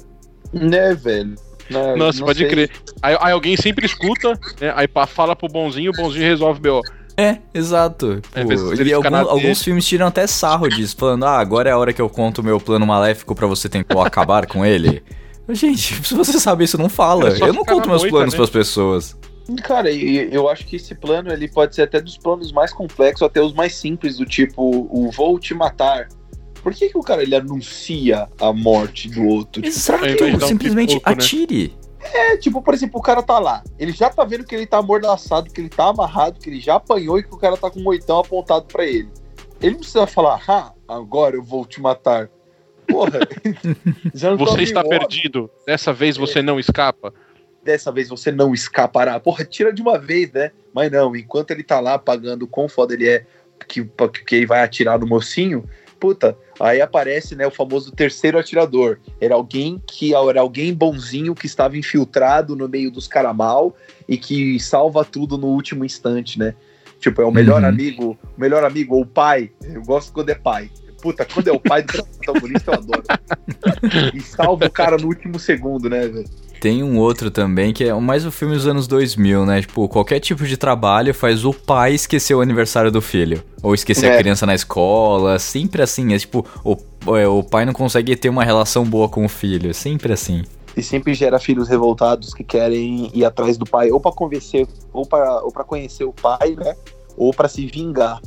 Né, 0.53 0.95
velho? 0.95 1.35
Né, 1.71 1.97
Nossa, 1.97 2.19
não 2.21 2.27
pode 2.27 2.39
sei. 2.39 2.49
crer. 2.49 2.71
Aí, 3.03 3.17
aí 3.21 3.33
alguém 3.33 3.57
sempre 3.57 3.85
escuta, 3.87 4.39
né? 4.61 4.73
Aí 4.75 4.89
fala 5.07 5.37
pro 5.37 5.49
bonzinho, 5.49 5.91
o 5.91 5.95
bonzinho 5.95 6.25
resolve 6.25 6.61
BO. 6.61 6.81
É, 7.17 7.39
exato. 7.53 8.21
É, 8.35 8.43
e 8.83 8.93
algum- 8.93 9.15
alguns 9.17 9.63
filmes 9.63 9.87
tiram 9.87 10.07
até 10.07 10.27
sarro 10.27 10.69
disso, 10.69 10.97
falando, 10.99 11.25
ah, 11.25 11.39
agora 11.39 11.69
é 11.71 11.73
a 11.73 11.79
hora 11.79 11.93
que 11.93 12.03
eu 12.03 12.09
conto 12.09 12.41
o 12.41 12.45
meu 12.45 12.59
plano 12.61 12.87
maléfico 12.87 13.35
pra 13.35 13.47
você 13.47 13.69
tentar 13.69 14.05
acabar 14.05 14.47
com 14.47 14.65
ele. 14.65 15.03
Gente, 15.51 16.07
se 16.07 16.15
você 16.15 16.41
sabe 16.41 16.65
isso, 16.65 16.79
não 16.79 16.89
fala. 16.89 17.29
É 17.29 17.37
só 17.37 17.47
Eu 17.47 17.53
não 17.53 17.65
conto 17.65 17.89
meus 17.89 18.01
moita, 18.03 18.17
planos 18.17 18.33
né? 18.35 18.39
pras 18.39 18.51
pessoas. 18.51 19.17
Cara, 19.63 19.91
e 19.91 20.33
eu 20.33 20.49
acho 20.49 20.67
que 20.67 20.77
esse 20.77 20.95
plano 20.95 21.31
ele 21.31 21.49
pode 21.49 21.75
ser 21.75 21.83
até 21.83 22.01
dos 22.01 22.17
planos 22.17 22.51
mais 22.51 22.73
complexos 22.73 23.23
até 23.23 23.41
os 23.41 23.53
mais 23.53 23.75
simples, 23.75 24.17
do 24.17 24.25
tipo, 24.25 24.63
o 24.91 25.11
vou 25.11 25.39
te 25.39 25.55
matar. 25.55 26.09
Por 26.63 26.73
que, 26.73 26.89
que 26.89 26.97
o 26.97 27.03
cara 27.03 27.23
ele 27.23 27.37
anuncia 27.37 28.27
a 28.41 28.53
morte 28.53 29.09
do 29.11 29.27
outro? 29.27 29.61
Tipo, 29.61 29.67
Exato, 29.67 30.39
dar 30.39 30.47
um 30.47 30.49
simplesmente 30.49 30.95
pipoco, 30.95 31.11
né? 31.11 31.17
atire. 31.17 31.77
É, 32.01 32.37
tipo, 32.37 32.63
por 32.63 32.75
exemplo, 32.75 32.99
o 32.99 33.03
cara 33.03 33.23
tá 33.23 33.39
lá, 33.39 33.63
ele 33.79 33.93
já 33.93 34.11
tá 34.11 34.25
vendo 34.25 34.45
que 34.45 34.55
ele 34.55 34.67
tá 34.67 34.79
amordaçado, 34.79 35.51
que 35.51 35.61
ele 35.61 35.71
tá 35.71 35.89
amarrado, 35.89 36.39
que 36.39 36.49
ele 36.51 36.61
já 36.61 36.77
apanhou 36.77 37.19
e 37.19 37.23
que 37.23 37.35
o 37.35 37.39
cara 37.39 37.57
tá 37.57 37.71
com 37.71 37.81
um 37.81 37.89
oitão 37.89 38.19
apontado 38.19 38.67
pra 38.67 38.85
ele. 38.85 39.09
Ele 39.61 39.73
não 39.73 39.79
precisa 39.79 40.07
falar, 40.07 40.43
ah, 40.49 40.73
agora 40.89 41.37
eu 41.37 41.43
vou 41.43 41.65
te 41.65 41.81
matar. 41.81 42.29
Porra, 42.87 43.21
já 44.15 44.31
não 44.31 44.39
tô 44.39 44.47
Você 44.47 44.63
está 44.63 44.85
perdido. 44.85 45.51
Dessa 45.67 45.93
vez 45.93 46.17
você 46.17 46.43
não 46.43 46.61
escapa. 46.61 47.13
Dessa 47.65 47.91
vez 47.91 48.09
você 48.09 48.31
não 48.31 48.53
escapará. 48.53 49.19
Porra, 49.19 49.45
tira 49.45 49.73
de 49.73 49.83
uma 49.83 49.99
vez, 49.99 50.31
né? 50.33 50.51
Mas 50.73 50.91
não, 50.91 51.17
enquanto 51.17 51.51
ele 51.51 51.63
tá 51.63 51.81
lá 51.81 51.99
pagando 51.99 52.45
o 52.45 52.49
quão 52.49 52.69
foda 52.69 52.95
ele 52.95 53.09
é 53.09 53.25
que, 53.67 53.85
que 54.27 54.35
ele 54.37 54.47
vai 54.47 54.63
atirar 54.63 54.99
no 54.99 55.07
mocinho, 55.07 55.69
puta, 55.99 56.37
aí 56.61 56.81
aparece, 56.81 57.35
né, 57.35 57.47
o 57.47 57.51
famoso 57.51 57.91
terceiro 57.93 58.39
atirador. 58.39 58.99
Era 59.21 59.35
alguém 59.35 59.83
que 59.87 60.15
era 60.15 60.41
alguém 60.41 60.75
bonzinho 60.75 61.35
que 61.35 61.47
estava 61.47 61.79
infiltrado 61.79 62.55
no 62.55 62.69
meio 62.69 62.91
dos 62.91 63.09
cara 63.09 63.33
mal 63.33 63.75
e 64.07 64.19
que 64.19 64.61
salva 64.61 65.05
tudo 65.05 65.39
no 65.39 65.47
último 65.47 65.85
instante, 65.85 66.39
né? 66.39 66.55
Tipo, 67.01 67.23
é 67.23 67.25
o 67.25 67.33
melhor 67.33 67.63
Uhum. 67.63 67.69
amigo, 67.69 68.19
o 68.37 68.41
melhor 68.41 68.65
amigo 68.65 68.95
ou 68.97 69.03
o 69.03 69.07
pai. 69.07 69.51
Eu 69.63 69.83
gosto 69.83 70.13
quando 70.13 70.31
é 70.31 70.35
pai. 70.35 70.71
Puta, 71.01 71.25
quando 71.25 71.49
é 71.49 71.53
o 71.53 71.61
pai 71.61 71.83
do 71.83 71.93
protagonista, 71.93 72.71
eu 72.71 72.75
adoro. 72.75 73.05
E 74.15 74.23
salva 74.23 74.67
o 74.67 74.71
cara 74.71 74.97
no 74.97 75.07
último 75.07 75.39
segundo, 75.39 75.89
né, 75.89 76.07
velho? 76.09 76.29
Tem 76.61 76.83
um 76.83 76.99
outro 76.99 77.31
também 77.31 77.73
que 77.73 77.85
é 77.85 77.93
mais 77.95 78.25
o 78.25 78.31
filme 78.31 78.55
dos 78.55 78.67
anos 78.67 78.87
2000, 78.87 79.45
né? 79.45 79.61
Tipo, 79.61 79.89
qualquer 79.89 80.21
tipo 80.21 80.47
de 80.47 80.57
trabalho 80.57 81.13
faz 81.13 81.45
o 81.45 81.53
pai 81.53 81.95
esquecer 81.95 82.35
o 82.35 82.41
aniversário 82.41 82.91
do 82.91 83.01
filho. 83.03 83.43
Ou 83.63 83.75
esquecer 83.75 84.11
a 84.11 84.15
É. 84.15 84.19
criança 84.19 84.47
na 84.47 84.55
escola. 84.55 85.39
Sempre 85.39 85.83
assim. 85.83 86.15
É 86.15 86.19
tipo, 86.19 86.47
o, 86.65 86.77
é, 87.17 87.27
o 87.29 87.43
pai 87.43 87.65
não 87.67 87.73
consegue 87.73 88.15
ter 88.17 88.29
uma 88.29 88.45
relação 88.45 88.85
boa 88.85 89.09
com 89.09 89.25
o 89.25 89.29
filho. 89.29 89.73
Sempre 89.75 90.13
assim. 90.13 90.43
e 90.77 90.83
sempre 90.83 91.15
gera 91.15 91.39
filhos 91.39 91.69
revoltados 91.69 92.35
que 92.35 92.43
querem 92.43 93.09
ir 93.15 93.25
atrás 93.25 93.57
do 93.57 93.65
pai 93.65 93.93
ou 93.93 94.01
pra 94.01 94.11
convencer 94.11 94.67
ou 94.93 95.07
para 95.07 95.41
ou 95.45 95.53
para 95.53 95.63
conhecer 95.63 96.03
o 96.03 96.13
pai, 96.13 96.57
né? 96.57 96.75
Ou 97.17 97.33
pra 97.33 97.47
se 97.49 97.65
vingar. 97.67 98.21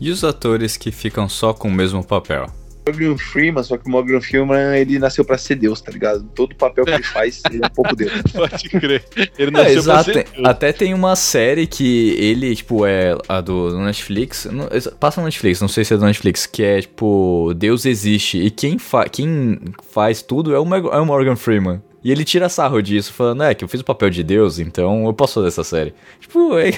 E 0.00 0.10
os 0.10 0.24
atores 0.24 0.78
que 0.78 0.90
ficam 0.90 1.28
só 1.28 1.52
com 1.52 1.68
o 1.68 1.70
mesmo 1.70 2.02
papel? 2.02 2.46
Morgan 2.86 3.16
Freeman, 3.18 3.62
só 3.62 3.76
que 3.76 3.86
o 3.86 3.90
Morgan 3.90 4.20
Freeman 4.20 4.76
ele 4.78 4.98
nasceu 4.98 5.24
pra 5.24 5.36
ser 5.38 5.54
Deus, 5.56 5.80
tá 5.80 5.92
ligado? 5.92 6.24
Todo 6.34 6.54
papel 6.56 6.84
que 6.84 6.90
ele 6.92 7.02
faz, 7.02 7.42
ele 7.50 7.60
é 7.62 7.66
um 7.66 7.70
pouco 7.70 7.94
Deus. 7.94 8.10
Pode 8.32 8.68
crer. 8.68 9.04
Ele 9.38 9.48
É, 9.48 9.50
nasceu 9.50 9.82
pra 9.82 9.92
exato. 9.92 10.04
ser 10.12 10.24
Deus. 10.24 10.46
Até 10.48 10.72
tem 10.72 10.94
uma 10.94 11.14
série 11.16 11.66
que 11.66 12.14
ele, 12.18 12.54
tipo, 12.56 12.84
é 12.86 13.16
a 13.28 13.40
do 13.40 13.78
Netflix. 13.80 14.46
não- 14.50 14.68
passa 14.98 15.20
no 15.20 15.26
Netflix, 15.26 15.60
não 15.60 15.68
sei 15.68 15.84
se 15.84 15.94
é 15.94 15.96
do 15.96 16.04
Netflix, 16.04 16.46
que 16.46 16.62
é, 16.62 16.80
tipo, 16.80 17.52
Deus 17.56 17.84
existe. 17.86 18.38
E 18.38 18.50
quem, 18.50 18.78
fa 18.78 19.08
quem 19.08 19.58
faz 19.90 20.22
tudo 20.22 20.54
é 20.54 20.58
o, 20.58 20.74
é 20.74 21.00
o 21.00 21.06
Morgan 21.06 21.36
Freeman. 21.36 21.82
E 22.02 22.10
ele 22.10 22.24
tira 22.24 22.48
sarro 22.48 22.80
disso, 22.82 23.12
falando, 23.12 23.42
é, 23.42 23.54
que 23.54 23.62
eu 23.62 23.68
fiz 23.68 23.80
o 23.82 23.84
papel 23.84 24.08
de 24.08 24.22
Deus, 24.22 24.58
então 24.58 25.04
eu 25.04 25.12
posso 25.12 25.34
fazer 25.34 25.48
essa 25.48 25.62
série. 25.64 25.92
Tipo, 26.18 26.56
é- 26.58 26.72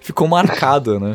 ficou 0.00 0.28
marcado, 0.28 1.00
né? 1.00 1.14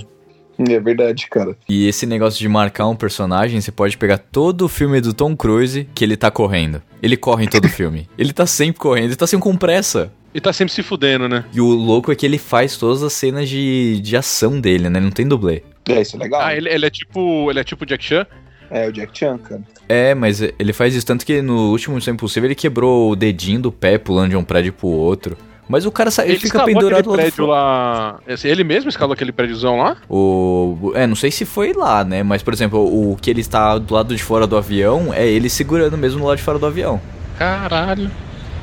É 0.57 0.79
verdade, 0.79 1.27
cara. 1.27 1.57
E 1.67 1.87
esse 1.87 2.05
negócio 2.05 2.39
de 2.39 2.47
marcar 2.47 2.87
um 2.87 2.95
personagem, 2.95 3.59
você 3.59 3.71
pode 3.71 3.97
pegar 3.97 4.17
todo 4.17 4.63
o 4.63 4.69
filme 4.69 5.01
do 5.01 5.13
Tom 5.13 5.35
Cruise 5.35 5.87
que 5.95 6.03
ele 6.03 6.15
tá 6.15 6.29
correndo. 6.29 6.81
Ele 7.01 7.17
corre 7.17 7.45
em 7.45 7.47
todo 7.47 7.65
o 7.65 7.69
filme. 7.69 8.07
Ele 8.17 8.31
tá 8.33 8.45
sempre 8.45 8.79
correndo, 8.79 9.05
ele 9.05 9.15
tá 9.15 9.27
sempre 9.27 9.43
com 9.43 9.57
pressa. 9.57 10.11
Ele 10.33 10.41
tá 10.41 10.51
sempre 10.51 10.73
se 10.73 10.81
fudendo, 10.81 11.29
né? 11.29 11.45
E 11.53 11.61
o 11.61 11.67
louco 11.67 12.11
é 12.11 12.15
que 12.15 12.25
ele 12.25 12.39
faz 12.39 12.75
todas 12.75 13.03
as 13.03 13.13
cenas 13.13 13.47
de, 13.47 13.99
de 14.01 14.17
ação 14.17 14.59
dele, 14.59 14.89
né? 14.89 14.99
Não 14.99 15.11
tem 15.11 15.27
dublê. 15.27 15.63
É, 15.87 16.01
isso 16.01 16.15
é 16.15 16.19
legal. 16.19 16.41
Ah, 16.41 16.55
ele, 16.55 16.69
ele 16.69 16.85
é 16.85 16.89
tipo. 16.89 17.51
Ele 17.51 17.59
é 17.59 17.63
tipo 17.63 17.85
Jack 17.85 18.03
Chan? 18.03 18.25
É, 18.71 18.87
o 18.87 18.91
Jack 18.91 19.17
Chan, 19.17 19.37
cara. 19.37 19.61
É, 19.87 20.15
mas 20.15 20.41
ele 20.41 20.73
faz 20.73 20.95
isso 20.95 21.05
tanto 21.05 21.23
que 21.23 21.41
no 21.41 21.69
último 21.69 21.95
Missão 21.95 22.13
Impossível 22.13 22.47
ele 22.47 22.55
quebrou 22.55 23.11
o 23.11 23.15
dedinho 23.15 23.61
do 23.61 23.71
pé 23.71 23.99
pulando 23.99 24.31
de 24.31 24.35
um 24.35 24.43
prédio 24.43 24.73
pro 24.73 24.87
outro. 24.87 25.37
Mas 25.67 25.85
o 25.85 25.91
cara 25.91 26.11
sai, 26.11 26.27
ele, 26.29 26.39
fica 26.39 26.63
pendurado 26.65 27.09
lá 27.09 27.15
prédio 27.17 27.45
lá. 27.45 28.19
Esse- 28.27 28.47
Ele 28.47 28.63
mesmo 28.63 28.89
escalou 28.89 29.13
aquele 29.13 29.31
prédiozão 29.31 29.77
lá? 29.77 29.95
O, 30.09 30.91
é, 30.93 31.07
não 31.07 31.15
sei 31.15 31.31
se 31.31 31.45
foi 31.45 31.71
lá, 31.73 32.03
né? 32.03 32.21
Mas, 32.21 32.43
por 32.43 32.53
exemplo, 32.53 32.79
o 32.79 33.15
que 33.21 33.29
ele 33.29 33.41
está 33.41 33.77
do 33.77 33.93
lado 33.93 34.13
de 34.15 34.21
fora 34.21 34.45
do 34.45 34.57
avião 34.57 35.13
é 35.13 35.25
ele 35.27 35.49
segurando 35.49 35.97
mesmo 35.97 36.19
do 36.19 36.25
lado 36.25 36.37
de 36.37 36.43
fora 36.43 36.59
do 36.59 36.65
avião. 36.65 36.99
Caralho. 37.37 38.11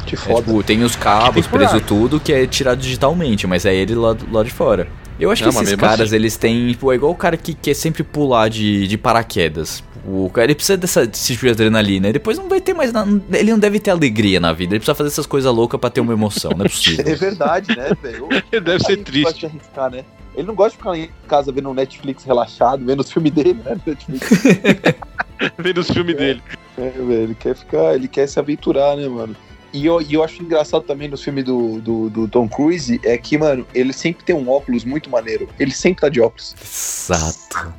Que 0.06 0.14
É, 0.14 0.18
foda. 0.18 0.42
tipo, 0.42 0.62
tem 0.62 0.82
os 0.82 0.96
cabos 0.96 1.46
preso 1.46 1.80
tudo 1.80 2.18
que 2.20 2.32
é 2.32 2.46
tirado 2.46 2.78
digitalmente, 2.78 3.46
mas 3.46 3.64
é 3.64 3.74
ele 3.74 3.94
lá 3.94 4.12
do 4.12 4.30
lado 4.32 4.46
de 4.46 4.52
fora. 4.52 4.86
Eu 5.18 5.30
acho 5.30 5.44
Não, 5.44 5.52
que 5.52 5.58
esses 5.58 5.74
caras, 5.76 6.00
assim. 6.08 6.16
eles 6.16 6.36
têm, 6.36 6.68
tipo, 6.70 6.90
é 6.90 6.94
igual 6.94 7.12
o 7.12 7.14
cara 7.14 7.36
que 7.36 7.52
quer 7.52 7.74
sempre 7.74 8.02
pular 8.02 8.48
de, 8.48 8.86
de 8.86 8.96
paraquedas. 8.96 9.84
O 10.06 10.30
cara 10.30 10.46
ele 10.46 10.54
precisa 10.54 10.76
dessa, 10.78 11.06
desse 11.06 11.32
tipo 11.34 11.44
de 11.46 11.52
adrenalina. 11.52 12.08
E 12.08 12.12
depois 12.12 12.38
não 12.38 12.48
vai 12.48 12.60
ter 12.60 12.72
mais 12.74 12.92
nada. 12.92 13.10
Ele 13.32 13.50
não 13.50 13.58
deve 13.58 13.78
ter 13.78 13.90
alegria 13.90 14.40
na 14.40 14.52
vida. 14.52 14.72
Ele 14.74 14.78
precisa 14.80 14.94
fazer 14.94 15.08
essas 15.08 15.26
coisas 15.26 15.52
loucas 15.52 15.78
pra 15.78 15.90
ter 15.90 16.00
uma 16.00 16.12
emoção. 16.12 16.52
Não 16.56 16.64
é 16.64 16.68
É 16.68 16.70
possível. 16.70 17.16
verdade, 17.16 17.76
né, 17.76 17.90
velho? 18.02 18.28
Deve 18.50 18.80
ser 18.84 18.96
triste. 18.98 19.46
arriscar, 19.46 19.90
né? 19.90 20.04
Ele 20.34 20.46
não 20.46 20.54
gosta 20.54 20.70
de 20.70 20.76
ficar 20.78 20.96
em 20.96 21.10
casa 21.28 21.52
vendo 21.52 21.68
um 21.68 21.74
Netflix 21.74 22.24
relaxado, 22.24 22.84
vendo 22.84 23.00
os 23.00 23.10
filmes 23.12 23.32
dele, 23.32 23.60
né? 23.64 23.76
Netflix. 23.86 24.28
Vendo 25.58 25.78
os 25.78 25.90
filmes 25.90 26.16
dele. 26.16 26.42
É, 26.76 26.90
velho, 26.90 27.12
ele 27.12 27.34
quer 27.34 27.56
ficar, 27.56 27.94
ele 27.94 28.06
quer 28.06 28.26
se 28.28 28.38
aventurar, 28.38 28.94
né, 28.96 29.08
mano? 29.08 29.34
E 29.72 29.86
eu, 29.86 30.00
e 30.02 30.14
eu 30.14 30.22
acho 30.22 30.42
engraçado 30.42 30.82
também 30.82 31.08
no 31.08 31.16
filme 31.16 31.42
do, 31.42 31.80
do, 31.80 32.10
do 32.10 32.28
Tom 32.28 32.48
Cruise 32.48 33.00
é 33.04 33.16
que, 33.16 33.38
mano, 33.38 33.66
ele 33.74 33.92
sempre 33.92 34.24
tem 34.24 34.34
um 34.36 34.48
óculos 34.50 34.84
muito 34.84 35.08
maneiro. 35.08 35.48
Ele 35.58 35.70
sempre 35.70 36.02
tá 36.02 36.08
de 36.08 36.20
óculos. 36.20 36.54
Exato. 36.60 37.72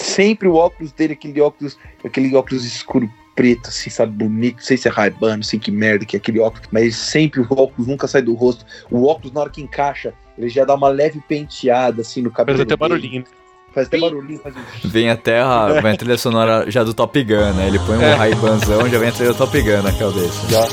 Sempre 0.00 0.48
o 0.48 0.54
óculos 0.54 0.92
dele, 0.92 1.12
aquele 1.12 1.40
óculos, 1.40 1.78
aquele 2.04 2.34
óculos 2.34 2.64
escuro 2.64 3.10
preto, 3.34 3.68
assim, 3.68 3.90
sabe, 3.90 4.12
bonito. 4.12 4.56
Não 4.56 4.62
sei 4.62 4.76
se 4.76 4.88
é 4.88 4.90
Ray-Ban, 4.90 5.36
não 5.36 5.42
sei 5.42 5.58
que 5.58 5.70
merda 5.70 6.04
que 6.04 6.16
é 6.16 6.18
aquele 6.18 6.40
óculos, 6.40 6.68
mas 6.70 6.96
sempre 6.96 7.40
o 7.40 7.46
óculos 7.50 7.86
nunca 7.86 8.06
sai 8.06 8.22
do 8.22 8.34
rosto. 8.34 8.64
O 8.90 9.06
óculos, 9.06 9.32
na 9.32 9.40
hora 9.40 9.50
que 9.50 9.62
encaixa, 9.62 10.12
ele 10.36 10.48
já 10.48 10.64
dá 10.64 10.74
uma 10.74 10.88
leve 10.88 11.22
penteada, 11.26 12.02
assim, 12.02 12.22
no 12.22 12.30
cabelo. 12.30 12.58
Faz 12.58 12.66
até 12.66 12.76
barulhinho. 12.76 13.24
Faz 13.72 13.86
até 13.86 13.98
barulhinho, 13.98 14.40
faz 14.40 14.54
um... 14.56 14.88
Vem 14.88 15.10
até 15.10 15.40
a, 15.40 15.80
vem 15.80 15.92
a 15.92 15.96
trilha 15.96 16.18
sonora 16.18 16.70
já 16.70 16.82
do 16.82 16.92
Top 16.92 17.22
Gun, 17.22 17.52
né? 17.54 17.68
Ele 17.68 17.78
põe 17.78 17.98
um 17.98 18.02
É. 18.02 18.14
Ray-Banzão, 18.14 18.88
já 18.88 18.98
vem 18.98 19.08
a 19.08 19.12
trilha 19.12 19.32
do 19.32 19.38
Top 19.38 19.62
Gun 19.62 19.82
na 19.82 19.92
cabeça. 19.92 20.48
Já. 20.48 20.66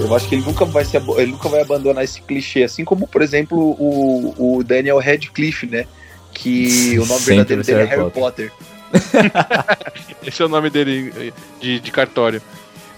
Eu 0.00 0.14
acho 0.14 0.28
que 0.28 0.34
ele 0.36 0.44
nunca 0.44 0.64
vai 0.64 0.84
se 0.84 0.96
ele 0.96 1.32
nunca 1.32 1.48
vai 1.48 1.60
abandonar 1.60 2.02
esse 2.02 2.20
clichê, 2.20 2.64
assim 2.64 2.84
como, 2.84 3.06
por 3.06 3.22
exemplo, 3.22 3.58
o, 3.58 4.58
o 4.58 4.64
Daniel 4.64 4.98
Radcliffe, 4.98 5.66
né? 5.66 5.86
Que 6.34 6.98
o 6.98 7.06
nome 7.06 7.20
Sempre 7.20 7.34
verdadeiro 7.34 7.62
dele 7.62 7.80
é 7.80 7.84
Harry 7.84 8.00
Harry 8.00 8.10
Potter. 8.10 8.52
Esse 10.26 10.42
é 10.42 10.44
o 10.44 10.48
nome 10.48 10.70
dele 10.70 11.32
de, 11.60 11.80
de 11.80 11.90
cartório. 11.90 12.42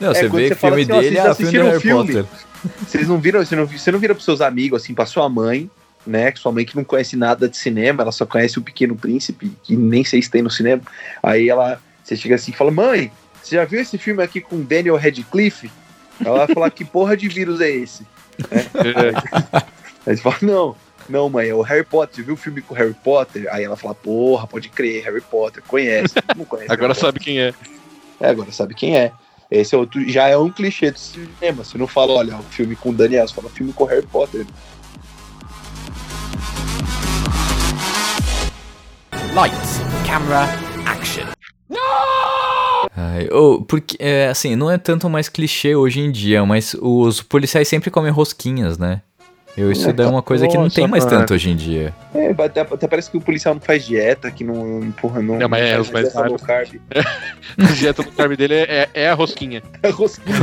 Não, 0.00 0.14
você 0.14 0.26
É, 0.26 0.28
quando 0.28 0.42
vê 0.42 0.48
você 0.48 0.54
que 0.54 0.60
filme 0.60 0.60
fala 0.60 0.76
assim, 0.76 0.92
ó, 0.92 1.00
dele 1.00 1.16
vocês 1.16 1.26
é 1.26 1.34
filme 1.34 1.68
Harry 1.68 1.76
o 1.76 1.80
filme? 1.80 2.12
Potter. 2.14 2.24
Vocês 2.84 3.06
não 3.06 3.18
viram, 3.18 3.44
você 3.44 3.54
não, 3.54 3.64
você 3.64 3.92
não 3.92 3.98
vira 4.00 4.12
pros 4.12 4.24
seus 4.24 4.40
amigos, 4.40 4.82
assim, 4.82 4.92
pra 4.92 5.06
sua 5.06 5.28
mãe, 5.28 5.70
né? 6.04 6.32
Que 6.32 6.40
sua 6.40 6.50
mãe 6.50 6.64
que 6.64 6.74
não 6.74 6.82
conhece 6.82 7.14
nada 7.14 7.48
de 7.48 7.56
cinema, 7.56 8.02
ela 8.02 8.10
só 8.10 8.26
conhece 8.26 8.58
o 8.58 8.62
Pequeno 8.62 8.96
Príncipe, 8.96 9.52
que 9.62 9.76
nem 9.76 10.02
sei 10.02 10.20
se 10.20 10.28
tem 10.28 10.42
no 10.42 10.50
cinema. 10.50 10.82
Aí 11.22 11.48
ela, 11.48 11.80
você 12.02 12.16
chega 12.16 12.34
assim 12.34 12.50
e 12.50 12.54
fala, 12.54 12.72
mãe, 12.72 13.12
você 13.40 13.54
já 13.54 13.64
viu 13.64 13.80
esse 13.80 13.96
filme 13.98 14.20
aqui 14.20 14.40
com 14.40 14.60
Daniel 14.62 14.96
Radcliffe? 14.96 15.70
Ela 16.24 16.38
vai 16.46 16.54
falar, 16.54 16.70
que 16.70 16.84
porra 16.84 17.16
de 17.16 17.28
vírus 17.28 17.60
é 17.60 17.70
esse? 17.70 18.04
É, 18.46 20.10
Aí 20.10 20.16
você 20.16 20.22
fala, 20.22 20.36
não, 20.42 20.76
não, 21.08 21.28
mãe, 21.28 21.48
é 21.48 21.54
o 21.54 21.62
Harry 21.62 21.84
Potter, 21.84 22.16
você 22.16 22.22
viu 22.22 22.34
o 22.34 22.36
filme 22.36 22.62
com 22.62 22.74
o 22.74 22.76
Harry 22.76 22.94
Potter? 22.94 23.46
Aí 23.50 23.64
ela 23.64 23.76
fala, 23.76 23.94
porra, 23.94 24.46
pode 24.46 24.68
crer, 24.68 25.04
Harry 25.04 25.20
Potter, 25.20 25.62
conhece. 25.66 26.14
Não 26.36 26.44
conhece. 26.44 26.72
agora 26.72 26.92
Harry 26.92 27.00
sabe 27.00 27.20
quem 27.20 27.40
é. 27.40 27.52
Potter. 27.52 27.72
É, 28.20 28.28
agora 28.28 28.52
sabe 28.52 28.74
quem 28.74 28.96
é. 28.96 29.12
Esse 29.50 29.74
é 29.74 29.78
outro, 29.78 30.08
já 30.08 30.26
é 30.26 30.36
um 30.36 30.50
clichê 30.50 30.90
do 30.90 30.98
cinema. 30.98 31.62
Você 31.62 31.78
não 31.78 31.86
fala, 31.86 32.14
olha, 32.14 32.36
o 32.36 32.42
filme 32.42 32.74
com 32.74 32.90
o 32.90 32.92
Daniel, 32.92 33.28
você 33.28 33.34
fala 33.34 33.48
filme 33.48 33.72
com 33.72 33.84
o 33.84 33.86
Harry 33.86 34.06
Potter. 34.06 34.44
Lights, 39.32 39.80
camera, 40.04 40.48
action. 40.84 41.26
Ai, 42.96 43.28
oh, 43.30 43.62
porque, 43.62 43.96
é, 44.00 44.28
assim, 44.28 44.56
não 44.56 44.70
é 44.70 44.78
tanto 44.78 45.08
mais 45.08 45.28
clichê 45.28 45.76
hoje 45.76 46.00
em 46.00 46.10
dia, 46.10 46.44
mas 46.44 46.74
os 46.80 47.22
policiais 47.22 47.68
sempre 47.68 47.90
comem 47.90 48.10
rosquinhas, 48.10 48.78
né? 48.78 49.02
Eu, 49.56 49.72
isso 49.72 49.88
É, 49.88 49.92
daí 49.92 50.06
é 50.06 50.10
uma 50.10 50.22
coisa 50.22 50.46
que 50.46 50.56
não 50.56 50.68
tem 50.68 50.86
mais 50.86 51.04
tanto 51.04 51.32
hoje 51.32 51.50
em 51.50 51.56
dia. 51.56 51.94
É, 52.14 52.30
até, 52.30 52.60
até 52.60 52.86
parece 52.86 53.10
que 53.10 53.16
o 53.16 53.20
policial 53.20 53.54
não 53.54 53.60
faz 53.60 53.86
dieta, 53.86 54.30
que 54.30 54.44
não, 54.44 54.92
porra, 55.00 55.22
não, 55.22 55.38
Não, 55.38 55.48
mas 55.48 55.62
é, 55.62 55.74
faz 55.76 55.90
mas 55.90 56.12
dieta 56.12 56.46
carb. 56.46 56.80
A 57.58 57.72
dieta 57.72 58.02
do 58.02 58.12
carne 58.12 58.36
dele 58.36 58.54
é, 58.54 58.88
é 58.92 59.08
a 59.08 59.14
rosquinha. 59.14 59.62
É 59.82 59.88
rosquinha. 59.90 60.36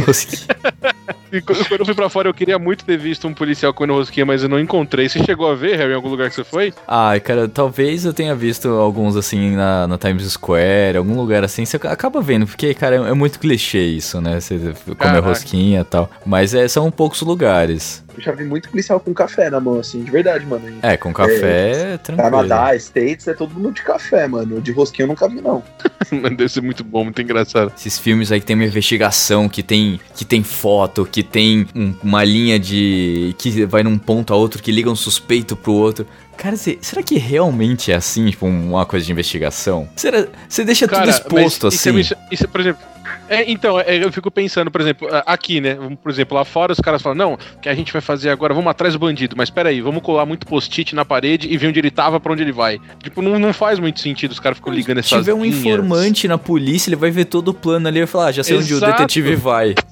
E 1.32 1.42
quando 1.42 1.68
quando 1.68 1.80
eu 1.80 1.86
fui 1.86 1.96
pra 1.96 2.10
fora, 2.10 2.30
eu 2.30 2.34
queria 2.34 2.60
muito 2.60 2.86
ter 2.86 2.98
visto 2.98 3.28
um 3.28 3.34
policial 3.34 3.74
comendo 3.74 3.98
rosquinha, 3.98 4.26
mas 4.26 4.44
eu 4.44 4.50
não 4.50 4.60
encontrei. 4.60 5.10
Você 5.10 5.24
chegou 5.24 5.50
a 5.50 5.56
ver, 5.56 5.78
Harry, 5.78 5.92
em 5.92 5.96
algum 5.96 6.10
lugar 6.10 6.30
que 6.30 6.36
você 6.36 6.44
foi? 6.44 6.74
Ai, 6.88 7.20
cara, 7.20 7.48
talvez 7.50 8.06
eu 8.06 8.14
tenha 8.14 8.36
visto 8.36 8.70
alguns 8.70 9.16
assim 9.16 9.56
na, 9.56 9.88
na 9.88 9.98
Times 9.98 10.32
Square, 10.32 10.98
algum 10.98 11.16
lugar 11.16 11.44
assim, 11.44 11.66
você 11.66 11.78
acaba 11.78 12.22
vendo, 12.22 12.46
porque, 12.46 12.74
cara, 12.76 12.96
é, 12.98 13.10
é 13.10 13.14
muito 13.14 13.40
clichê 13.40 13.84
isso, 13.84 14.22
né? 14.22 14.40
Você 14.40 14.58
comer 14.58 14.96
Caraca. 14.96 15.28
rosquinha 15.28 15.82
e 15.82 15.84
tal. 15.84 16.10
Mas 16.26 16.54
é, 16.54 16.68
são 16.68 16.92
poucos 16.92 17.22
lugares. 17.22 18.03
Eu 18.16 18.22
já 18.22 18.32
vi 18.32 18.44
muito 18.44 18.70
policial 18.70 19.00
com 19.00 19.14
café 19.14 19.50
na 19.50 19.60
mão, 19.60 19.80
assim, 19.80 20.04
de 20.04 20.12
verdade, 20.12 20.46
mano. 20.46 20.64
É, 20.82 20.96
com 20.98 21.12
café, 21.14 21.98
tranquilo. 21.98 22.30
Canadá, 22.32 22.76
States, 22.76 23.28
é 23.28 23.34
todo 23.34 23.54
mundo 23.54 23.72
de 23.72 23.82
café, 23.82 24.28
mano. 24.28 24.62
De 24.62 24.72
rosquinha 24.72 25.04
eu 25.04 25.08
nunca 25.08 25.28
vi, 25.28 25.42
não. 25.42 25.64
Mano, 26.12 26.36
Deve 26.38 26.50
ser 26.50 26.62
muito 26.62 26.84
bom, 26.84 27.06
muito 27.06 27.22
engraçado. 27.22 27.72
Esses 27.76 27.98
filmes 27.98 28.32
aí 28.32 28.40
que 28.40 28.46
tem 28.46 28.56
uma 28.56 28.66
investigação, 28.66 29.48
que 29.50 29.64
tem, 29.64 30.00
que 30.16 30.24
tem 30.26 30.44
foto, 30.44 31.06
que 31.10 31.24
tem 31.24 31.66
um- 31.76 31.94
uma 32.04 32.24
linha 32.24 32.60
de. 32.60 33.34
que 33.38 33.66
vai 33.66 33.82
num 33.84 33.98
ponto 33.98 34.32
a 34.34 34.36
outro, 34.36 34.62
que 34.62 34.72
liga 34.72 34.90
um 34.92 34.96
suspeito 34.96 35.56
pro 35.56 35.72
outro. 35.74 36.06
Cara, 36.38 36.56
cê- 36.56 36.78
será 36.82 37.02
que 37.02 37.18
realmente 37.18 37.92
é 37.92 37.96
assim, 37.96 38.30
tipo, 38.30 38.46
uma 38.46 38.86
coisa 38.86 39.06
de 39.06 39.12
investigação? 39.12 39.88
Será, 39.96 40.28
você 40.48 40.64
deixa 40.64 40.88
tudo 40.88 41.10
exposto 41.10 41.66
mas 41.66 41.74
isso 41.76 41.88
é- 41.88 41.92
assim? 41.92 42.00
Isso, 42.00 42.16
isso, 42.32 42.48
por 42.48 42.62
exemplo. 42.62 42.82
É, 43.30 43.50
então, 43.50 43.80
é, 43.80 44.04
eu 44.04 44.12
fico 44.12 44.30
pensando, 44.30 44.70
por 44.70 44.82
exemplo, 44.82 45.08
a- 45.12 45.24
aqui, 45.26 45.62
né? 45.62 45.78
Por 46.02 46.12
exemplo, 46.12 46.36
lá 46.38 46.44
fora 46.46 46.74
os 46.74 46.80
caras 46.80 47.02
falam, 47.02 47.18
não, 47.18 47.34
o 47.34 47.38
que 47.62 47.70
a 47.70 47.74
gente 47.76 47.92
vai 47.92 48.02
fazer 48.02 48.30
agora, 48.30 48.54
vamos 48.54 48.70
atrás 48.70 48.94
do 48.94 49.00
bandido, 49.00 49.36
mas 49.38 49.50
peraí, 49.50 49.82
vamos 49.82 50.02
colar 50.04 50.26
muito 50.26 50.46
post-it 50.46 50.94
na 50.94 51.06
parede 51.06 51.48
e 51.52 51.58
ver 51.58 51.68
onde 51.68 51.80
ele 51.80 51.90
tava, 51.92 52.20
pra 52.20 52.34
onde 52.34 52.42
ele 52.44 52.52
vai. 52.52 52.80
Tipo, 53.02 53.22
não, 53.22 53.40
não 53.40 53.54
faz 53.54 53.80
muito 53.80 54.00
sentido 54.00 54.32
os 54.32 54.40
caras 54.40 54.58
ficam 54.58 54.74
ligando 54.74 55.02
Se 55.02 55.14
essas 55.14 55.20
tiver 55.26 55.34
um 55.34 55.44
linhas. 55.44 55.58
informante 55.60 56.28
na 56.28 56.38
polícia, 56.38 56.90
ele 56.90 56.96
vai 56.98 57.12
ver 57.12 57.26
todo 57.26 57.50
o 57.50 57.54
plano 57.54 57.88
ali 57.88 58.00
e 58.00 58.02
vai 58.02 58.08
falar, 58.08 58.28
ah, 58.28 58.32
já 58.32 58.44
sei 58.44 58.58
onde 58.58 58.74
o 58.74 58.78
Exato. 58.78 58.92
detetive 58.94 59.36
vai. 59.36 59.74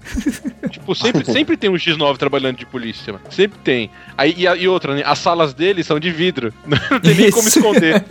Tipo, 0.71 0.95
sempre, 0.95 1.25
sempre 1.25 1.57
tem 1.57 1.69
um 1.69 1.73
X9 1.73 2.17
trabalhando 2.17 2.55
de 2.57 2.65
polícia, 2.65 3.11
mano. 3.11 3.25
Sempre 3.29 3.59
tem. 3.61 3.89
Aí, 4.17 4.33
e, 4.37 4.47
a- 4.47 4.55
e 4.55 4.67
outra, 4.69 4.95
né? 4.95 5.03
As 5.05 5.19
salas 5.19 5.53
dele 5.53 5.83
são 5.83 5.99
de 5.99 6.09
vidro. 6.11 6.53
Não 6.65 6.99
tem 7.01 7.13
nem 7.13 7.29
como 7.29 7.45
Isso. 7.45 7.59
esconder. 7.59 8.01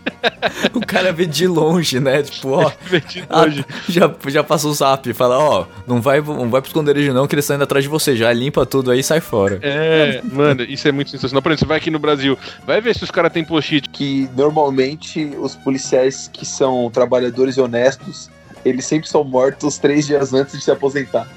o 0.72 0.80
cara 0.80 1.12
vê 1.12 1.26
de 1.26 1.46
longe, 1.46 2.00
né? 2.00 2.22
Tipo, 2.22 2.50
ó, 2.52 2.72
Divertido 2.82 3.26
ah, 3.28 3.42
hoje. 3.42 3.64
já, 3.88 4.10
já 4.28 4.42
passou 4.50 4.72
o 4.72 4.74
zap, 4.74 5.12
fala, 5.12 5.38
ó, 5.38 5.64
não 5.86 6.02
vai, 6.02 6.20
não 6.20 6.50
vai 6.50 6.60
pro 6.60 6.68
esconderijo 6.68 7.12
não, 7.12 7.28
que 7.28 7.36
eles 7.36 7.44
estão 7.44 7.54
indo 7.54 7.62
atrás 7.62 7.84
de 7.84 7.88
você, 7.88 8.16
já 8.16 8.32
limpa 8.32 8.66
tudo 8.66 8.90
aí 8.90 8.98
e 8.98 9.02
sai 9.02 9.20
fora. 9.20 9.60
É, 9.62 10.20
mano, 10.24 10.64
isso 10.64 10.88
é 10.88 10.92
muito 10.92 11.08
sensacional. 11.08 11.40
Por 11.40 11.52
exemplo, 11.52 11.60
você 11.60 11.68
vai 11.68 11.78
aqui 11.78 11.88
no 11.88 12.00
Brasil, 12.00 12.36
vai 12.66 12.80
ver 12.80 12.96
se 12.96 13.04
os 13.04 13.12
caras 13.12 13.32
têm 13.32 13.44
post-it. 13.44 13.88
Que 13.90 14.28
normalmente 14.36 15.36
os 15.38 15.54
policiais 15.54 16.28
que 16.32 16.44
são 16.44 16.90
trabalhadores 16.90 17.56
e 17.58 17.60
honestos, 17.60 18.28
eles 18.64 18.84
sempre 18.84 19.08
são 19.08 19.22
mortos 19.22 19.78
três 19.78 20.08
dias 20.08 20.34
antes 20.34 20.58
de 20.58 20.64
se 20.64 20.70
aposentar. 20.72 21.28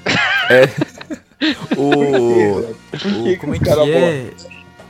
O... 1.76 2.64
Por 2.90 2.98
que 2.98 3.06
o 3.08 3.24
que 3.24 3.36
como 3.36 3.54
é 3.54 3.58
que 3.58 3.68
é? 3.68 4.30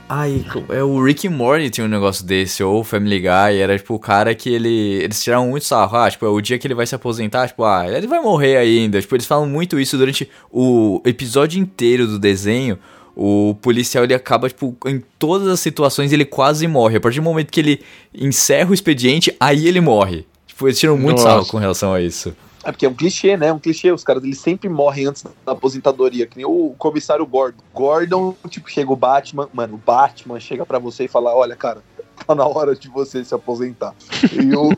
Ai, 0.07 0.45
é 0.69 0.83
o 0.83 1.03
Rick 1.03 1.27
Morty 1.27 1.69
tinha 1.71 1.85
um 1.85 1.89
negócio 1.89 2.23
desse, 2.23 2.63
ou 2.63 2.81
o 2.81 2.83
Family 2.83 3.19
Guy, 3.19 3.59
era 3.59 3.75
tipo 3.75 3.95
o 3.95 3.99
cara 3.99 4.35
que 4.35 4.49
ele. 4.49 4.99
Eles 5.01 5.23
tiraram 5.23 5.47
muito 5.49 5.65
sarro. 5.65 5.97
Ah, 5.97 6.09
tipo, 6.09 6.25
é 6.25 6.29
o 6.29 6.39
dia 6.39 6.59
que 6.59 6.67
ele 6.67 6.75
vai 6.75 6.85
se 6.85 6.93
aposentar, 6.93 7.47
tipo, 7.47 7.63
ah, 7.63 7.85
ele 7.87 8.05
vai 8.05 8.19
morrer 8.19 8.57
ainda. 8.57 9.01
Tipo, 9.01 9.15
eles 9.15 9.25
falam 9.25 9.47
muito 9.47 9.79
isso 9.79 9.97
durante 9.97 10.29
o 10.51 11.01
episódio 11.03 11.59
inteiro 11.59 12.05
do 12.05 12.19
desenho. 12.19 12.77
O 13.15 13.55
policial 13.61 14.03
ele 14.03 14.13
acaba, 14.13 14.47
tipo, 14.47 14.77
em 14.85 15.01
todas 15.17 15.47
as 15.47 15.59
situações 15.59 16.11
ele 16.13 16.25
quase 16.25 16.67
morre. 16.67 16.97
A 16.97 16.99
partir 16.99 17.19
do 17.19 17.23
momento 17.23 17.49
que 17.49 17.59
ele 17.59 17.81
encerra 18.13 18.69
o 18.69 18.73
expediente, 18.73 19.35
aí 19.39 19.67
ele 19.67 19.81
morre. 19.81 20.25
Tipo, 20.45 20.67
eles 20.67 20.77
tiram 20.77 20.97
muito 20.97 21.17
Nossa. 21.17 21.29
sarro 21.29 21.45
com 21.47 21.57
relação 21.57 21.93
a 21.93 22.01
isso. 22.01 22.35
É 22.65 22.71
porque 22.71 22.87
é 22.87 22.89
um 22.89 22.95
clichê, 22.95 23.37
né? 23.37 23.53
Um 23.53 23.59
clichê. 23.59 23.91
Os 23.91 24.03
caras 24.03 24.23
eles 24.23 24.39
sempre 24.39 24.67
morrem 24.67 25.05
antes 25.05 25.23
da 25.45 25.51
aposentadoria, 25.51 26.25
que 26.25 26.35
nem 26.35 26.45
o 26.47 26.73
comissário 26.79 27.23
Gordon. 27.23 27.61
Gordon, 27.71 28.35
tipo, 28.49 28.67
chega 28.71 28.91
o 28.91 28.95
Batman, 28.95 29.47
mano, 29.53 29.75
o 29.75 29.77
Batman 29.77 30.39
chega 30.39 30.65
pra 30.65 30.79
você 30.79 31.05
e 31.05 31.07
fala: 31.07 31.33
Olha, 31.35 31.55
cara, 31.55 31.83
tá 32.25 32.33
na 32.33 32.43
hora 32.43 32.75
de 32.75 32.89
você 32.89 33.23
se 33.23 33.35
aposentar. 33.35 33.93
E, 34.33 34.55
o, 34.55 34.71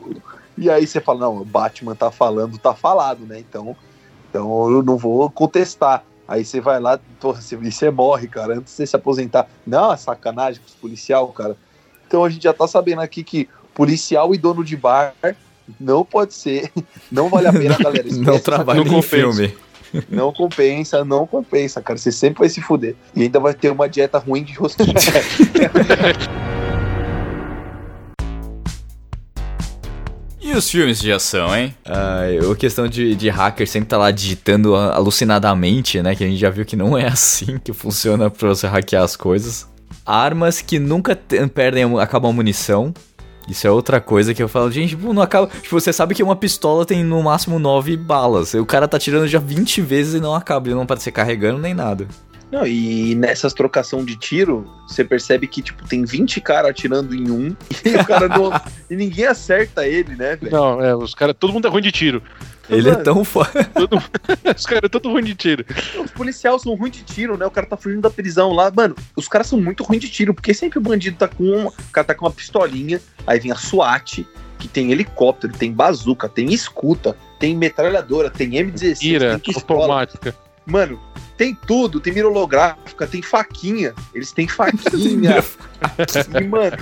e 0.58 0.68
aí 0.68 0.86
você 0.86 1.00
fala: 1.00 1.20
Não, 1.20 1.38
o 1.38 1.44
Batman 1.46 1.94
tá 1.94 2.10
falando, 2.10 2.58
tá 2.58 2.74
falado, 2.74 3.20
né? 3.24 3.38
Então, 3.38 3.74
então 4.28 4.70
eu 4.70 4.82
não 4.82 4.98
vou 4.98 5.30
contestar. 5.30 6.04
Aí 6.28 6.44
você 6.44 6.60
vai 6.60 6.78
lá, 6.78 7.00
porra, 7.18 7.40
você, 7.40 7.56
e 7.56 7.72
você 7.72 7.90
morre, 7.90 8.28
cara, 8.28 8.58
antes 8.58 8.72
de 8.74 8.76
você 8.76 8.86
se 8.86 8.94
aposentar. 8.94 9.48
Não, 9.66 9.90
é 9.90 9.96
sacanagem 9.96 10.60
com 10.60 10.68
os 10.68 10.74
policial, 10.74 11.26
cara. 11.28 11.56
Então 12.06 12.22
a 12.22 12.28
gente 12.28 12.42
já 12.42 12.52
tá 12.52 12.68
sabendo 12.68 13.00
aqui 13.00 13.24
que 13.24 13.48
policial 13.72 14.34
e 14.34 14.38
dono 14.38 14.62
de 14.62 14.76
bar 14.76 15.14
não 15.78 16.04
pode 16.04 16.34
ser. 16.34 16.70
Não 17.10 17.28
vale 17.28 17.48
a 17.48 17.52
pena, 17.52 17.76
galera. 17.78 18.06
Esquece 18.08 18.20
Não 18.26 18.38
trabalha 18.38 18.84
compensa. 18.84 19.02
filme. 19.08 19.54
não 20.10 20.32
compensa, 20.32 21.02
não 21.04 21.26
compensa, 21.26 21.80
cara. 21.80 21.98
Você 21.98 22.12
sempre 22.12 22.40
vai 22.40 22.48
se 22.50 22.60
fuder. 22.60 22.94
E 23.16 23.22
ainda 23.22 23.40
vai 23.40 23.54
ter 23.54 23.70
uma 23.70 23.88
dieta 23.88 24.18
ruim 24.18 24.44
de 24.44 24.52
rosquinha. 24.54 24.92
E 30.40 30.52
os 30.52 30.70
filmes 30.70 30.98
de 30.98 31.12
ação, 31.12 31.54
hein? 31.54 31.74
Ah, 31.84 32.20
a 32.50 32.56
questão 32.56 32.88
de, 32.88 33.14
de 33.14 33.28
hacker 33.28 33.68
sempre 33.68 33.88
tá 33.88 33.98
lá 33.98 34.10
digitando 34.10 34.74
alucinadamente, 34.74 36.00
né? 36.00 36.14
Que 36.14 36.24
a 36.24 36.26
gente 36.26 36.38
já 36.38 36.48
viu 36.48 36.64
que 36.64 36.74
não 36.76 36.96
é 36.96 37.06
assim 37.06 37.58
que 37.62 37.72
funciona 37.72 38.30
pra 38.30 38.48
você 38.48 38.66
hackear 38.66 39.02
as 39.02 39.14
coisas. 39.14 39.68
Armas 40.06 40.62
que 40.62 40.78
nunca 40.78 41.14
perdem, 41.52 41.84
acabam 42.00 42.30
a 42.30 42.32
munição. 42.32 42.94
Isso 43.48 43.66
é 43.66 43.70
outra 43.70 44.00
coisa 44.00 44.34
que 44.34 44.42
eu 44.42 44.48
falo, 44.48 44.70
gente, 44.70 44.90
tipo, 44.90 45.12
não 45.12 45.22
acaba. 45.22 45.46
Tipo, 45.46 45.80
você 45.80 45.92
sabe 45.92 46.14
que 46.14 46.22
uma 46.22 46.36
pistola 46.36 46.84
tem 46.84 47.02
no 47.02 47.22
máximo 47.22 47.58
9 47.58 47.96
balas. 47.96 48.54
O 48.54 48.66
cara 48.66 48.86
tá 48.86 48.98
tirando 48.98 49.26
já 49.26 49.38
20 49.38 49.80
vezes 49.80 50.14
e 50.14 50.20
não 50.20 50.34
acaba. 50.34 50.68
Ele 50.68 50.74
não 50.74 50.86
parece 50.86 51.04
ser 51.04 51.12
carregando 51.12 51.58
nem 51.58 51.74
nada. 51.74 52.06
Não, 52.50 52.66
e 52.66 53.14
nessas 53.14 53.52
trocação 53.52 54.04
de 54.04 54.16
tiro, 54.16 54.66
você 54.86 55.04
percebe 55.04 55.46
que, 55.46 55.60
tipo, 55.60 55.86
tem 55.86 56.04
20 56.04 56.40
caras 56.40 56.70
atirando 56.70 57.14
em 57.14 57.30
um 57.30 57.54
e 57.84 57.94
o 57.94 58.06
cara 58.06 58.26
não. 58.26 58.50
e 58.90 58.96
ninguém 58.96 59.26
acerta 59.26 59.86
ele, 59.86 60.16
né, 60.16 60.36
velho? 60.36 60.50
Não, 60.50 60.82
é, 60.82 60.96
os 60.96 61.14
caras, 61.14 61.36
todo 61.38 61.52
mundo 61.52 61.68
é 61.68 61.70
ruim 61.70 61.82
de 61.82 61.92
tiro. 61.92 62.22
Ele 62.68 62.88
é 62.88 62.92
Mano, 62.92 63.04
tão 63.04 63.24
foda. 63.24 63.64
Todo, 63.74 63.96
os 64.56 64.66
caras 64.66 64.84
é 64.84 64.88
todo 64.88 65.10
ruim 65.10 65.24
de 65.24 65.34
tiro. 65.34 65.64
Os 66.04 66.10
policiais 66.10 66.62
são 66.62 66.74
ruins 66.74 66.92
de 66.92 67.02
tiro, 67.02 67.36
né? 67.36 67.46
O 67.46 67.50
cara 67.50 67.66
tá 67.66 67.76
fugindo 67.76 68.02
da 68.02 68.10
prisão 68.10 68.52
lá. 68.52 68.70
Mano, 68.74 68.94
os 69.16 69.26
caras 69.26 69.46
são 69.46 69.60
muito 69.60 69.82
ruins 69.82 70.00
de 70.00 70.08
tiro, 70.08 70.34
porque 70.34 70.52
sempre 70.52 70.78
o 70.78 70.82
bandido 70.82 71.16
tá 71.16 71.28
com 71.28 71.44
uma. 71.44 71.70
O 71.70 71.92
cara 71.92 72.06
tá 72.06 72.14
com 72.14 72.26
uma 72.26 72.30
pistolinha, 72.30 73.00
aí 73.26 73.40
vem 73.40 73.50
a 73.50 73.56
SWAT, 73.56 74.26
que 74.58 74.68
tem 74.68 74.92
helicóptero, 74.92 75.52
tem 75.52 75.72
bazuca, 75.72 76.28
tem 76.28 76.52
escuta, 76.52 77.16
tem 77.38 77.56
metralhadora, 77.56 78.30
tem 78.30 78.50
M16, 78.50 79.02
Ira, 79.02 79.38
tem 79.38 79.54
automática. 79.54 80.34
Mano, 80.66 81.00
tem 81.38 81.54
tudo, 81.54 82.00
tem 82.00 82.12
mira 82.12 82.28
holográfica, 82.28 83.06
tem 83.06 83.22
faquinha. 83.22 83.94
Eles 84.12 84.32
têm 84.32 84.46
faquinha. 84.48 85.42
e, 86.38 86.44
mano, 86.44 86.76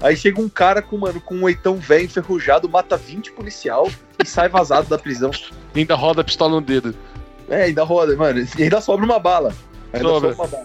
aí 0.00 0.16
chega 0.16 0.40
um 0.40 0.48
cara 0.48 0.80
com, 0.82 0.98
mano, 0.98 1.20
com 1.20 1.34
um 1.36 1.44
oitão 1.44 1.76
velho 1.76 2.04
enferrujado, 2.04 2.68
mata 2.68 2.96
20 2.96 3.32
policial 3.32 3.90
e 4.22 4.26
sai 4.26 4.48
vazado 4.48 4.88
da 4.88 4.98
prisão. 4.98 5.30
Ainda 5.74 5.94
roda 5.94 6.20
a 6.20 6.24
pistola 6.24 6.52
no 6.52 6.60
dedo. 6.60 6.94
É, 7.48 7.64
ainda 7.64 7.82
roda, 7.84 8.14
mano. 8.16 8.46
E 8.58 8.62
ainda 8.62 8.80
sobra 8.80 9.04
uma 9.04 9.18
bala. 9.18 9.54
Ainda 9.92 10.08
Sobra. 10.08 10.34
sobra 10.34 10.58
uma 10.58 10.64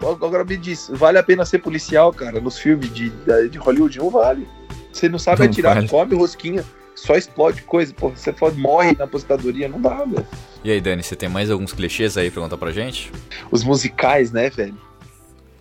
bala. 0.00 0.14
Agora 0.20 0.44
me 0.44 0.56
diz, 0.56 0.90
vale 0.92 1.16
a 1.18 1.22
pena 1.22 1.44
ser 1.44 1.60
policial, 1.60 2.12
cara, 2.12 2.40
nos 2.40 2.58
filmes 2.58 2.92
de, 2.92 3.10
de 3.48 3.56
Hollywood? 3.58 3.98
Não 3.98 4.10
vale. 4.10 4.48
Você 4.92 5.08
não 5.08 5.18
sabe 5.18 5.40
Não 5.40 5.46
atirar, 5.46 5.74
vale. 5.76 5.88
come 5.88 6.16
rosquinha, 6.16 6.64
só 6.94 7.14
explode 7.14 7.62
coisa. 7.62 7.94
Pô, 7.94 8.10
você 8.10 8.32
pode, 8.32 8.58
morre 8.58 8.96
na 8.98 9.04
aposentadoria, 9.04 9.68
não 9.68 9.80
dá, 9.80 10.04
velho. 10.04 10.26
E 10.64 10.70
aí, 10.70 10.80
Dani, 10.80 11.02
você 11.02 11.14
tem 11.16 11.28
mais 11.28 11.50
alguns 11.50 11.72
clichês 11.72 12.18
aí 12.18 12.30
pra 12.30 12.42
contar 12.42 12.56
pra 12.56 12.72
gente? 12.72 13.12
Os 13.50 13.62
musicais, 13.64 14.32
né, 14.32 14.50
velho? 14.50 14.76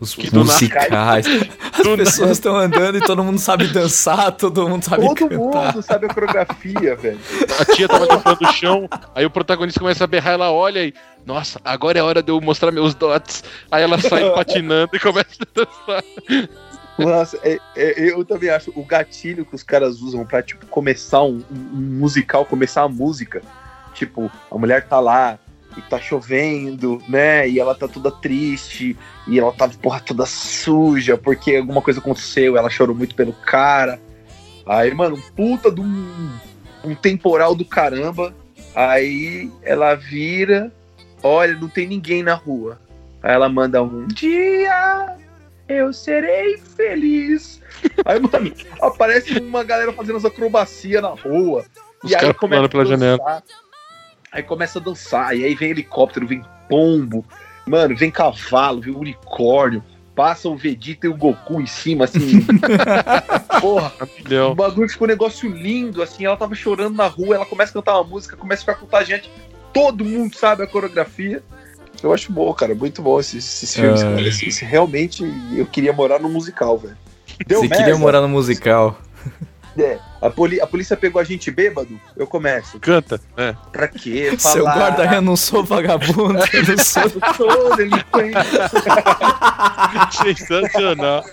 Os 0.01 0.15
Que 0.15 0.31
do 0.31 0.39
musicais. 0.39 1.25
As 1.71 1.83
Do 1.83 1.95
pessoas 1.95 2.31
estão 2.31 2.55
andando 2.57 2.97
e 2.97 3.01
todo 3.01 3.23
mundo 3.23 3.37
sabe 3.37 3.67
dançar, 3.67 4.31
todo 4.31 4.67
mundo 4.67 4.83
sabe 4.83 5.05
Todo 5.05 5.15
cantar. 5.15 5.37
mundo 5.73 5.81
sabe 5.83 6.07
a 6.07 6.09
coreografia, 6.13 6.95
velho. 6.95 7.19
A 7.59 7.65
tia 7.65 7.87
tava 7.87 8.05
limpando 8.11 8.41
o 8.41 8.51
chão, 8.51 8.89
aí 9.13 9.23
o 9.25 9.29
protagonista 9.29 9.79
começa 9.79 10.03
a 10.03 10.07
berrar, 10.07 10.33
ela 10.33 10.51
olha 10.51 10.83
e. 10.83 10.93
Nossa, 11.23 11.61
agora 11.63 11.99
é 11.99 12.01
hora 12.01 12.23
de 12.23 12.31
eu 12.31 12.41
mostrar 12.41 12.71
meus 12.71 12.95
dots. 12.95 13.43
Aí 13.71 13.83
ela 13.83 13.99
sai 14.01 14.27
patinando 14.33 14.89
e 14.95 14.99
começa 14.99 15.29
a 15.39 15.45
dançar. 15.55 16.03
Nossa, 16.97 17.37
é- 17.43 17.59
é- 17.75 18.09
eu 18.11 18.25
também 18.25 18.49
acho 18.49 18.71
o 18.75 18.83
gatilho 18.83 19.45
que 19.45 19.53
os 19.55 19.61
caras 19.63 20.01
usam 20.01 20.25
pra, 20.25 20.41
tipo, 20.41 20.65
começar 20.65 21.21
um, 21.23 21.43
um 21.51 21.77
musical, 21.99 22.43
começar 22.43 22.81
a 22.81 22.89
música. 22.89 23.41
Tipo, 23.93 24.31
a 24.49 24.57
mulher 24.57 24.87
tá 24.87 24.99
lá 24.99 25.37
e 25.77 25.81
tá 25.81 25.99
chovendo, 25.99 27.01
né? 27.07 27.47
E 27.47 27.59
ela 27.59 27.73
tá 27.75 27.87
toda 27.87 28.11
triste, 28.11 28.97
e 29.27 29.39
ela 29.39 29.51
tá, 29.51 29.69
porra, 29.69 29.99
toda 29.99 30.25
suja, 30.25 31.17
porque 31.17 31.55
alguma 31.55 31.81
coisa 31.81 31.99
aconteceu, 31.99 32.57
ela 32.57 32.69
chorou 32.69 32.95
muito 32.95 33.15
pelo 33.15 33.33
cara. 33.33 33.99
Aí, 34.65 34.93
mano, 34.93 35.21
puta 35.35 35.71
de 35.71 35.81
um, 35.81 36.29
um 36.83 36.95
temporal 36.95 37.55
do 37.55 37.65
caramba. 37.65 38.33
Aí 38.75 39.51
ela 39.63 39.95
vira, 39.95 40.71
olha, 41.21 41.55
não 41.55 41.67
tem 41.67 41.87
ninguém 41.87 42.23
na 42.23 42.33
rua. 42.33 42.79
Aí 43.21 43.33
ela 43.33 43.49
manda 43.49 43.81
um 43.83 44.07
dia 44.07 45.17
eu 45.71 45.93
serei 45.93 46.57
feliz. 46.57 47.61
Aí, 48.05 48.19
mano, 48.19 48.53
aparece 48.81 49.39
uma 49.39 49.63
galera 49.63 49.93
fazendo 49.93 50.17
as 50.17 50.25
acrobacias 50.25 51.01
na 51.01 51.09
rua. 51.09 51.65
Os 52.03 52.11
e 52.11 52.15
aí 52.15 52.33
começa 52.33 52.67
pela 52.67 52.83
a 52.83 52.97
dançar. 52.97 53.43
Aí 54.31 54.41
começa 54.43 54.79
a 54.79 54.81
dançar. 54.81 55.35
E 55.35 55.43
aí 55.43 55.53
vem 55.55 55.71
helicóptero, 55.71 56.27
vem 56.27 56.43
pombo. 56.69 57.25
Mano, 57.67 57.95
vem 57.95 58.09
cavalo, 58.11 58.81
vem 58.81 58.93
unicórnio. 58.95 59.83
Passa 60.15 60.49
o 60.49 60.55
Vegeta 60.57 61.07
e 61.07 61.09
o 61.09 61.15
Goku 61.15 61.61
em 61.61 61.65
cima, 61.65 62.05
assim. 62.05 62.45
Porra, 63.61 63.91
o 64.01 64.23
Milhão. 64.23 64.55
bagulho 64.55 64.89
ficou 64.89 65.07
um 65.07 65.09
negócio 65.09 65.49
lindo, 65.49 66.01
assim. 66.01 66.25
Ela 66.25 66.37
tava 66.37 66.53
chorando 66.55 66.95
na 66.95 67.07
rua, 67.07 67.35
ela 67.35 67.45
começa 67.45 67.71
a 67.71 67.73
cantar 67.73 67.95
uma 67.95 68.03
música, 68.03 68.35
começa 68.35 68.61
a 68.61 68.65
ficar 68.65 68.75
contagiante. 68.85 69.29
Todo 69.73 70.03
mundo 70.03 70.35
sabe 70.35 70.63
a 70.63 70.67
coreografia. 70.67 71.41
Eu 72.03 72.13
acho 72.13 72.31
bom, 72.31 72.51
cara. 72.53 72.73
Muito 72.75 73.01
bom 73.01 73.19
esses, 73.19 73.45
esses 73.45 73.73
filmes, 73.75 74.01
Ah. 74.01 74.09
cara. 74.09 74.21
Esse- 74.21 74.47
esse 74.47 74.65
realmente, 74.65 75.23
eu 75.55 75.65
queria 75.65 75.93
morar 75.93 76.19
no 76.19 76.29
musical, 76.29 76.77
velho. 76.77 76.97
Deu 77.47 77.59
Você 77.61 77.67
merda, 77.67 77.83
queria 77.83 77.97
morar 77.99 78.21
no 78.21 78.27
musical. 78.29 78.99
É. 79.77 79.99
a, 80.21 80.29
poli- 80.29 80.59
a 80.61 80.67
polícia 80.67 80.97
pegou 80.97 81.21
a 81.21 81.23
gente 81.23 81.49
bêbado, 81.51 81.99
eu 82.15 82.27
começo. 82.27 82.79
Canta. 82.79 83.19
É. 83.37 83.55
Pra 83.71 83.87
quê? 83.87 84.35
Seu 84.37 84.63
guarda, 84.63 85.05
eu 85.05 85.21
não 85.21 85.35
sou 85.35 85.63
vagabundo, 85.63 86.39
eu 86.53 86.63
não 86.75 86.83
sou. 86.83 87.03
Eu 87.03 87.33
sou 87.35 87.75
delinquente. 87.77 88.37
Sensacional. 90.11 91.23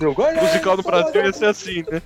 Meu 0.00 0.12
guarda, 0.14 0.40
O 0.40 0.44
musical 0.44 0.76
do 0.76 0.82
Brasil 0.82 1.24
ia 1.24 1.32
ser 1.32 1.46
assim, 1.46 1.84
né? 1.90 2.02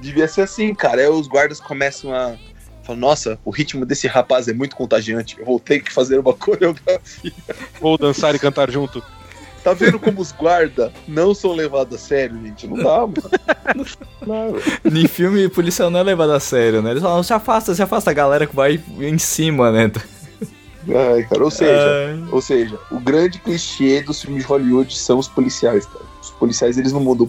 Devia 0.00 0.26
ser 0.28 0.42
assim, 0.42 0.74
cara. 0.74 1.00
Aí 1.00 1.08
os 1.08 1.26
guardas 1.28 1.60
começam 1.60 2.12
a 2.14 2.34
falar, 2.82 2.98
nossa, 2.98 3.38
o 3.44 3.50
ritmo 3.50 3.84
desse 3.86 4.06
rapaz 4.06 4.48
é 4.48 4.52
muito 4.52 4.74
contagiante. 4.76 5.36
Eu 5.38 5.44
vou 5.44 5.60
ter 5.60 5.80
que 5.80 5.92
fazer 5.92 6.18
uma 6.18 6.32
coreografia. 6.34 7.32
Ou 7.80 7.96
dançar 7.98 8.34
e 8.34 8.38
cantar 8.38 8.70
junto. 8.70 9.02
Tá 9.62 9.72
vendo 9.74 9.98
como 9.98 10.20
os 10.20 10.32
guardas 10.32 10.90
não 11.06 11.34
são 11.34 11.52
levados 11.52 11.94
a 11.94 11.98
sério, 11.98 12.36
gente? 12.42 12.66
Não 12.66 12.76
dá, 12.76 12.98
mano. 13.06 13.86
Não. 14.26 14.56
Em 15.00 15.06
filme, 15.06 15.48
policial 15.48 15.88
não 15.90 16.00
é 16.00 16.02
levado 16.02 16.32
a 16.32 16.40
sério, 16.40 16.82
né? 16.82 16.90
Eles 16.90 17.02
falam, 17.02 17.22
se 17.22 17.32
afasta, 17.32 17.74
se 17.74 17.82
afasta 17.82 18.10
a 18.10 18.14
galera 18.14 18.46
que 18.46 18.56
vai 18.56 18.80
em 18.98 19.18
cima, 19.18 19.70
né? 19.70 19.90
Ai, 20.88 21.22
cara, 21.24 21.44
ou 21.44 21.50
seja, 21.50 21.70
É. 21.70 22.16
ou 22.32 22.42
seja, 22.42 22.76
o 22.90 22.98
grande 22.98 23.38
clichê 23.38 24.02
dos 24.02 24.20
filmes 24.20 24.42
de 24.42 24.48
Hollywood 24.48 24.96
são 24.98 25.18
os 25.18 25.28
policiais, 25.28 25.86
cara. 25.86 26.04
Os 26.20 26.30
policiais, 26.30 26.76
eles 26.76 26.92
não 26.92 27.00
mudam. 27.00 27.28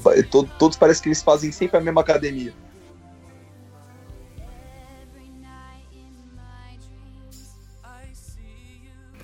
Todos 0.58 0.76
parecem 0.76 1.04
que 1.04 1.10
eles 1.10 1.22
fazem 1.22 1.52
sempre 1.52 1.78
a 1.78 1.82
mesma 1.82 2.02
academia. 2.02 2.52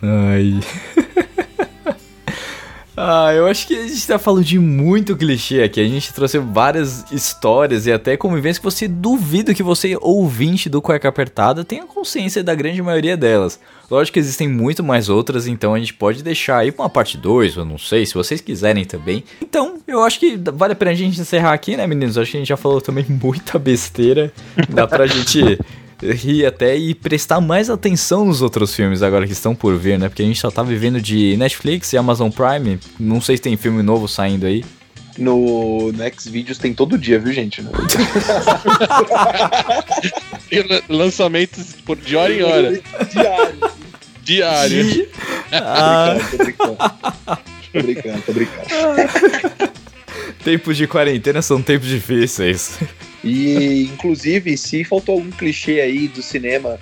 Ai. 0.01 0.59
Ah, 3.01 3.33
eu 3.33 3.47
acho 3.47 3.65
que 3.65 3.73
a 3.73 3.87
gente 3.87 4.05
tá 4.05 4.19
falando 4.19 4.43
de 4.43 4.59
muito 4.59 5.15
clichê 5.15 5.63
aqui. 5.63 5.79
A 5.79 5.87
gente 5.87 6.13
trouxe 6.13 6.37
várias 6.37 7.09
histórias 7.09 7.87
e 7.87 7.93
até 7.93 8.17
convivências 8.17 8.57
que 8.57 8.65
você 8.65 8.89
duvida 8.89 9.53
que 9.53 9.63
você, 9.63 9.97
ouvinte 10.01 10.67
do 10.67 10.81
Cueca 10.81 11.07
Apertada, 11.07 11.63
tenha 11.63 11.85
consciência 11.85 12.43
da 12.43 12.53
grande 12.53 12.81
maioria 12.81 13.15
delas. 13.15 13.57
Lógico 13.89 14.15
que 14.15 14.19
existem 14.19 14.49
muito 14.49 14.83
mais 14.83 15.07
outras, 15.07 15.47
então 15.47 15.73
a 15.73 15.79
gente 15.79 15.93
pode 15.93 16.21
deixar 16.21 16.57
aí 16.57 16.73
pra 16.73 16.83
uma 16.83 16.89
parte 16.89 17.17
2, 17.17 17.55
eu 17.55 17.63
não 17.63 17.77
sei, 17.77 18.05
se 18.05 18.13
vocês 18.13 18.41
quiserem 18.41 18.83
também. 18.83 19.23
Então, 19.41 19.77
eu 19.87 20.03
acho 20.03 20.19
que 20.19 20.37
vale 20.53 20.73
a 20.73 20.75
pena 20.75 20.91
a 20.91 20.93
gente 20.93 21.21
encerrar 21.21 21.53
aqui, 21.53 21.77
né, 21.77 21.87
meninos? 21.87 22.17
Acho 22.17 22.31
que 22.31 22.37
a 22.37 22.41
gente 22.41 22.49
já 22.49 22.57
falou 22.57 22.81
também 22.81 23.05
muita 23.07 23.57
besteira. 23.57 24.29
Dá 24.67 24.85
pra 24.85 25.07
gente 25.07 25.57
rir 26.01 26.45
até 26.45 26.75
e 26.77 26.93
prestar 26.95 27.41
mais 27.41 27.69
atenção 27.69 28.25
nos 28.25 28.41
outros 28.41 28.73
filmes 28.75 29.01
agora 29.03 29.25
que 29.27 29.33
estão 29.33 29.53
por 29.55 29.75
vir, 29.77 29.97
né? 29.99 30.07
Porque 30.09 30.21
a 30.21 30.25
gente 30.25 30.39
só 30.39 30.49
tá 30.51 30.63
vivendo 30.63 31.01
de 31.01 31.35
Netflix 31.37 31.91
e 31.93 31.97
Amazon 31.97 32.29
Prime. 32.29 32.79
Não 32.99 33.19
sei 33.21 33.37
se 33.37 33.43
tem 33.43 33.57
filme 33.57 33.81
novo 33.83 34.07
saindo 34.07 34.45
aí. 34.45 34.63
No, 35.17 35.91
no 35.91 36.03
Xvideos 36.19 36.57
tem 36.57 36.73
todo 36.73 36.97
dia, 36.97 37.19
viu, 37.19 37.33
gente? 37.33 37.61
La- 40.69 40.81
lançamentos 40.87 41.73
por- 41.85 41.97
de 41.97 42.15
hora 42.15 42.33
em 42.33 42.41
hora. 42.43 42.81
Diário. 43.11 43.59
Diário. 44.23 45.07
Ah, 45.51 46.15
Tô 46.31 46.37
brincando, 46.37 46.77
tô 46.77 46.83
brincando. 46.83 47.41
Tô 47.73 47.81
brincando, 47.81 48.21
tô 48.21 48.33
brincando. 48.33 49.71
tempos 50.43 50.77
de 50.77 50.87
quarentena 50.87 51.41
são 51.41 51.61
tempos 51.61 51.87
difíceis. 51.87 52.77
E, 53.23 53.89
inclusive, 53.93 54.57
se 54.57 54.83
faltou 54.83 55.15
algum 55.15 55.31
clichê 55.31 55.81
aí 55.81 56.07
do 56.07 56.21
cinema 56.21 56.79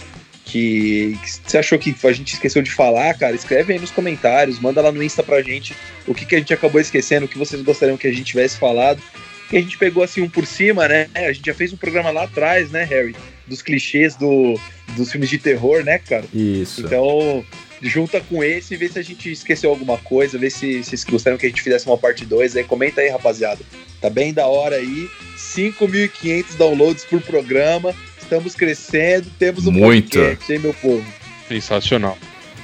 que, 0.48 1.18
que 1.22 1.50
você 1.50 1.58
achou 1.58 1.78
que 1.78 1.96
a 2.04 2.12
gente 2.12 2.34
esqueceu 2.34 2.62
de 2.62 2.72
falar, 2.72 3.14
cara, 3.16 3.36
escreve 3.36 3.74
aí 3.74 3.80
nos 3.80 3.92
comentários, 3.92 4.60
manda 4.60 4.82
lá 4.82 4.92
no 4.92 5.04
Insta 5.04 5.22
pra 5.22 5.42
gente 5.42 5.76
o 6.08 6.14
que, 6.14 6.26
que 6.26 6.36
a 6.36 6.38
gente 6.40 6.54
acabou 6.54 6.80
esquecendo, 6.80 7.26
o 7.26 7.30
que 7.30 7.38
vocês 7.38 7.62
gostariam 7.62 7.98
que 7.98 8.08
a 8.08 8.12
gente 8.12 8.24
tivesse 8.24 8.58
falado. 8.58 9.02
Que 9.50 9.58
a 9.58 9.62
gente 9.62 9.78
pegou 9.78 10.04
assim 10.04 10.22
um 10.22 10.30
por 10.30 10.46
cima, 10.46 10.88
né? 10.90 11.10
A 11.16 11.32
gente 11.32 11.46
já 11.46 11.54
fez 11.54 11.72
um 11.72 11.78
programa 11.78 12.12
lá 12.12 12.24
atrás, 12.24 12.70
né, 12.70 12.84
Harry? 12.84 13.16
Dos 13.46 13.62
clichês 13.62 14.14
do, 14.16 14.60
dos 14.96 15.10
filmes 15.10 15.30
de 15.30 15.38
terror, 15.38 15.86
né, 15.86 16.00
cara? 16.00 16.26
Isso. 16.34 16.82
Então, 16.82 17.46
junta 17.82 18.22
com 18.22 18.44
esse 18.44 18.74
e 18.74 18.78
vê 18.78 18.88
se 18.88 19.00
a 19.00 19.02
gente 19.02 19.32
esqueceu 19.32 19.70
alguma 19.70 19.98
coisa, 19.98 20.38
vê 20.38 20.50
se 20.50 20.84
se 20.84 20.90
vocês 20.90 21.04
gostariam 21.04 21.38
que 21.38 21.46
a 21.46 21.50
gente 21.50 21.62
fizesse 21.62 21.86
uma 21.86 21.98
parte 21.98 22.26
2. 22.26 22.56
Aí 22.56 22.64
comenta 22.64 23.02
aí, 23.02 23.10
rapaziada. 23.10 23.62
Tá 24.02 24.10
bem 24.10 24.34
da 24.34 24.48
hora 24.48 24.76
aí. 24.76 25.10
5.500 25.38 26.58
downloads 26.58 27.06
por 27.06 27.22
programa. 27.22 27.94
Estamos 28.20 28.56
crescendo, 28.56 29.28
temos 29.40 29.68
um 29.68 29.72
Muito. 29.72 30.18
podcast, 30.18 30.52
hein, 30.52 30.60
meu 30.60 30.74
povo? 30.74 31.06
Sensacional. 31.48 32.18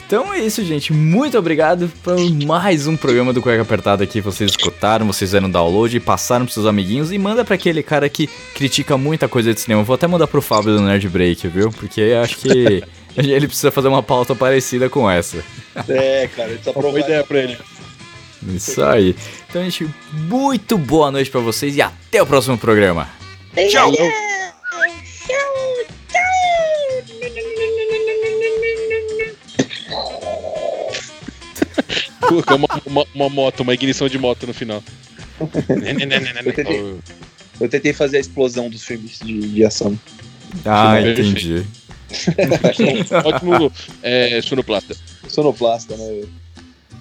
Então 0.05 0.33
é 0.33 0.39
isso, 0.39 0.63
gente. 0.63 0.91
Muito 0.91 1.37
obrigado 1.39 1.91
por 2.03 2.19
mais 2.45 2.85
um 2.85 2.97
programa 2.97 3.31
do 3.31 3.41
Cueca 3.41 3.61
Apertada 3.61 4.03
aqui. 4.03 4.19
Vocês 4.19 4.51
escutaram, 4.51 5.07
vocês 5.07 5.29
fizeram 5.29 5.49
download, 5.49 5.97
passaram 6.01 6.45
pros 6.45 6.53
seus 6.53 6.65
amiguinhos 6.65 7.11
e 7.11 7.17
manda 7.17 7.43
pra 7.45 7.55
aquele 7.55 7.81
cara 7.81 8.07
que 8.09 8.27
critica 8.53 8.97
muita 8.97 9.27
coisa 9.27 9.53
de 9.53 9.61
cinema. 9.61 9.81
Vou 9.81 9.95
até 9.95 10.05
mandar 10.05 10.27
pro 10.27 10.41
Fábio 10.41 10.75
do 10.75 10.81
Nerd 10.81 11.07
Break, 11.07 11.47
viu? 11.47 11.71
Porque 11.71 12.13
acho 12.21 12.37
que 12.37 12.83
ele 13.33 13.47
precisa 13.47 13.71
fazer 13.71 13.87
uma 13.87 14.03
pauta 14.03 14.35
parecida 14.35 14.89
com 14.89 15.09
essa. 15.09 15.43
É, 15.87 16.27
cara, 16.27 16.49
ele 16.49 16.57
precisa 16.59 16.73
Boa 16.73 16.83
provar. 16.83 16.99
ideia 16.99 17.23
pra 17.23 17.39
ele. 17.39 17.57
Isso 18.47 18.83
aí. 18.83 19.15
Então, 19.49 19.63
gente, 19.63 19.87
muito 20.11 20.77
boa 20.77 21.09
noite 21.11 21.29
pra 21.29 21.39
vocês 21.39 21.75
e 21.77 21.81
até 21.81 22.21
o 22.21 22.25
próximo 22.25 22.57
programa. 22.57 23.09
Tchau! 23.69 23.91
Uma, 32.31 32.81
uma, 32.85 33.05
uma 33.13 33.29
moto, 33.29 33.59
uma 33.61 33.73
ignição 33.73 34.07
de 34.07 34.17
moto 34.17 34.47
no 34.47 34.53
final. 34.53 34.83
Eu 35.39 36.53
tentei, 36.53 36.95
eu 37.59 37.69
tentei 37.69 37.93
fazer 37.93 38.17
a 38.17 38.19
explosão 38.19 38.69
dos 38.69 38.83
filmes 38.83 39.19
de, 39.19 39.39
de 39.39 39.65
ação. 39.65 39.97
Ah, 40.65 40.93
Perfeito. 40.93 41.21
entendi. 41.21 41.63
Ótimo 43.25 43.71
é, 44.01 44.41
sonoplasta. 44.41 44.95
Sonoplasta, 45.27 45.95
né? 45.97 46.23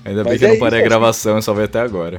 Ainda 0.04 0.24
bem 0.24 0.32
Mas 0.32 0.38
que 0.38 0.44
eu 0.44 0.48
é 0.48 0.52
não 0.52 0.58
parei 0.58 0.80
isso, 0.80 0.86
a 0.86 0.88
gravação, 0.88 1.36
eu 1.36 1.42
só 1.42 1.54
vi 1.54 1.62
até 1.62 1.80
agora. 1.80 2.18